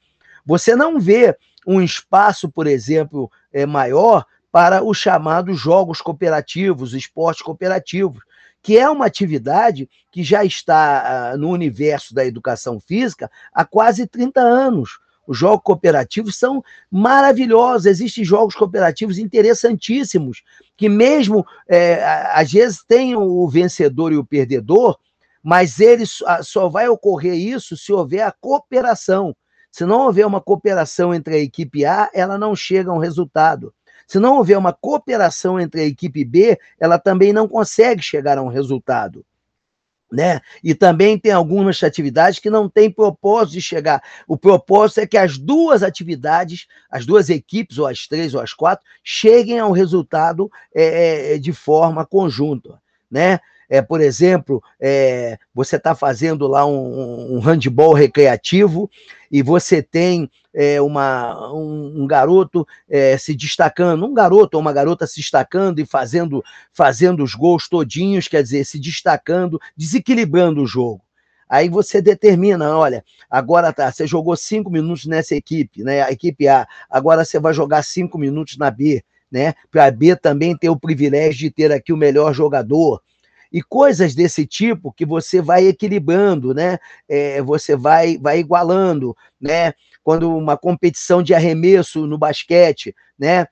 Você 0.45 0.75
não 0.75 0.99
vê 0.99 1.37
um 1.67 1.81
espaço, 1.81 2.51
por 2.51 2.67
exemplo, 2.67 3.31
é, 3.53 3.65
maior 3.65 4.25
para 4.51 4.83
os 4.83 4.99
chamados 4.99 5.59
jogos 5.61 6.01
cooperativos, 6.01 6.95
esportes 6.95 7.43
cooperativos, 7.43 8.23
que 8.63 8.77
é 8.77 8.89
uma 8.89 9.07
atividade 9.07 9.89
que 10.11 10.25
já 10.25 10.45
está 10.45 11.33
uh, 11.35 11.39
no 11.39 11.51
universo 11.51 12.15
da 12.15 12.25
educação 12.25 12.81
física 12.81 13.31
há 13.53 13.65
quase 13.65 14.07
30 14.07 14.41
anos. 14.41 14.99
Os 15.27 15.37
jogos 15.37 15.63
cooperativos 15.65 16.39
são 16.39 16.63
maravilhosos, 16.91 17.87
existem 17.87 18.25
jogos 18.25 18.55
cooperativos 18.55 19.19
interessantíssimos, 19.19 20.43
que 20.77 20.89
mesmo 20.89 21.45
é, 21.69 22.05
às 22.33 22.53
vezes 22.53 22.85
tem 22.87 23.17
o 23.17 23.49
vencedor 23.49 24.13
e 24.13 24.17
o 24.17 24.25
perdedor, 24.25 24.97
mas 25.43 25.81
ele 25.81 26.05
só 26.07 26.69
vai 26.69 26.89
ocorrer 26.89 27.35
isso 27.35 27.77
se 27.77 27.93
houver 27.93 28.23
a 28.23 28.33
cooperação. 28.33 29.35
Se 29.71 29.85
não 29.85 30.07
houver 30.07 30.27
uma 30.27 30.41
cooperação 30.41 31.15
entre 31.15 31.35
a 31.35 31.39
equipe 31.39 31.85
A, 31.85 32.11
ela 32.15 32.39
não 32.39 32.55
chega 32.57 32.91
a 32.91 32.95
um 32.95 32.99
resultado. 32.99 33.73
Se 34.07 34.19
não 34.19 34.37
houver 34.37 34.57
uma 34.57 34.73
cooperação 34.73 35.61
entre 35.61 35.81
a 35.83 35.85
equipe 35.85 36.25
B, 36.25 36.59
ela 36.79 36.99
também 36.99 37.33
não 37.33 37.49
consegue 37.49 38.03
chegar 38.03 38.39
a 38.39 38.43
um 38.43 38.49
resultado 38.49 39.25
né? 40.11 40.41
E 40.63 40.75
também 40.75 41.19
tem 41.19 41.33
algumas 41.33 41.83
atividades 41.83 42.39
que 42.39 42.51
não 42.51 42.69
têm 42.69 42.91
propósito 42.91 43.55
de 43.55 43.63
chegar. 43.63 44.03
O 44.27 44.37
propósito 44.37 45.01
é 45.01 45.07
que 45.07 45.17
as 45.17 45.37
duas 45.37 45.83
atividades, 45.83 46.67
as 46.91 47.05
duas 47.05 47.29
equipes, 47.29 47.79
ou 47.79 47.87
as 47.87 48.07
três 48.07 48.35
ou 48.35 48.41
as 48.41 48.53
quatro, 48.53 48.85
cheguem 49.03 49.59
ao 49.59 49.73
resultado 49.73 50.51
é, 50.75 51.35
é 51.35 51.39
de 51.39 51.53
forma 51.53 52.07
conjunta, 52.07 52.81
né? 53.11 53.41
É, 53.69 53.83
por 53.83 54.01
exemplo, 54.01 54.63
é, 54.81 55.39
você 55.55 55.77
está 55.77 55.95
fazendo 55.95 56.47
lá 56.47 56.65
um, 56.65 57.37
um 57.37 57.41
handball 57.41 57.93
recreativo 57.93 58.91
e 59.31 59.43
você 59.43 59.83
tem 59.83 60.31
é, 60.55 60.81
uma, 60.81 61.53
um, 61.53 62.03
um 62.03 62.07
garoto 62.07 62.67
é, 62.89 63.19
se 63.19 63.35
destacando, 63.35 64.07
um 64.07 64.15
garoto 64.15 64.57
ou 64.57 64.61
uma 64.61 64.73
garota 64.73 65.07
se 65.07 65.17
destacando 65.17 65.81
e 65.81 65.87
fazendo, 65.87 66.43
fazendo 66.73 67.23
os 67.23 67.35
gols 67.35 67.69
todinhos, 67.69 68.29
quer 68.29 68.43
dizer, 68.43 68.65
se 68.65 68.79
destacando, 68.79 69.61
desequilibrando 69.77 70.63
o 70.63 70.67
jogo. 70.67 71.03
Aí 71.49 71.69
você 71.69 72.03
determina, 72.03 72.77
olha, 72.77 73.05
agora 73.31 73.73
tá, 73.73 73.91
você 73.91 74.07
jogou 74.07 74.37
cinco 74.37 74.71
minutos 74.71 75.07
nessa 75.07 75.35
equipe, 75.35 75.85
né? 75.85 76.03
A 76.03 76.11
equipe 76.11 76.49
A, 76.49 76.67
agora 76.91 77.25
você 77.25 77.39
vai 77.39 77.53
jogar 77.53 77.85
cinco 77.85 78.19
minutos 78.19 78.57
na 78.57 78.69
B, 78.69 79.05
né? 79.31 79.55
Para 79.71 79.87
a 79.87 79.91
B 79.91 80.17
também 80.17 80.57
ter 80.57 80.71
o 80.71 80.79
privilégio 80.79 81.39
de 81.39 81.51
ter 81.51 81.71
aqui 81.71 81.93
o 81.93 81.97
melhor 81.97 82.33
jogador 82.33 83.01
e 83.53 83.63
coisas 83.63 84.15
desse 84.15 84.47
tipo 84.47 84.93
que 84.93 85.07
você 85.07 85.41
vai 85.41 85.67
equilibrando, 85.67 86.55
né? 86.55 86.79
É, 87.09 87.41
você 87.43 87.77
vai, 87.77 88.19
vai 88.19 88.39
igualando, 88.39 89.17
né? 89.41 89.73
Quando 90.03 90.37
uma 90.37 90.57
competição 90.57 91.23
de 91.23 91.35
arremesso 91.35 92.07
no 92.07 92.19
basquete, 92.19 92.95
né? 93.19 93.47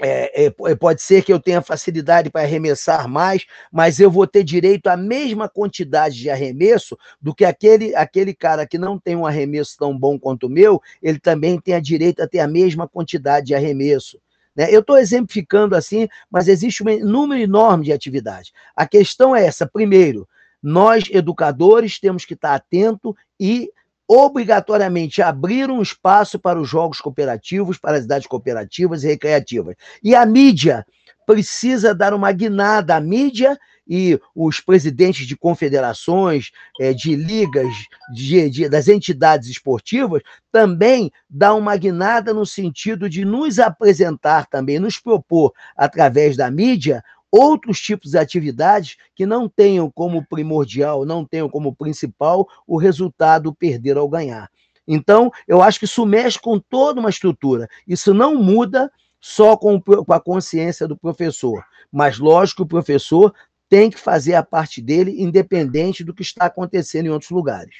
É, 0.00 0.46
é, 0.46 0.46
é 0.46 0.74
pode 0.74 1.02
ser 1.02 1.22
que 1.22 1.30
eu 1.30 1.38
tenha 1.38 1.60
facilidade 1.60 2.30
para 2.30 2.40
arremessar 2.40 3.06
mais, 3.06 3.44
mas 3.70 4.00
eu 4.00 4.10
vou 4.10 4.26
ter 4.26 4.42
direito 4.42 4.86
à 4.86 4.96
mesma 4.96 5.50
quantidade 5.50 6.16
de 6.16 6.30
arremesso 6.30 6.96
do 7.20 7.34
que 7.34 7.44
aquele, 7.44 7.94
aquele 7.94 8.34
cara 8.34 8.66
que 8.66 8.78
não 8.78 8.98
tem 8.98 9.14
um 9.14 9.26
arremesso 9.26 9.76
tão 9.78 9.96
bom 9.96 10.18
quanto 10.18 10.46
o 10.46 10.50
meu, 10.50 10.80
ele 11.02 11.18
também 11.18 11.60
tem 11.60 11.74
a 11.74 11.80
direito 11.80 12.22
a 12.22 12.26
ter 12.26 12.40
a 12.40 12.48
mesma 12.48 12.88
quantidade 12.88 13.48
de 13.48 13.54
arremesso. 13.54 14.18
Né? 14.54 14.68
Eu 14.70 14.80
estou 14.80 14.98
exemplificando 14.98 15.74
assim, 15.74 16.08
mas 16.30 16.48
existe 16.48 16.82
um 16.82 17.04
número 17.04 17.40
enorme 17.40 17.84
de 17.84 17.92
atividades. 17.92 18.52
A 18.76 18.86
questão 18.86 19.34
é 19.34 19.44
essa: 19.44 19.66
primeiro, 19.66 20.28
nós, 20.62 21.04
educadores, 21.10 21.98
temos 21.98 22.24
que 22.24 22.34
estar 22.34 22.54
atentos 22.54 23.14
e 23.40 23.70
obrigatoriamente 24.06 25.22
abrir 25.22 25.70
um 25.70 25.80
espaço 25.80 26.38
para 26.38 26.60
os 26.60 26.68
jogos 26.68 27.00
cooperativos, 27.00 27.78
para 27.78 27.96
as 27.96 28.04
idades 28.04 28.26
cooperativas 28.26 29.04
e 29.04 29.08
recreativas. 29.08 29.74
E 30.02 30.14
a 30.14 30.26
mídia 30.26 30.86
precisa 31.26 31.94
dar 31.94 32.12
uma 32.12 32.30
guinada. 32.30 32.94
A 32.94 33.00
mídia 33.00 33.58
e 33.86 34.18
os 34.34 34.60
presidentes 34.60 35.26
de 35.26 35.36
confederações, 35.36 36.50
é, 36.80 36.92
de 36.92 37.14
ligas, 37.14 37.72
de, 38.14 38.48
de, 38.48 38.68
das 38.68 38.88
entidades 38.88 39.48
esportivas, 39.48 40.22
também 40.50 41.10
dá 41.28 41.54
uma 41.54 41.76
guinada 41.76 42.32
no 42.32 42.46
sentido 42.46 43.08
de 43.08 43.24
nos 43.24 43.58
apresentar 43.58 44.46
também, 44.46 44.78
nos 44.78 44.98
propor, 44.98 45.52
através 45.76 46.36
da 46.36 46.50
mídia, 46.50 47.02
outros 47.30 47.80
tipos 47.80 48.10
de 48.10 48.18
atividades 48.18 48.96
que 49.14 49.24
não 49.24 49.48
tenham 49.48 49.90
como 49.90 50.24
primordial, 50.26 51.06
não 51.06 51.24
tenham 51.24 51.48
como 51.48 51.74
principal 51.74 52.46
o 52.66 52.76
resultado 52.76 53.54
perder 53.54 53.96
ou 53.96 54.08
ganhar. 54.08 54.50
Então, 54.86 55.30
eu 55.48 55.62
acho 55.62 55.78
que 55.78 55.86
isso 55.86 56.04
mexe 56.04 56.38
com 56.38 56.58
toda 56.58 57.00
uma 57.00 57.08
estrutura. 57.08 57.68
Isso 57.86 58.12
não 58.12 58.34
muda 58.34 58.90
só 59.20 59.56
com, 59.56 59.80
a 60.10 60.20
consciência 60.20 60.86
do 60.86 60.96
professor, 60.96 61.64
mas 61.90 62.18
lógico 62.18 62.64
o 62.64 62.68
professor 62.68 63.32
tem 63.72 63.88
que 63.88 63.98
fazer 63.98 64.34
a 64.34 64.42
parte 64.42 64.82
dele, 64.82 65.22
independente 65.22 66.04
do 66.04 66.12
que 66.12 66.20
está 66.20 66.44
acontecendo 66.44 67.06
em 67.06 67.08
outros 67.08 67.30
lugares. 67.30 67.74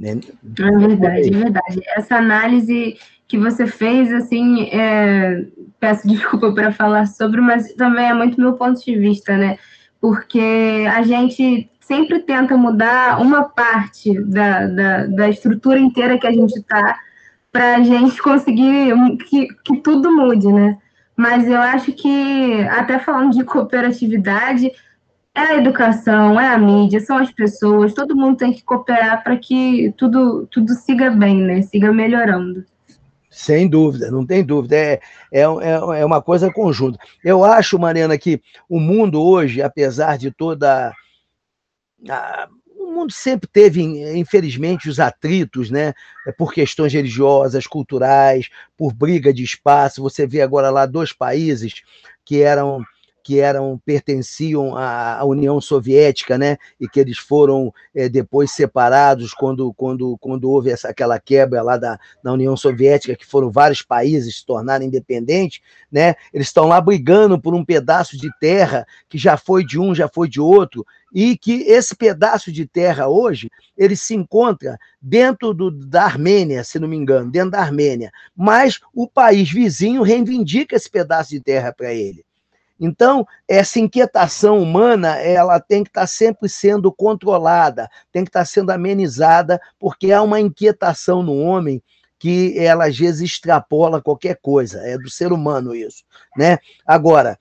Né? 0.00 0.12
É 0.12 0.78
verdade, 0.78 1.28
é 1.28 1.38
verdade. 1.38 1.82
Essa 1.88 2.16
análise 2.16 2.96
que 3.28 3.36
você 3.36 3.66
fez, 3.66 4.10
assim, 4.10 4.70
é... 4.70 5.44
peço 5.78 6.08
desculpa 6.08 6.54
para 6.54 6.72
falar 6.72 7.04
sobre, 7.04 7.42
mas 7.42 7.74
também 7.74 8.06
é 8.06 8.14
muito 8.14 8.40
meu 8.40 8.54
ponto 8.54 8.82
de 8.82 8.96
vista, 8.96 9.36
né? 9.36 9.58
Porque 10.00 10.86
a 10.90 11.02
gente 11.02 11.70
sempre 11.80 12.20
tenta 12.20 12.56
mudar 12.56 13.20
uma 13.20 13.44
parte 13.44 14.18
da, 14.22 14.68
da, 14.68 15.06
da 15.06 15.28
estrutura 15.28 15.78
inteira 15.78 16.18
que 16.18 16.26
a 16.26 16.32
gente 16.32 16.58
está 16.58 16.98
para 17.52 17.76
a 17.76 17.82
gente 17.82 18.22
conseguir 18.22 18.94
que, 19.28 19.48
que 19.62 19.76
tudo 19.82 20.10
mude, 20.10 20.50
né? 20.50 20.78
Mas 21.22 21.46
eu 21.46 21.60
acho 21.60 21.92
que, 21.92 22.64
até 22.68 22.98
falando 22.98 23.32
de 23.32 23.44
cooperatividade, 23.44 24.72
é 25.32 25.40
a 25.40 25.54
educação, 25.56 26.38
é 26.38 26.48
a 26.48 26.58
mídia, 26.58 26.98
são 26.98 27.16
as 27.16 27.30
pessoas, 27.30 27.94
todo 27.94 28.16
mundo 28.16 28.38
tem 28.38 28.52
que 28.52 28.64
cooperar 28.64 29.22
para 29.22 29.36
que 29.36 29.94
tudo, 29.96 30.48
tudo 30.50 30.74
siga 30.74 31.12
bem, 31.12 31.36
né? 31.36 31.62
Siga 31.62 31.92
melhorando. 31.92 32.64
Sem 33.30 33.68
dúvida, 33.68 34.10
não 34.10 34.26
tem 34.26 34.44
dúvida. 34.44 34.74
É, 34.74 35.00
é, 35.30 35.42
é, 35.42 36.00
é 36.00 36.04
uma 36.04 36.20
coisa 36.20 36.52
conjunta. 36.52 36.98
Eu 37.22 37.44
acho, 37.44 37.78
Mariana, 37.78 38.18
que 38.18 38.42
o 38.68 38.80
mundo 38.80 39.22
hoje, 39.22 39.62
apesar 39.62 40.18
de 40.18 40.32
toda 40.32 40.92
a, 42.10 42.48
mundo 42.92 43.12
sempre 43.12 43.48
teve, 43.48 43.82
infelizmente, 44.16 44.88
os 44.88 45.00
atritos, 45.00 45.70
né? 45.70 45.94
É 46.26 46.32
por 46.32 46.52
questões 46.52 46.92
religiosas, 46.92 47.66
culturais, 47.66 48.48
por 48.76 48.92
briga 48.92 49.32
de 49.32 49.42
espaço. 49.42 50.02
Você 50.02 50.26
vê 50.26 50.42
agora 50.42 50.70
lá 50.70 50.86
dois 50.86 51.12
países 51.12 51.82
que 52.24 52.42
eram 52.42 52.84
que 53.22 53.38
eram 53.40 53.80
pertenciam 53.84 54.76
à, 54.76 55.24
União 55.24 55.60
Soviética, 55.60 56.36
né? 56.36 56.56
E 56.80 56.88
que 56.88 56.98
eles 56.98 57.18
foram 57.18 57.72
é, 57.94 58.08
depois 58.08 58.50
separados 58.50 59.32
quando, 59.32 59.72
quando, 59.74 60.16
quando 60.18 60.50
houve 60.50 60.70
essa, 60.70 60.88
aquela 60.88 61.18
quebra 61.20 61.62
lá 61.62 61.76
da, 61.76 61.98
da 62.22 62.32
União 62.32 62.56
Soviética, 62.56 63.16
que 63.16 63.26
foram 63.26 63.50
vários 63.50 63.82
países 63.82 64.38
se 64.38 64.46
tornarem 64.46 64.88
independentes, 64.88 65.60
né? 65.90 66.14
Eles 66.32 66.48
estão 66.48 66.66
lá 66.66 66.80
brigando 66.80 67.40
por 67.40 67.54
um 67.54 67.64
pedaço 67.64 68.16
de 68.16 68.28
terra 68.40 68.86
que 69.08 69.18
já 69.18 69.36
foi 69.36 69.64
de 69.64 69.78
um, 69.78 69.94
já 69.94 70.08
foi 70.08 70.28
de 70.28 70.40
outro, 70.40 70.84
e 71.12 71.36
que 71.36 71.62
esse 71.62 71.94
pedaço 71.94 72.50
de 72.50 72.66
terra 72.66 73.06
hoje 73.06 73.50
ele 73.76 73.94
se 73.94 74.14
encontra 74.14 74.78
dentro 75.00 75.52
do, 75.52 75.70
da 75.70 76.04
Armênia, 76.04 76.64
se 76.64 76.78
não 76.78 76.88
me 76.88 76.96
engano, 76.96 77.30
dentro 77.30 77.50
da 77.50 77.60
Armênia, 77.60 78.10
mas 78.34 78.80
o 78.94 79.06
país 79.06 79.50
vizinho 79.50 80.02
reivindica 80.02 80.74
esse 80.74 80.88
pedaço 80.90 81.30
de 81.30 81.40
terra 81.40 81.72
para 81.72 81.92
ele. 81.92 82.24
Então, 82.84 83.24
essa 83.46 83.78
inquietação 83.78 84.60
humana, 84.60 85.16
ela 85.16 85.60
tem 85.60 85.84
que 85.84 85.90
estar 85.90 86.08
sempre 86.08 86.48
sendo 86.48 86.90
controlada, 86.90 87.88
tem 88.10 88.24
que 88.24 88.28
estar 88.28 88.44
sendo 88.44 88.70
amenizada, 88.72 89.60
porque 89.78 90.10
há 90.10 90.20
uma 90.20 90.40
inquietação 90.40 91.22
no 91.22 91.38
homem 91.38 91.80
que 92.18 92.58
ela 92.58 92.86
às 92.86 92.98
vezes 92.98 93.20
extrapola 93.20 94.02
qualquer 94.02 94.36
coisa, 94.42 94.80
é 94.80 94.98
do 94.98 95.08
ser 95.08 95.32
humano 95.32 95.76
isso, 95.76 96.02
né? 96.36 96.58
Agora, 96.84 97.38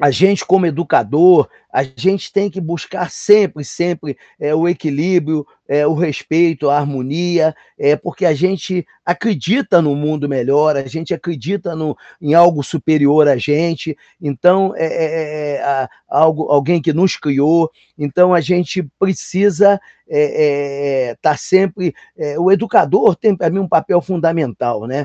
a 0.00 0.12
gente 0.12 0.44
como 0.44 0.66
educador, 0.66 1.48
a 1.74 1.82
gente 1.82 2.32
tem 2.32 2.48
que 2.48 2.60
buscar 2.60 3.10
sempre, 3.10 3.64
sempre 3.64 4.16
é, 4.38 4.54
o 4.54 4.68
equilíbrio, 4.68 5.44
é, 5.66 5.84
o 5.84 5.92
respeito, 5.92 6.70
a 6.70 6.78
harmonia, 6.78 7.52
é, 7.76 7.96
porque 7.96 8.24
a 8.24 8.32
gente 8.32 8.86
acredita 9.04 9.82
no 9.82 9.96
mundo 9.96 10.28
melhor, 10.28 10.76
a 10.76 10.86
gente 10.86 11.12
acredita 11.12 11.74
no, 11.74 11.96
em 12.22 12.32
algo 12.32 12.62
superior 12.62 13.26
a 13.26 13.36
gente, 13.36 13.98
então 14.22 14.72
é, 14.76 14.86
é, 14.86 15.04
é, 15.04 15.56
é 15.56 15.88
algo, 16.06 16.44
alguém 16.44 16.80
que 16.80 16.92
nos 16.92 17.16
criou, 17.16 17.68
então 17.98 18.32
a 18.32 18.40
gente 18.40 18.86
precisa 18.96 19.80
estar 20.06 21.32
tá 21.32 21.36
sempre. 21.36 21.92
o 22.38 22.52
educador 22.52 23.16
tem 23.16 23.34
para 23.34 23.50
mim 23.50 23.58
um 23.58 23.68
papel 23.68 24.00
fundamental, 24.00 24.86
né? 24.86 25.04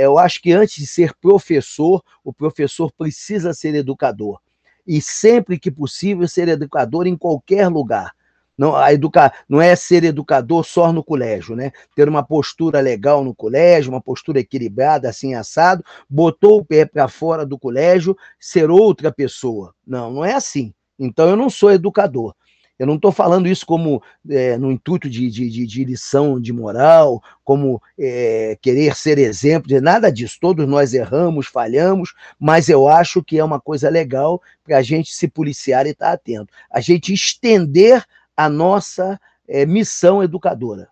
eu 0.00 0.16
acho 0.16 0.40
que 0.40 0.52
antes 0.52 0.76
de 0.76 0.86
ser 0.86 1.12
professor, 1.20 2.02
o 2.24 2.32
professor 2.32 2.90
precisa 2.96 3.52
ser 3.52 3.74
educador 3.74 4.40
e 4.86 5.00
sempre 5.00 5.58
que 5.58 5.70
possível 5.70 6.26
ser 6.26 6.48
educador 6.48 7.06
em 7.06 7.16
qualquer 7.16 7.68
lugar. 7.68 8.12
Não, 8.56 8.76
a 8.76 8.92
educa... 8.92 9.32
não 9.48 9.60
é 9.60 9.74
ser 9.74 10.04
educador 10.04 10.64
só 10.64 10.92
no 10.92 11.02
colégio, 11.02 11.56
né? 11.56 11.72
Ter 11.96 12.08
uma 12.08 12.22
postura 12.22 12.80
legal 12.80 13.24
no 13.24 13.34
colégio, 13.34 13.90
uma 13.90 14.00
postura 14.00 14.40
equilibrada, 14.40 15.08
assim, 15.08 15.34
assado, 15.34 15.84
botou 16.08 16.58
o 16.58 16.64
pé 16.64 16.84
para 16.84 17.08
fora 17.08 17.46
do 17.46 17.58
colégio, 17.58 18.16
ser 18.38 18.70
outra 18.70 19.10
pessoa. 19.10 19.74
Não, 19.86 20.12
não 20.12 20.24
é 20.24 20.34
assim. 20.34 20.72
Então 20.98 21.28
eu 21.28 21.36
não 21.36 21.48
sou 21.48 21.72
educador. 21.72 22.34
Eu 22.82 22.86
não 22.86 22.96
estou 22.96 23.12
falando 23.12 23.46
isso 23.46 23.64
como 23.64 24.02
é, 24.28 24.58
no 24.58 24.72
intuito 24.72 25.08
de, 25.08 25.30
de, 25.30 25.48
de, 25.48 25.84
lição 25.84 26.40
de 26.40 26.52
moral, 26.52 27.22
como 27.44 27.80
é, 27.96 28.58
querer 28.60 28.96
ser 28.96 29.18
exemplo, 29.18 29.68
de 29.68 29.80
nada 29.80 30.10
disso. 30.10 30.36
Todos 30.40 30.66
nós 30.66 30.92
erramos, 30.92 31.46
falhamos, 31.46 32.12
mas 32.40 32.68
eu 32.68 32.88
acho 32.88 33.22
que 33.22 33.38
é 33.38 33.44
uma 33.44 33.60
coisa 33.60 33.88
legal 33.88 34.42
para 34.64 34.78
a 34.78 34.82
gente 34.82 35.14
se 35.14 35.28
policiar 35.28 35.86
e 35.86 35.90
estar 35.90 36.06
tá 36.06 36.12
atento. 36.14 36.52
A 36.68 36.80
gente 36.80 37.14
estender 37.14 38.04
a 38.36 38.48
nossa 38.48 39.16
é, 39.46 39.64
missão 39.64 40.20
educadora. 40.20 40.88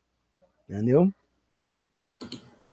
Entendeu? 0.68 1.12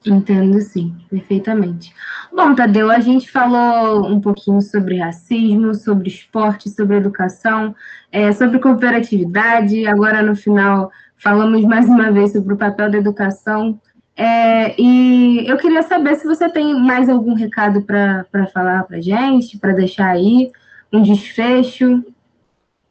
Entendo 0.09 0.59
sim, 0.61 0.95
perfeitamente. 1.09 1.93
Bom, 2.33 2.53
Tadeu, 2.55 2.89
a 2.89 2.99
gente 2.99 3.29
falou 3.29 4.07
um 4.07 4.19
pouquinho 4.19 4.61
sobre 4.61 4.97
racismo, 4.97 5.73
sobre 5.73 6.07
esporte, 6.07 6.69
sobre 6.69 6.97
educação, 6.97 7.75
é, 8.11 8.31
sobre 8.31 8.59
cooperatividade. 8.59 9.87
Agora, 9.87 10.21
no 10.21 10.35
final, 10.35 10.91
falamos 11.17 11.63
mais 11.63 11.87
uma 11.87 12.11
vez 12.11 12.31
sobre 12.31 12.53
o 12.53 12.57
papel 12.57 12.91
da 12.91 12.97
educação. 12.97 13.79
É, 14.15 14.79
e 14.81 15.47
eu 15.47 15.57
queria 15.57 15.83
saber 15.83 16.15
se 16.15 16.25
você 16.25 16.49
tem 16.49 16.73
mais 16.79 17.09
algum 17.09 17.33
recado 17.33 17.81
para 17.83 18.25
falar 18.53 18.83
para 18.83 19.01
gente, 19.01 19.57
para 19.57 19.73
deixar 19.73 20.09
aí, 20.09 20.51
um 20.91 21.03
desfecho. 21.03 22.03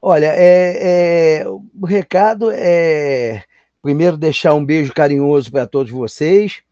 Olha, 0.00 0.32
é, 0.34 1.40
é, 1.42 1.48
o 1.48 1.86
recado 1.86 2.50
é 2.52 3.42
primeiro 3.82 4.16
deixar 4.16 4.54
um 4.54 4.64
beijo 4.64 4.92
carinhoso 4.92 5.50
para 5.50 5.66
todos 5.66 5.92
vocês 5.92 6.65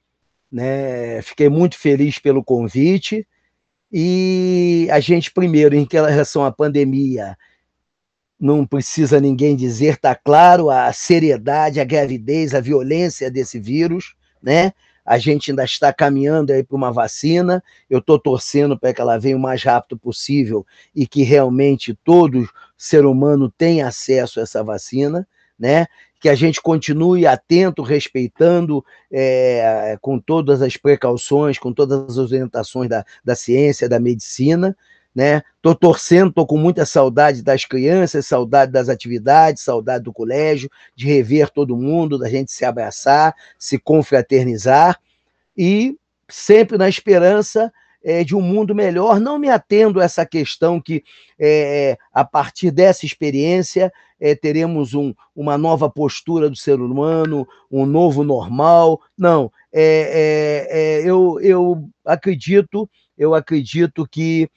né? 0.55 1.21
Fiquei 1.23 1.49
muito 1.49 1.77
feliz 1.77 2.21
pelo 2.21 2.45
convite. 2.45 3.27
E 3.93 4.87
a 4.89 5.01
gente, 5.01 5.33
primeiro, 5.33 5.75
em 5.75 5.85
relação 5.91 6.45
à 6.45 6.53
pandemia, 6.53 7.37
não 8.39 8.65
precisa 8.65 9.19
ninguém 9.19 9.57
dizer, 9.57 9.95
está 9.95 10.15
claro 10.15 10.71
a 10.71 10.93
seriedade, 10.93 11.81
a 11.81 11.85
gravidez, 11.85 12.55
a 12.55 12.61
violência 12.61 13.29
desse 13.29 13.59
vírus, 13.59 14.15
né? 14.41 14.73
A 15.05 15.19
gente 15.19 15.51
ainda 15.51 15.65
está 15.65 15.93
caminhando 15.93 16.53
aí 16.53 16.63
para 16.63 16.77
uma 16.77 16.93
vacina. 16.93 17.63
Eu 17.91 17.99
estou 17.99 18.19
torcendo 18.19 18.79
para 18.79 18.95
que 18.95 19.01
ela 19.01 19.19
venha 19.19 19.37
o 19.37 19.41
mais 19.41 19.63
rápido 19.63 19.99
possível 19.99 20.65
e 20.95 21.05
que 21.05 21.25
realmente 21.25 21.99
todo 22.05 22.49
ser 22.79 23.05
humano 23.05 23.53
tenha 23.59 23.89
acesso 23.89 24.39
a 24.39 24.45
essa 24.45 24.63
vacina, 24.63 25.27
né? 25.59 25.87
Que 26.25 26.29
a 26.31 26.35
gente 26.35 26.59
continue 26.59 27.27
atento, 27.27 27.83
respeitando, 27.83 28.83
é, 29.13 29.99
com 30.01 30.19
todas 30.19 30.63
as 30.63 30.75
precauções, 30.75 31.59
com 31.59 31.71
todas 31.71 32.01
as 32.09 32.17
orientações 32.17 32.89
da, 32.89 33.05
da 33.23 33.35
ciência, 33.35 33.91
da 33.91 34.01
medicina. 34.01 34.75
Né? 35.15 35.43
Tô 35.61 35.75
torcendo, 35.75 36.33
tô 36.33 36.47
com 36.47 36.57
muita 36.57 36.87
saudade 36.87 37.43
das 37.43 37.67
crianças, 37.67 38.25
saudade 38.25 38.73
das 38.73 38.89
atividades, 38.89 39.63
saudade 39.63 40.05
do 40.05 40.15
colégio, 40.15 40.71
de 40.97 41.07
rever 41.07 41.51
todo 41.51 41.77
mundo, 41.77 42.17
da 42.17 42.31
gente 42.31 42.51
se 42.51 42.65
abraçar, 42.65 43.35
se 43.59 43.79
confraternizar 43.79 44.99
e 45.55 45.95
sempre 46.27 46.79
na 46.79 46.89
esperança 46.89 47.71
é, 48.03 48.25
de 48.25 48.35
um 48.35 48.41
mundo 48.41 48.75
melhor, 48.75 49.21
não 49.21 49.39
me 49.39 49.51
atendo 49.51 50.01
a 50.01 50.05
essa 50.05 50.25
questão 50.25 50.81
que, 50.81 51.05
é, 51.39 51.99
a 52.15 52.25
partir 52.25 52.71
dessa 52.71 53.05
experiência, 53.05 53.93
é, 54.25 54.35
teremos 54.35 54.95
um, 54.95 55.13
uma 55.37 55.59
nova 55.59 55.91
postura 55.91 56.49
do 56.49 56.57
ser 56.57 56.81
humano, 56.81 57.47
um 57.71 57.85
novo 57.85 58.25
normal. 58.25 58.99
Não, 59.19 59.53
é, 59.71 60.67
é, 60.71 61.03
é, 61.03 61.11
eu, 61.11 61.39
eu 61.43 61.91
acredito, 62.07 62.89
eu 63.19 63.35
acredito 63.35 64.09
que 64.11 64.49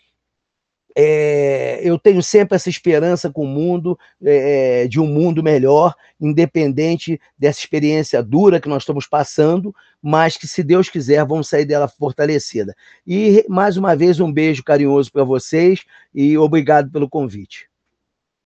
é, 0.95 1.82
eu 1.84 1.99
tenho 1.99 2.24
sempre 2.24 2.55
essa 2.55 2.70
esperança 2.70 3.30
com 3.30 3.43
o 3.43 3.47
mundo, 3.47 3.99
é, 4.24 4.88
de 4.88 5.01
um 5.01 5.05
mundo 5.05 5.43
melhor, 5.43 5.93
independente 6.18 7.20
dessa 7.38 7.59
experiência 7.59 8.24
dura 8.24 8.61
que 8.61 8.70
nós 8.70 8.84
estamos 8.84 9.05
passando, 9.05 9.76
mas 10.01 10.38
que, 10.38 10.47
se 10.47 10.63
Deus 10.63 10.89
quiser, 10.89 11.26
vamos 11.26 11.49
sair 11.49 11.65
dela 11.65 11.89
fortalecida. 11.89 12.74
E, 13.05 13.45
mais 13.49 13.76
uma 13.76 13.97
vez, 13.97 14.22
um 14.22 14.32
beijo 14.32 14.63
carinhoso 14.63 15.11
para 15.11 15.26
vocês 15.26 15.84
e 16.15 16.38
obrigado 16.38 16.89
pelo 16.89 17.09
convite. 17.09 17.66